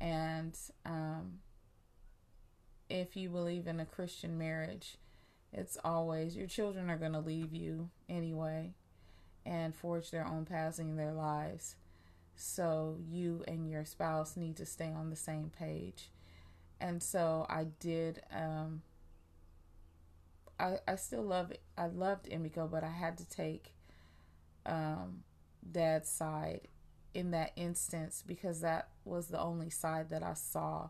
And 0.01 0.57
um, 0.87 1.41
if 2.89 3.17
you 3.17 3.29
believe 3.29 3.67
in 3.67 3.81
a 3.81 3.87
Christian 3.87 4.39
marriage, 4.39 4.97
it's 5.53 5.79
always 5.85 6.37
your 6.37 6.47
children 6.47 6.91
are 6.91 6.99
going 6.99 7.13
to 7.13 7.21
leave 7.21 7.55
you 7.55 7.91
anyway 8.09 8.73
and 9.47 9.75
forge 9.75 10.11
their 10.11 10.27
own 10.27 10.45
paths 10.45 10.79
in 10.79 10.97
their 10.97 11.13
lives. 11.13 11.77
So 12.37 12.99
you 13.11 13.45
and 13.49 13.69
your 13.69 13.85
spouse 13.85 14.37
need 14.37 14.57
to 14.57 14.67
stay 14.67 14.93
on 14.93 15.11
the 15.11 15.17
same 15.17 15.51
page. 15.57 16.11
And 16.81 17.03
so 17.03 17.47
I 17.49 17.67
did 17.81 18.23
um 18.33 18.83
I 20.59 20.79
I 20.87 20.97
still 20.97 21.23
love 21.23 21.51
it. 21.51 21.61
I 21.77 21.87
loved 21.87 22.29
Emiko, 22.31 22.71
but 22.71 22.85
I 22.85 22.91
had 22.91 23.17
to 23.19 23.29
take 23.29 23.75
um 24.67 25.23
dad's 25.71 26.09
side 26.09 26.69
in 27.15 27.31
that 27.33 27.53
instance 27.57 28.23
because 28.27 28.61
that 28.61 28.89
was 29.05 29.29
the 29.29 29.41
only 29.41 29.71
side 29.71 30.11
that 30.11 30.23
I 30.23 30.35
saw. 30.35 30.89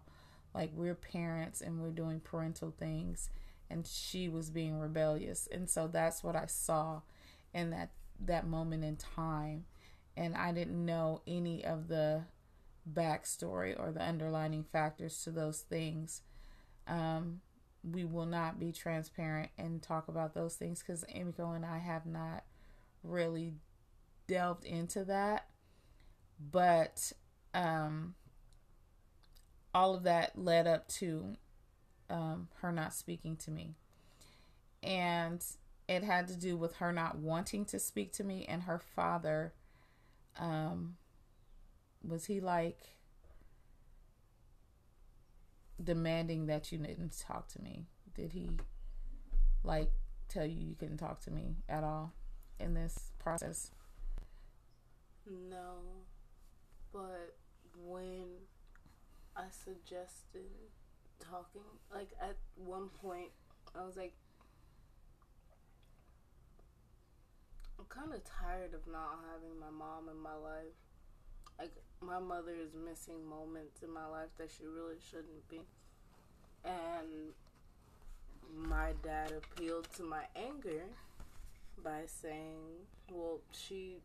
Like 0.59 0.73
we're 0.75 0.97
parents 0.97 1.61
and 1.61 1.81
we're 1.81 1.93
doing 1.93 2.19
parental 2.19 2.75
things 2.77 3.31
and 3.71 3.87
she 3.87 4.29
was 4.29 4.51
being 4.51 4.77
rebellious. 4.77 5.49
And 5.53 5.71
so 5.71 5.87
that's 5.87 6.25
what 6.25 6.35
I 6.35 6.47
saw 6.47 7.03
in 7.55 7.71
that 7.71 7.91
that 8.19 8.45
moment 8.45 8.83
in 8.83 8.97
time. 8.97 9.67
And 10.17 10.37
I 10.37 10.51
didn't 10.51 10.85
know 10.85 11.23
any 11.29 11.65
of 11.65 11.87
the 11.87 12.25
backstory 12.93 13.79
or 13.79 13.93
the 13.93 14.05
underlining 14.05 14.65
factors 14.65 15.23
to 15.23 15.31
those 15.31 15.61
things. 15.61 16.23
Um, 16.89 17.41
we 17.89 18.05
will 18.05 18.27
not 18.27 18.59
be 18.59 18.73
transparent 18.73 19.51
and 19.57 19.81
talk 19.81 20.09
about 20.09 20.35
those 20.35 20.57
things 20.57 20.83
because 20.85 21.05
Emiko 21.05 21.55
and 21.55 21.65
I 21.65 21.79
have 21.79 22.05
not 22.05 22.43
really 23.05 23.55
delved 24.27 24.65
into 24.65 25.05
that. 25.05 25.47
But 26.51 27.13
um, 27.55 28.17
all 29.75 29.95
of 29.95 30.03
that 30.05 30.39
led 30.39 30.67
up 30.67 30.89
to 30.89 31.37
um, 32.11 32.49
her 32.61 32.73
not 32.73 32.95
speaking 32.95 33.37
to 33.37 33.51
me. 33.51 33.75
And 34.83 35.45
it 35.89 36.05
had 36.05 36.29
to 36.29 36.37
do 36.37 36.57
with 36.57 36.77
her 36.77 36.93
not 36.93 37.17
wanting 37.19 37.65
to 37.67 37.79
speak 37.79 38.13
to 38.13 38.25
me 38.25 38.45
and 38.47 38.65
her 38.65 38.79
father 38.79 39.55
um 40.39 40.97
was 42.07 42.27
he 42.27 42.41
like 42.41 42.79
demanding 45.83 46.47
that 46.47 46.71
you 46.73 46.79
didn't 46.79 47.19
talk 47.19 47.49
to 47.49 47.63
me? 47.63 47.87
Did 48.15 48.33
he 48.33 48.51
like 49.65 49.91
tell 50.29 50.47
you 50.47 50.61
you 50.61 50.75
couldn't 50.75 50.99
talk 50.99 51.21
to 51.23 51.31
me 51.31 51.57
at 51.69 51.85
all 51.85 52.13
in 52.59 52.75
this 52.75 53.13
process? 53.19 53.71
No. 55.27 55.77
But 56.93 57.37
when 57.77 58.25
i 59.39 59.45
suggested 59.51 60.51
talking 61.19 61.63
like 61.95 62.11
at 62.21 62.37
one 62.57 62.89
point 63.01 63.31
i 63.75 63.85
was 63.85 63.97
like 63.97 64.13
I'm 67.79 67.87
kind 67.89 68.13
of 68.13 68.23
tired 68.25 68.75
of 68.75 68.87
not 68.91 69.21
having 69.33 69.59
my 69.61 69.71
mom 69.71 70.09
in 70.11 70.21
my 70.21 70.35
life. 70.35 70.75
Like, 71.59 71.73
my 72.01 72.19
mother 72.19 72.53
is 72.53 72.75
missing 72.75 73.29
moments 73.29 73.83
in 73.83 73.93
my 73.93 74.07
life 74.07 74.31
that 74.39 74.49
she 74.51 74.67
really 74.67 74.97
shouldn't 75.11 75.49
be. 75.49 75.61
And 76.65 77.35
my 78.53 78.93
dad 79.03 79.33
appealed 79.33 79.89
to 79.97 80.03
my 80.03 80.23
anger 80.35 80.83
by 81.85 82.03
saying, 82.07 82.87
well, 83.13 83.39
she 83.53 83.99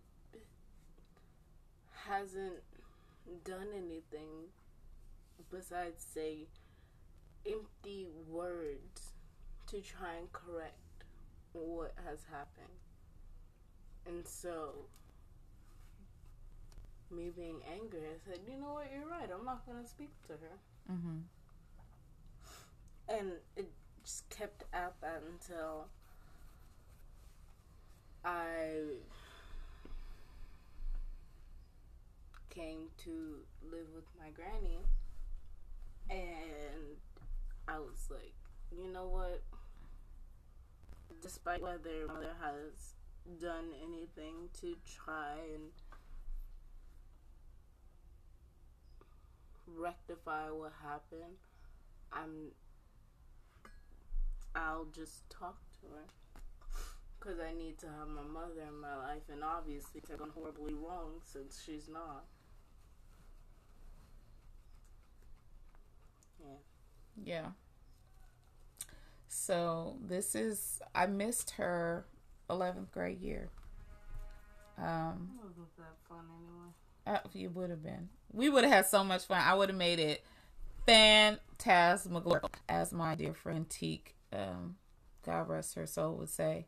hasn't 2.07 2.61
done 3.43 3.67
anything 3.75 4.49
besides 5.51 6.05
say 6.13 6.47
empty 7.45 8.07
words 8.27 9.13
to 9.67 9.81
try 9.81 10.15
and 10.17 10.31
correct 10.31 11.05
what 11.53 11.93
has 12.07 12.19
happened. 12.31 12.67
And 14.05 14.27
so, 14.27 14.87
me 17.09 17.29
being 17.35 17.61
angry, 17.71 18.01
I 18.01 18.17
said, 18.29 18.39
you 18.47 18.59
know 18.59 18.73
what, 18.73 18.87
you're 18.93 19.09
right. 19.09 19.29
I'm 19.31 19.45
not 19.45 19.65
going 19.65 19.81
to 19.81 19.89
speak 19.89 20.11
to 20.27 20.33
her. 20.33 20.91
mm-hmm. 20.91 21.19
And 23.09 23.33
it 23.55 23.69
just 24.03 24.29
kept 24.29 24.63
at 24.73 24.93
that 25.01 25.21
until 25.29 25.87
I 28.25 28.99
came 32.49 32.87
to 33.03 33.37
live 33.69 33.87
with 33.93 34.05
my 34.19 34.29
granny. 34.29 34.79
And 36.09 36.97
I 37.67 37.79
was 37.79 38.07
like, 38.09 38.33
you 38.71 38.91
know 38.91 39.07
what? 39.07 39.41
Despite 41.21 41.61
whether 41.61 42.07
mother 42.07 42.35
has 42.41 42.95
done 43.39 43.71
anything 43.81 44.49
to 44.59 44.75
try 44.85 45.35
and 45.53 45.71
rectify 49.67 50.49
what 50.49 50.73
happened, 50.83 51.37
I'm 52.11 52.51
I'll 54.55 54.85
just 54.93 55.29
talk 55.29 55.57
to 55.81 55.87
her 55.87 56.41
because 57.19 57.39
I 57.39 57.53
need 57.53 57.77
to 57.79 57.87
have 57.87 58.07
my 58.07 58.21
mother 58.21 58.61
in 58.67 58.81
my 58.81 58.95
life, 58.97 59.23
and 59.31 59.43
obviously 59.43 60.01
it's 60.01 60.09
gone 60.09 60.31
horribly 60.35 60.73
wrong 60.73 61.21
since 61.23 61.61
she's 61.65 61.87
not. 61.87 62.25
Yeah. 66.39 66.57
Yeah. 67.21 67.47
So 69.27 69.97
this 70.05 70.35
is 70.35 70.79
I 70.93 71.05
missed 71.07 71.51
her 71.51 72.05
11th 72.49 72.91
grade 72.91 73.21
year. 73.21 73.49
Um, 74.77 75.31
It 75.39 75.45
wasn't 75.45 75.77
that 75.77 75.95
fun 76.07 76.25
anyway. 76.37 76.73
uh, 77.07 77.19
it 77.33 77.53
would 77.53 77.69
have 77.69 77.83
been. 77.83 78.09
We 78.31 78.49
would 78.49 78.63
have 78.63 78.73
had 78.73 78.85
so 78.87 79.03
much 79.03 79.25
fun. 79.25 79.41
I 79.41 79.53
would 79.53 79.69
have 79.69 79.77
made 79.77 79.99
it 79.99 80.23
phantasmagorical, 80.85 82.49
as 82.67 82.91
my 82.91 83.15
dear 83.15 83.33
friend 83.33 83.69
Teak, 83.69 84.15
um, 84.31 84.75
God 85.25 85.47
rest 85.47 85.75
her 85.75 85.85
soul, 85.85 86.15
would 86.17 86.29
say. 86.29 86.65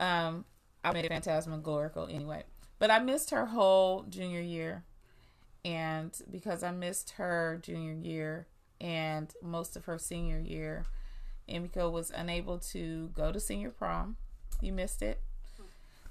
Um, 0.00 0.44
I 0.84 0.92
made 0.92 1.04
it 1.04 1.08
phantasmagorical 1.08 2.08
anyway. 2.10 2.44
But 2.78 2.90
I 2.90 2.98
missed 2.98 3.30
her 3.30 3.46
whole 3.46 4.02
junior 4.04 4.40
year. 4.40 4.84
And 5.64 6.12
because 6.30 6.62
I 6.62 6.70
missed 6.70 7.10
her 7.12 7.58
junior 7.62 7.92
year 7.94 8.46
and 8.80 9.32
most 9.42 9.76
of 9.76 9.84
her 9.86 9.98
senior 9.98 10.38
year, 10.38 10.84
Emiko 11.48 11.90
was 11.90 12.10
unable 12.10 12.58
to 12.58 13.08
go 13.14 13.32
to 13.32 13.40
senior 13.40 13.70
prom. 13.70 14.16
You 14.60 14.72
missed 14.72 15.02
it. 15.02 15.20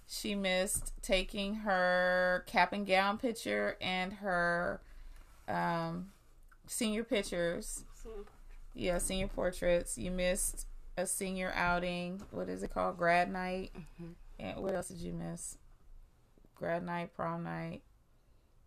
She 0.10 0.36
missed 0.36 0.94
taking 1.02 1.56
her 1.56 2.44
cap 2.48 2.72
and 2.72 2.88
gown 2.88 3.18
picture 3.18 3.76
and 3.82 4.14
her 4.14 4.80
um, 5.50 6.12
senior 6.66 7.04
pictures. 7.04 7.84
So, 8.02 8.10
Yeah, 8.74 9.00
senior 9.00 9.28
portraits. 9.28 9.98
You 9.98 10.12
missed 10.12 10.66
a 10.98 11.06
senior 11.06 11.52
outing. 11.54 12.22
What 12.32 12.48
is 12.48 12.64
it 12.64 12.74
called? 12.74 12.98
Grad 12.98 13.32
night. 13.32 13.72
And 14.40 14.62
what 14.62 14.76
else 14.76 14.88
did 14.88 14.98
you 15.00 15.14
miss? 15.14 15.58
Grad 16.56 16.84
night, 16.84 17.14
prom 17.16 17.44
night, 17.44 17.82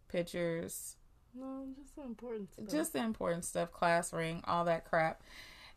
pictures, 0.08 0.96
no, 1.34 1.64
just 1.80 1.98
important 1.98 2.52
stuff. 2.52 2.68
just 2.70 2.92
the 2.92 3.00
important 3.00 3.44
stuff, 3.44 3.72
class 3.72 4.12
ring, 4.12 4.42
all 4.46 4.64
that 4.64 4.84
crap. 4.84 5.22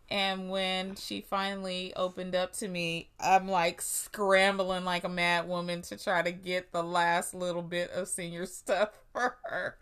And 0.10 0.50
when 0.50 0.96
she 0.96 1.22
finally 1.22 1.94
opened 1.96 2.36
up 2.36 2.54
to 2.58 2.68
me, 2.68 3.10
I'm 3.20 3.48
like 3.48 3.82
scrambling 3.82 4.84
like 4.84 5.06
a 5.06 5.10
mad 5.10 5.48
woman 5.48 5.82
to 5.84 5.98
try 5.98 6.22
to 6.22 6.32
get 6.32 6.72
the 6.72 6.84
last 6.84 7.34
little 7.34 7.62
bit 7.62 7.90
of 7.92 8.08
senior 8.08 8.46
stuff 8.46 8.90
for 9.14 9.38
her, 9.46 9.78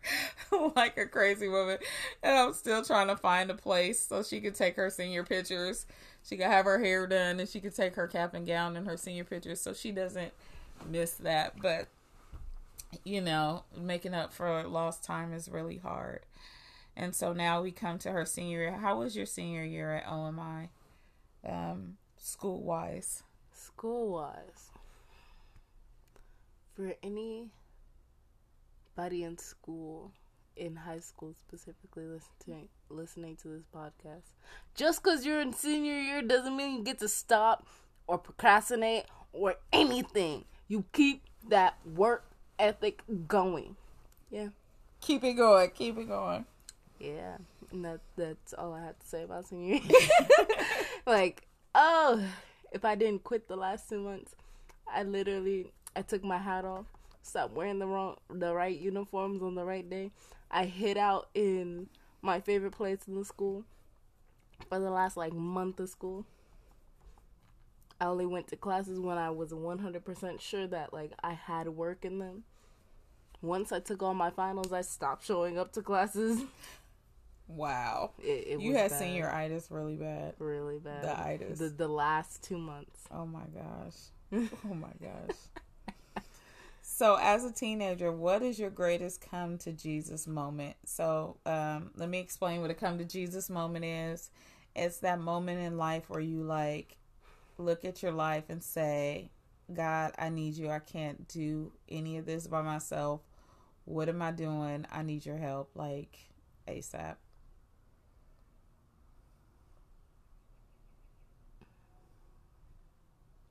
like 0.75 0.97
a 0.97 1.05
crazy 1.05 1.47
woman. 1.47 1.79
And 2.21 2.37
I'm 2.37 2.53
still 2.53 2.83
trying 2.83 3.07
to 3.07 3.17
find 3.17 3.49
a 3.49 3.55
place 3.55 3.99
so 3.99 4.23
she 4.23 4.39
could 4.39 4.55
take 4.55 4.75
her 4.75 4.89
senior 4.89 5.23
pictures. 5.23 5.85
She 6.23 6.37
could 6.37 6.45
have 6.47 6.65
her 6.65 6.79
hair 6.79 7.07
done 7.07 7.39
and 7.39 7.49
she 7.49 7.59
could 7.59 7.75
take 7.75 7.95
her 7.95 8.07
cap 8.07 8.33
and 8.33 8.45
gown 8.45 8.77
and 8.77 8.87
her 8.87 8.97
senior 8.97 9.23
pictures 9.23 9.59
so 9.59 9.73
she 9.73 9.91
doesn't 9.91 10.33
miss 10.89 11.13
that. 11.15 11.59
But, 11.61 11.87
you 13.03 13.21
know, 13.21 13.63
making 13.77 14.13
up 14.13 14.33
for 14.33 14.63
lost 14.63 15.03
time 15.03 15.33
is 15.33 15.49
really 15.49 15.77
hard. 15.77 16.25
And 16.95 17.15
so 17.15 17.33
now 17.33 17.61
we 17.61 17.71
come 17.71 17.97
to 17.99 18.11
her 18.11 18.25
senior 18.25 18.59
year. 18.59 18.77
How 18.77 18.99
was 18.99 19.15
your 19.15 19.25
senior 19.25 19.63
year 19.63 19.95
at 19.95 20.07
OMI, 20.07 20.69
um, 21.47 21.97
school 22.17 22.61
wise? 22.61 23.23
school 23.81 24.11
wise, 24.11 24.69
for 26.75 26.93
anybody 27.03 27.49
in 29.23 29.37
school, 29.37 30.11
in 30.55 30.75
high 30.75 30.99
school 30.99 31.33
specifically, 31.33 32.05
listening 32.05 32.69
listening 32.89 33.35
to 33.37 33.47
this 33.47 33.65
podcast, 33.73 34.33
just 34.75 35.03
because 35.03 35.25
you're 35.25 35.41
in 35.41 35.53
senior 35.53 35.99
year 35.99 36.21
doesn't 36.21 36.55
mean 36.55 36.77
you 36.77 36.83
get 36.83 36.99
to 36.99 37.07
stop 37.07 37.65
or 38.07 38.17
procrastinate 38.17 39.05
or 39.33 39.55
anything. 39.71 40.45
You 40.67 40.85
keep 40.93 41.23
that 41.49 41.77
work 41.85 42.30
ethic 42.61 43.01
going. 43.27 43.75
Yeah. 44.29 44.49
Keep 45.01 45.23
it 45.23 45.33
going. 45.33 45.71
Keep 45.71 45.97
it 45.97 46.07
going. 46.07 46.45
Yeah, 46.99 47.37
and 47.71 47.83
that 47.83 47.99
that's 48.15 48.53
all 48.53 48.73
I 48.73 48.81
have 48.81 48.99
to 48.99 49.07
say 49.07 49.23
about 49.23 49.47
senior 49.47 49.77
year. 49.77 50.09
like, 51.07 51.47
oh, 51.73 52.23
if 52.71 52.85
I 52.85 52.95
didn't 52.95 53.23
quit 53.23 53.47
the 53.47 53.55
last 53.55 53.89
two 53.89 53.99
months, 53.99 54.35
I 54.91 55.03
literally 55.03 55.71
I 55.95 56.03
took 56.03 56.23
my 56.23 56.37
hat 56.37 56.63
off 56.63 56.85
stop 57.21 57.51
wearing 57.51 57.79
the 57.79 57.87
wrong 57.87 58.17
the 58.29 58.53
right 58.53 58.77
uniforms 58.79 59.41
on 59.41 59.55
the 59.55 59.63
right 59.63 59.89
day. 59.89 60.11
I 60.49 60.65
hid 60.65 60.97
out 60.97 61.29
in 61.33 61.87
my 62.21 62.39
favorite 62.39 62.71
place 62.71 62.99
in 63.07 63.15
the 63.15 63.25
school 63.25 63.63
for 64.69 64.79
the 64.79 64.89
last 64.89 65.17
like 65.17 65.33
month 65.33 65.79
of 65.79 65.89
school. 65.89 66.25
I 67.99 68.05
only 68.05 68.25
went 68.25 68.47
to 68.47 68.55
classes 68.55 68.99
when 68.99 69.17
I 69.17 69.29
was 69.29 69.53
100% 69.53 70.41
sure 70.41 70.67
that 70.67 70.91
like 70.91 71.11
I 71.23 71.33
had 71.33 71.69
work 71.69 72.03
in 72.03 72.19
them. 72.19 72.43
Once 73.41 73.71
I 73.71 73.79
took 73.79 74.03
all 74.03 74.13
my 74.13 74.29
finals, 74.29 74.71
I 74.71 74.81
stopped 74.81 75.25
showing 75.25 75.57
up 75.57 75.71
to 75.73 75.81
classes. 75.81 76.41
Wow. 77.47 78.11
It, 78.19 78.47
it 78.47 78.61
you 78.61 78.75
had 78.75 78.91
bad. 78.91 79.01
senioritis 79.01 79.67
really 79.69 79.95
bad. 79.95 80.35
really 80.39 80.79
bad. 80.79 81.03
The 81.03 81.19
itis. 81.19 81.59
The 81.59 81.69
the 81.69 81.87
last 81.87 82.43
2 82.43 82.57
months. 82.57 83.01
Oh 83.11 83.25
my 83.25 83.45
gosh. 83.53 83.95
Oh 84.69 84.73
my 84.73 84.93
gosh. 85.01 86.23
so, 86.81 87.17
as 87.19 87.43
a 87.43 87.51
teenager, 87.51 88.11
what 88.11 88.41
is 88.41 88.57
your 88.57 88.69
greatest 88.69 89.19
come 89.19 89.57
to 89.59 89.73
Jesus 89.73 90.27
moment? 90.27 90.77
So, 90.85 91.35
um, 91.45 91.91
let 91.97 92.07
me 92.07 92.19
explain 92.19 92.61
what 92.61 92.71
a 92.71 92.73
come 92.73 92.97
to 92.99 93.03
Jesus 93.03 93.49
moment 93.49 93.83
is. 93.83 94.29
It's 94.73 94.99
that 94.99 95.19
moment 95.19 95.59
in 95.59 95.77
life 95.77 96.09
where 96.09 96.21
you 96.21 96.43
like 96.43 96.95
look 97.57 97.83
at 97.83 98.01
your 98.01 98.13
life 98.13 98.45
and 98.49 98.63
say, 98.63 99.29
God, 99.73 100.13
I 100.17 100.29
need 100.29 100.55
you. 100.55 100.69
I 100.69 100.79
can't 100.79 101.27
do 101.27 101.71
any 101.89 102.17
of 102.17 102.25
this 102.25 102.47
by 102.47 102.61
myself. 102.61 103.21
What 103.91 104.07
am 104.07 104.21
I 104.21 104.31
doing? 104.31 104.85
I 104.89 105.01
need 105.03 105.25
your 105.25 105.35
help, 105.35 105.71
like 105.75 106.17
ASAP. 106.65 107.17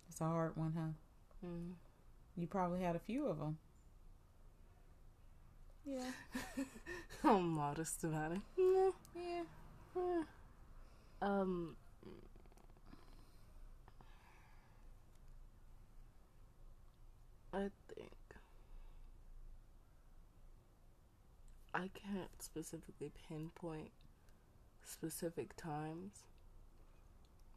It's 0.08 0.18
a 0.22 0.24
hard 0.24 0.56
one, 0.56 0.72
huh? 0.74 1.46
Mm. 1.46 1.72
You 2.38 2.46
probably 2.46 2.80
had 2.80 2.96
a 2.96 2.98
few 2.98 3.26
of 3.26 3.38
them. 3.38 3.58
Yeah. 5.84 6.10
I'm 7.24 7.50
modest 7.50 8.02
about 8.04 8.32
it. 8.32 8.40
Yeah. 8.56 8.90
Yeah. 9.14 9.42
yeah. 9.94 10.22
Um. 11.20 11.76
I 17.52 17.68
think 17.94 18.10
I 21.72 21.88
can't 21.94 22.42
specifically 22.42 23.12
pinpoint 23.28 23.90
specific 24.84 25.56
times, 25.56 26.24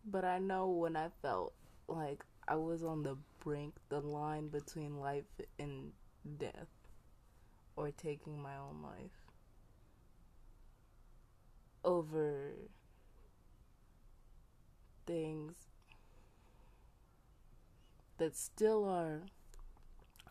but 0.05 0.23
I 0.23 0.37
know 0.37 0.67
when 0.69 0.95
I 0.95 1.09
felt 1.21 1.53
like 1.87 2.23
I 2.47 2.55
was 2.55 2.83
on 2.83 3.03
the 3.03 3.17
brink, 3.43 3.73
the 3.89 4.01
line 4.01 4.49
between 4.49 4.99
life 4.99 5.25
and 5.57 5.91
death, 6.37 6.67
or 7.75 7.89
taking 7.91 8.41
my 8.41 8.55
own 8.57 8.83
life 8.83 9.11
over 11.83 12.51
things 15.05 15.53
that 18.17 18.35
still 18.35 18.85
are 18.85 19.23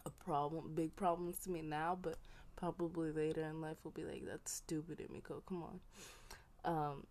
a 0.06 0.10
problem, 0.10 0.72
big 0.74 0.94
problems 0.96 1.38
to 1.40 1.50
me 1.50 1.62
now, 1.62 1.98
but 2.00 2.16
probably 2.62 3.10
later 3.10 3.42
in 3.42 3.60
life 3.60 3.78
will 3.82 3.90
be 3.90 4.04
like, 4.04 4.22
that's 4.24 4.52
stupid, 4.52 5.00
Emiko, 5.00 5.42
come 5.48 5.64
on. 5.64 5.80
Um, 6.64 7.06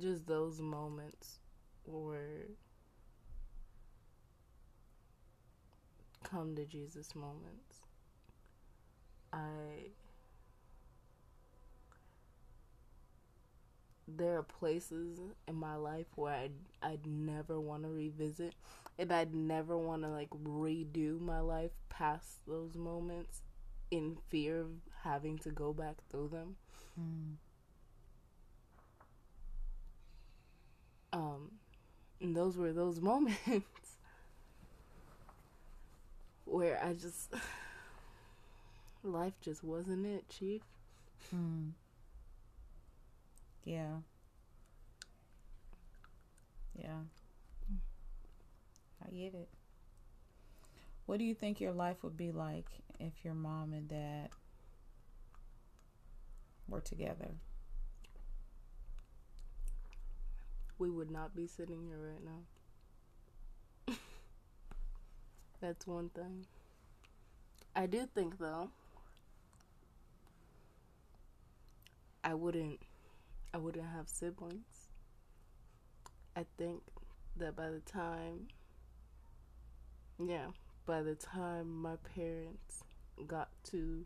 just 0.00 0.26
those 0.26 0.58
moments 0.58 1.40
were 1.84 2.46
come 6.24 6.56
to 6.56 6.64
Jesus 6.64 7.14
moments. 7.14 7.82
I 9.34 9.90
there 14.16 14.38
are 14.38 14.42
places 14.42 15.18
in 15.48 15.54
my 15.54 15.76
life 15.76 16.06
where 16.16 16.34
I'd, 16.34 16.52
I'd 16.82 17.06
never 17.06 17.60
want 17.60 17.84
to 17.84 17.88
revisit 17.88 18.54
and 18.98 19.12
I'd 19.12 19.34
never 19.34 19.76
want 19.76 20.02
to 20.02 20.08
like 20.08 20.30
redo 20.30 21.20
my 21.20 21.40
life 21.40 21.70
past 21.88 22.46
those 22.46 22.76
moments 22.76 23.42
in 23.90 24.16
fear 24.28 24.60
of 24.60 24.70
having 25.02 25.38
to 25.38 25.50
go 25.50 25.72
back 25.72 25.96
through 26.10 26.28
them. 26.28 26.56
Mm. 27.00 27.36
Um, 31.12 31.50
and 32.20 32.34
those 32.34 32.56
were 32.56 32.72
those 32.72 33.00
moments 33.02 33.38
where 36.44 36.82
I 36.82 36.92
just 36.94 37.32
life 39.02 39.34
just 39.40 39.62
wasn't 39.62 40.06
it, 40.06 40.28
chief. 40.28 40.62
Mm. 41.34 41.72
Yeah. 43.64 43.98
Yeah. 46.74 47.00
I 49.04 49.10
get 49.10 49.34
it. 49.34 49.48
What 51.06 51.18
do 51.18 51.24
you 51.24 51.34
think 51.34 51.60
your 51.60 51.72
life 51.72 52.02
would 52.02 52.16
be 52.16 52.32
like 52.32 52.66
if 52.98 53.24
your 53.24 53.34
mom 53.34 53.72
and 53.72 53.88
dad 53.88 54.30
were 56.68 56.80
together? 56.80 57.34
We 60.78 60.90
would 60.90 61.10
not 61.10 61.36
be 61.36 61.46
sitting 61.46 61.82
here 61.86 61.98
right 61.98 62.24
now. 62.24 63.94
That's 65.60 65.86
one 65.86 66.08
thing. 66.10 66.46
I 67.74 67.86
do 67.86 68.06
think 68.14 68.38
though 68.38 68.70
I 72.24 72.34
wouldn't 72.34 72.80
I 73.54 73.58
wouldn't 73.58 73.84
have 73.84 74.08
siblings. 74.08 74.88
I 76.34 76.46
think 76.56 76.82
that 77.36 77.54
by 77.54 77.70
the 77.70 77.80
time 77.80 78.48
yeah, 80.18 80.46
by 80.86 81.02
the 81.02 81.14
time 81.14 81.82
my 81.82 81.96
parents 82.14 82.84
got 83.26 83.48
to 83.64 84.04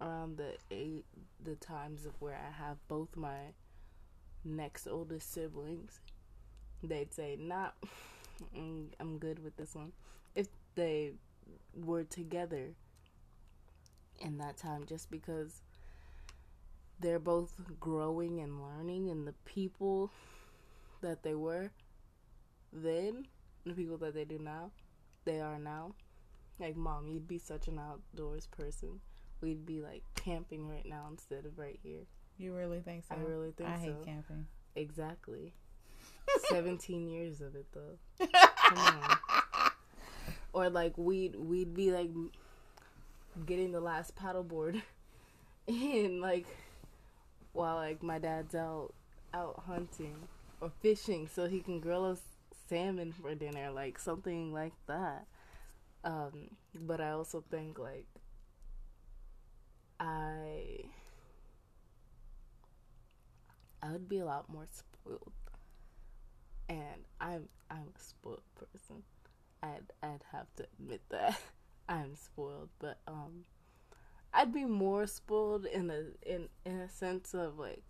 around 0.00 0.36
the 0.36 0.56
eight 0.70 1.04
the 1.42 1.54
times 1.56 2.04
of 2.06 2.12
where 2.20 2.34
I 2.36 2.50
have 2.50 2.76
both 2.88 3.16
my 3.16 3.52
next 4.44 4.86
oldest 4.86 5.32
siblings, 5.32 6.00
they'd 6.82 7.12
say, 7.12 7.36
"Nah, 7.38 7.70
I'm 9.00 9.18
good 9.18 9.42
with 9.42 9.56
this 9.56 9.74
one." 9.74 9.92
If 10.34 10.48
they 10.74 11.12
were 11.74 12.04
together 12.04 12.74
in 14.20 14.38
that 14.38 14.56
time, 14.56 14.84
just 14.86 15.10
because 15.10 15.62
they're 17.00 17.18
both 17.18 17.52
growing 17.80 18.40
and 18.40 18.62
learning, 18.62 19.10
and 19.10 19.26
the 19.26 19.34
people 19.44 20.10
that 21.00 21.22
they 21.22 21.34
were 21.34 21.70
then, 22.72 23.26
the 23.64 23.72
people 23.72 23.96
that 23.98 24.14
they 24.14 24.24
do 24.24 24.38
now, 24.38 24.70
they 25.24 25.40
are 25.40 25.58
now. 25.58 25.94
Like, 26.58 26.76
mom, 26.76 27.08
you'd 27.08 27.28
be 27.28 27.38
such 27.38 27.68
an 27.68 27.78
outdoors 27.78 28.46
person. 28.46 29.00
We'd 29.40 29.66
be 29.66 29.80
like 29.82 30.02
camping 30.14 30.68
right 30.68 30.86
now 30.86 31.06
instead 31.10 31.44
of 31.44 31.58
right 31.58 31.78
here. 31.82 32.06
You 32.38 32.54
really 32.54 32.80
think 32.80 33.04
so? 33.08 33.14
I 33.14 33.18
really 33.18 33.52
think 33.52 33.68
I 33.68 33.76
so. 33.76 33.78
I 33.78 33.84
hate 33.84 34.04
camping. 34.04 34.46
Exactly. 34.76 35.52
17 36.48 37.08
years 37.08 37.40
of 37.40 37.54
it 37.54 37.66
though. 37.72 38.26
Come 38.68 38.78
on. 38.78 39.16
Or 40.52 40.70
like 40.70 40.96
we'd 40.96 41.34
we'd 41.34 41.74
be 41.74 41.90
like 41.90 42.10
getting 43.44 43.72
the 43.72 43.80
last 43.80 44.14
paddleboard 44.14 44.80
and 45.68 46.20
like 46.20 46.46
while 47.54 47.76
like 47.76 48.02
my 48.02 48.18
dad's 48.18 48.54
out 48.54 48.92
out 49.32 49.62
hunting 49.66 50.16
or 50.60 50.70
fishing 50.80 51.26
so 51.26 51.46
he 51.48 51.60
can 51.60 51.80
grill 51.80 52.04
us 52.04 52.20
salmon 52.68 53.12
for 53.12 53.34
dinner 53.34 53.70
like 53.70 53.98
something 53.98 54.52
like 54.52 54.74
that. 54.86 55.26
Um 56.04 56.50
but 56.74 57.00
I 57.00 57.10
also 57.10 57.42
think 57.50 57.78
like 57.78 58.06
I 59.98 60.84
I 63.82 63.92
would 63.92 64.08
be 64.08 64.18
a 64.18 64.24
lot 64.24 64.48
more 64.48 64.66
spoiled. 64.70 65.32
And 66.68 67.04
I'm 67.20 67.48
I'm 67.70 67.92
a 67.94 68.00
spoiled 68.00 68.42
person. 68.54 69.02
I'd 69.62 69.92
I'd 70.02 70.24
have 70.32 70.46
to 70.56 70.66
admit 70.78 71.02
that. 71.10 71.38
I'm 71.88 72.16
spoiled, 72.16 72.70
but 72.78 72.98
um 73.06 73.44
I'd 74.34 74.52
be 74.52 74.64
more 74.64 75.06
spoiled 75.06 75.64
in 75.64 75.90
a 75.90 76.04
in 76.28 76.48
in 76.64 76.80
a 76.80 76.88
sense 76.88 77.34
of 77.34 77.58
like 77.58 77.82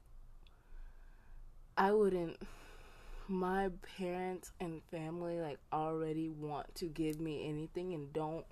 I 1.76 1.92
wouldn't 1.92 2.36
my 3.26 3.70
parents 3.96 4.52
and 4.60 4.82
family 4.90 5.40
like 5.40 5.58
already 5.72 6.28
want 6.28 6.74
to 6.74 6.86
give 6.86 7.18
me 7.18 7.48
anything 7.48 7.94
and 7.94 8.12
don't 8.12 8.44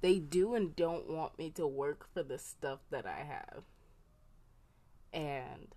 they 0.00 0.18
do 0.18 0.54
and 0.54 0.74
don't 0.76 1.08
want 1.08 1.38
me 1.38 1.50
to 1.50 1.66
work 1.66 2.06
for 2.12 2.22
the 2.22 2.38
stuff 2.38 2.80
that 2.90 3.06
I 3.06 3.24
have. 3.24 3.62
And 5.12 5.74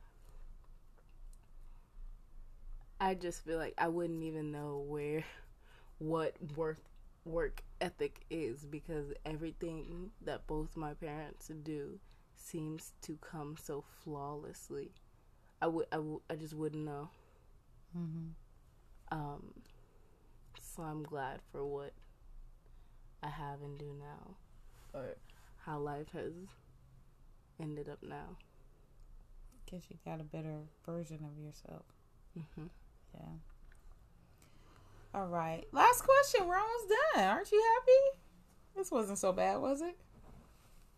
I 2.99 3.13
just 3.13 3.45
feel 3.45 3.57
like 3.57 3.75
I 3.77 3.87
wouldn't 3.87 4.23
even 4.23 4.51
know 4.51 4.83
where 4.85 5.23
what 5.99 6.35
worth 6.55 6.88
work 7.29 7.61
ethic 7.79 8.21
is 8.29 8.65
because 8.65 9.13
everything 9.25 10.11
that 10.21 10.47
both 10.47 10.75
my 10.75 10.93
parents 10.93 11.51
do 11.63 11.99
seems 12.35 12.93
to 13.01 13.17
come 13.17 13.55
so 13.61 13.83
flawlessly. 14.03 14.91
I 15.61 15.67
would 15.67 15.87
I, 15.91 15.97
w- 15.97 16.21
I 16.29 16.35
just 16.35 16.53
wouldn't 16.53 16.85
know. 16.85 17.09
Mm-hmm. 17.97 18.29
Um, 19.11 19.53
so 20.59 20.83
I'm 20.83 21.03
glad 21.03 21.39
for 21.51 21.65
what 21.65 21.93
I 23.21 23.29
have 23.29 23.61
and 23.61 23.77
do 23.77 23.93
now, 23.99 24.35
or 24.93 25.15
how 25.65 25.79
life 25.79 26.07
has 26.13 26.33
ended 27.61 27.89
up 27.89 27.99
now. 28.01 28.37
Guess 29.69 29.83
you 29.89 29.97
got 30.05 30.19
a 30.21 30.23
better 30.23 30.57
version 30.85 31.19
of 31.25 31.43
yourself. 31.43 31.83
hmm 32.33 32.67
Yeah. 33.13 33.58
All 35.13 35.27
right. 35.27 35.65
Last 35.71 36.03
question. 36.03 36.47
We're 36.47 36.57
almost 36.57 36.85
done. 37.15 37.23
Aren't 37.25 37.51
you 37.51 37.63
happy? 37.75 38.19
This 38.75 38.91
wasn't 38.91 39.17
so 39.17 39.33
bad, 39.33 39.57
was 39.57 39.81
it? 39.81 39.97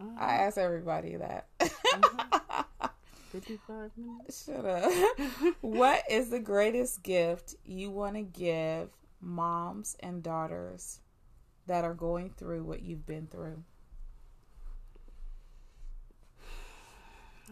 Mm-hmm. 0.01 0.18
I 0.20 0.34
asked 0.34 0.57
everybody 0.57 1.16
that. 1.16 1.47
Mm-hmm. 1.59 2.88
55 3.32 3.91
minutes. 3.97 4.45
Shut 4.45 4.66
up. 4.66 4.91
what 5.62 6.03
is 6.09 6.30
the 6.30 6.39
greatest 6.39 7.01
gift 7.01 7.55
you 7.66 7.89
want 7.89 8.16
to 8.16 8.22
give 8.22 8.89
moms 9.22 9.95
and 10.01 10.22
daughters 10.22 10.99
that 11.68 11.86
are 11.86 11.93
going 11.93 12.32
through 12.32 12.64
what 12.64 12.82
you've 12.82 13.05
been 13.05 13.28
through? 13.28 13.64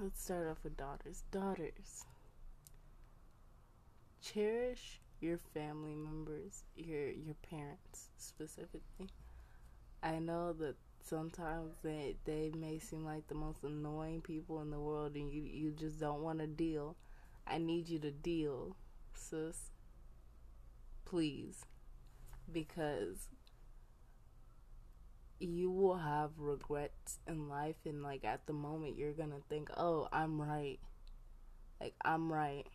Let's 0.01 0.21
start 0.23 0.49
off 0.49 0.57
with 0.63 0.75
daughters. 0.75 1.23
Daughters. 1.31 2.05
Cherish 4.21 4.99
your 5.21 5.37
family 5.53 5.95
members, 5.95 6.63
your 6.75 7.07
your 7.09 7.35
parents 7.49 8.09
specifically. 8.17 9.09
I 10.03 10.19
know 10.19 10.53
that 10.53 10.75
sometimes 11.03 11.73
they 11.83 12.15
they 12.25 12.51
may 12.55 12.79
seem 12.79 13.05
like 13.05 13.27
the 13.27 13.35
most 13.35 13.63
annoying 13.63 14.21
people 14.21 14.61
in 14.61 14.71
the 14.71 14.79
world 14.79 15.15
and 15.15 15.31
you 15.31 15.41
you 15.41 15.71
just 15.71 15.99
don't 15.99 16.21
want 16.21 16.39
to 16.39 16.47
deal. 16.47 16.95
I 17.47 17.57
need 17.57 17.89
you 17.89 17.99
to 17.99 18.11
deal, 18.11 18.75
sis. 19.13 19.71
Please. 21.05 21.65
Because 22.51 23.27
you 25.39 25.71
will 25.71 25.97
have 25.97 26.31
regrets 26.37 27.19
in 27.27 27.47
life 27.49 27.75
and 27.85 28.03
like 28.03 28.25
at 28.25 28.45
the 28.45 28.53
moment 28.53 28.97
you're 28.97 29.13
going 29.13 29.31
to 29.31 29.41
think, 29.49 29.69
"Oh, 29.77 30.07
I'm 30.11 30.41
right." 30.41 30.79
Like 31.79 31.93
I'm 32.03 32.31
right. 32.31 32.65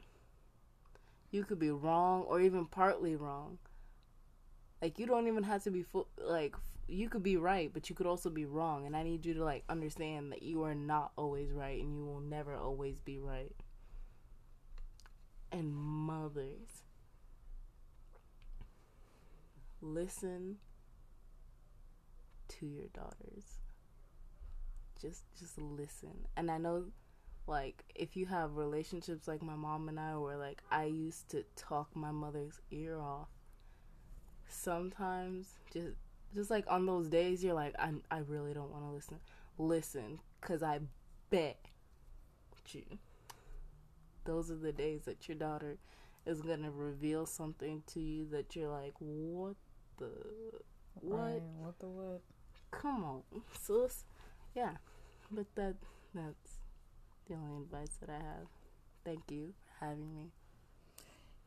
You 1.35 1.43
could 1.43 1.59
be 1.59 1.73
wrong 1.73 2.23
or 2.29 2.41
even 2.41 2.65
partly 2.65 3.17
wrong. 3.17 3.59
Like 4.81 5.01
you 5.01 5.07
don't 5.07 5.27
even 5.27 5.43
have 5.43 5.65
to 5.65 5.71
be 5.73 5.83
full 5.83 6.07
like 6.17 6.55
you 6.87 7.09
could 7.09 7.25
be 7.25 7.37
right, 7.37 7.73
but 7.75 7.91
you 7.91 7.97
could 7.97 8.07
also 8.07 8.31
be 8.31 8.45
wrong 8.45 8.87
and 8.87 8.97
I 8.97 9.03
need 9.03 9.27
you 9.27 9.35
to 9.35 9.43
like 9.45 9.65
understand 9.69 10.31
that 10.31 10.45
you 10.45 10.63
are 10.63 10.77
not 10.77 11.11
always 11.17 11.51
right 11.51 11.83
and 11.83 11.93
you 11.93 12.05
will 12.05 12.21
never 12.21 12.55
always 12.55 13.01
be 13.01 13.19
right. 13.19 13.51
And 15.51 15.75
mothers 15.75 16.85
listen 19.81 20.59
to 22.47 22.67
your 22.67 22.87
daughters. 22.95 23.59
Just 25.03 25.25
just 25.37 25.59
listen. 25.59 26.29
And 26.37 26.49
I 26.49 26.59
know 26.59 26.85
like 27.47 27.85
if 27.95 28.17
you 28.17 28.27
have 28.27 28.57
relationships 28.57 29.29
like 29.29 29.43
my 29.43 29.55
mom 29.55 29.89
and 29.89 29.99
I 30.01 30.17
where 30.17 30.37
like 30.37 30.63
I 30.71 30.85
used 30.85 31.29
to 31.31 31.45
talk 31.57 31.95
my 31.95 32.11
mother's 32.11 32.61
ear 32.71 32.99
off. 33.01 33.29
Sometimes 34.49 35.59
just 35.73 35.97
just 36.35 36.51
like 36.51 36.65
on 36.69 36.87
those 36.87 37.09
days 37.09 37.43
you're 37.45 37.55
like 37.55 37.75
I 37.79 37.93
I 38.11 38.19
really 38.19 38.55
don't 38.55 38.71
want 38.71 38.85
to 38.85 38.91
listen. 38.91 39.19
Listen 39.59 40.21
cuz 40.41 40.63
I 40.63 40.81
bet 41.31 41.59
you 42.73 42.99
those 44.25 44.51
are 44.51 44.57
the 44.57 44.73
days 44.73 45.03
that 45.05 45.29
your 45.29 45.37
daughter 45.37 45.77
is 46.25 46.41
going 46.41 46.63
to 46.63 46.71
reveal 46.71 47.27
something 47.27 47.83
to 47.87 48.01
you 48.01 48.27
that 48.31 48.57
you're 48.57 48.71
like 48.71 48.95
what 48.99 49.57
the 49.99 50.11
what 50.95 51.19
Right, 51.19 51.43
What 51.61 51.79
the 51.79 51.87
what? 51.89 52.23
come 52.71 53.05
on 53.05 53.23
sis 53.61 54.05
yeah 54.55 54.77
but 55.31 55.47
that 55.57 55.75
that's 56.15 56.59
the 57.29 57.35
only 57.35 57.63
advice 57.63 57.97
that 58.01 58.11
i 58.11 58.15
have 58.15 58.47
thank 59.05 59.31
you 59.31 59.53
for 59.65 59.85
having 59.87 60.15
me 60.15 60.31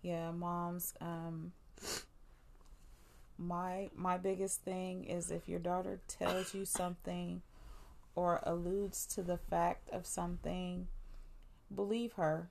Yeah, 0.01 0.31
moms. 0.31 0.93
Um, 1.01 1.51
my 3.37 3.89
my 3.95 4.17
biggest 4.17 4.61
thing 4.63 5.03
is 5.05 5.31
if 5.31 5.47
your 5.47 5.59
daughter 5.59 5.99
tells 6.07 6.53
you 6.53 6.65
something 6.65 7.41
or 8.15 8.41
alludes 8.43 9.05
to 9.07 9.23
the 9.23 9.37
fact 9.37 9.89
of 9.91 10.05
something, 10.05 10.87
believe 11.73 12.13
her. 12.13 12.49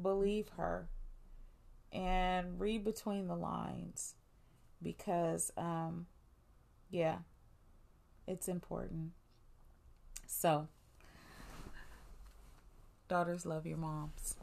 Believe 0.00 0.48
her, 0.56 0.88
and 1.92 2.60
read 2.60 2.84
between 2.84 3.26
the 3.26 3.34
lines, 3.36 4.14
because 4.82 5.52
um, 5.56 6.06
yeah, 6.90 7.18
it's 8.26 8.48
important. 8.48 9.12
So, 10.26 10.68
daughters 13.08 13.46
love 13.46 13.66
your 13.66 13.78
moms. 13.78 14.36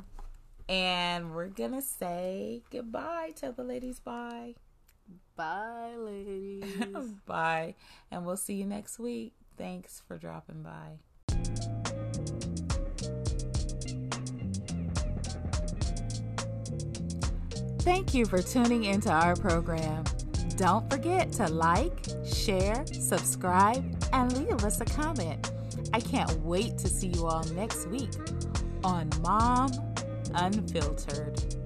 And 0.68 1.36
we're 1.36 1.48
gonna 1.48 1.82
say 1.82 2.64
goodbye. 2.72 3.32
Tell 3.36 3.52
the 3.52 3.64
ladies 3.64 4.00
bye. 4.00 4.56
bye 5.36 5.96
ladies 5.96 6.64
bye. 7.26 7.76
And 8.12 8.26
we'll 8.26 8.38
see 8.38 8.56
you 8.56 8.66
next 8.66 9.00
week. 9.00 9.34
Thanks 9.58 10.02
for 10.08 10.18
dropping 10.18 10.64
by. 10.64 11.00
Thank 17.80 18.16
you 18.16 18.26
for 18.26 18.42
tuning 18.42 18.86
into 18.86 19.12
our 19.12 19.36
program. 19.36 20.04
Don't 20.58 20.90
forget 20.90 21.32
to 21.34 21.48
like, 21.48 22.06
share, 22.26 22.84
subscribe, 22.88 23.86
and 24.12 24.36
leave 24.36 24.64
us 24.64 24.82
a 24.82 24.86
comment. 24.86 25.52
I 25.96 26.02
can't 26.02 26.38
wait 26.42 26.78
to 26.80 26.90
see 26.90 27.08
you 27.08 27.26
all 27.26 27.46
next 27.54 27.88
week 27.88 28.10
on 28.84 29.10
Mom 29.22 29.72
Unfiltered. 30.34 31.65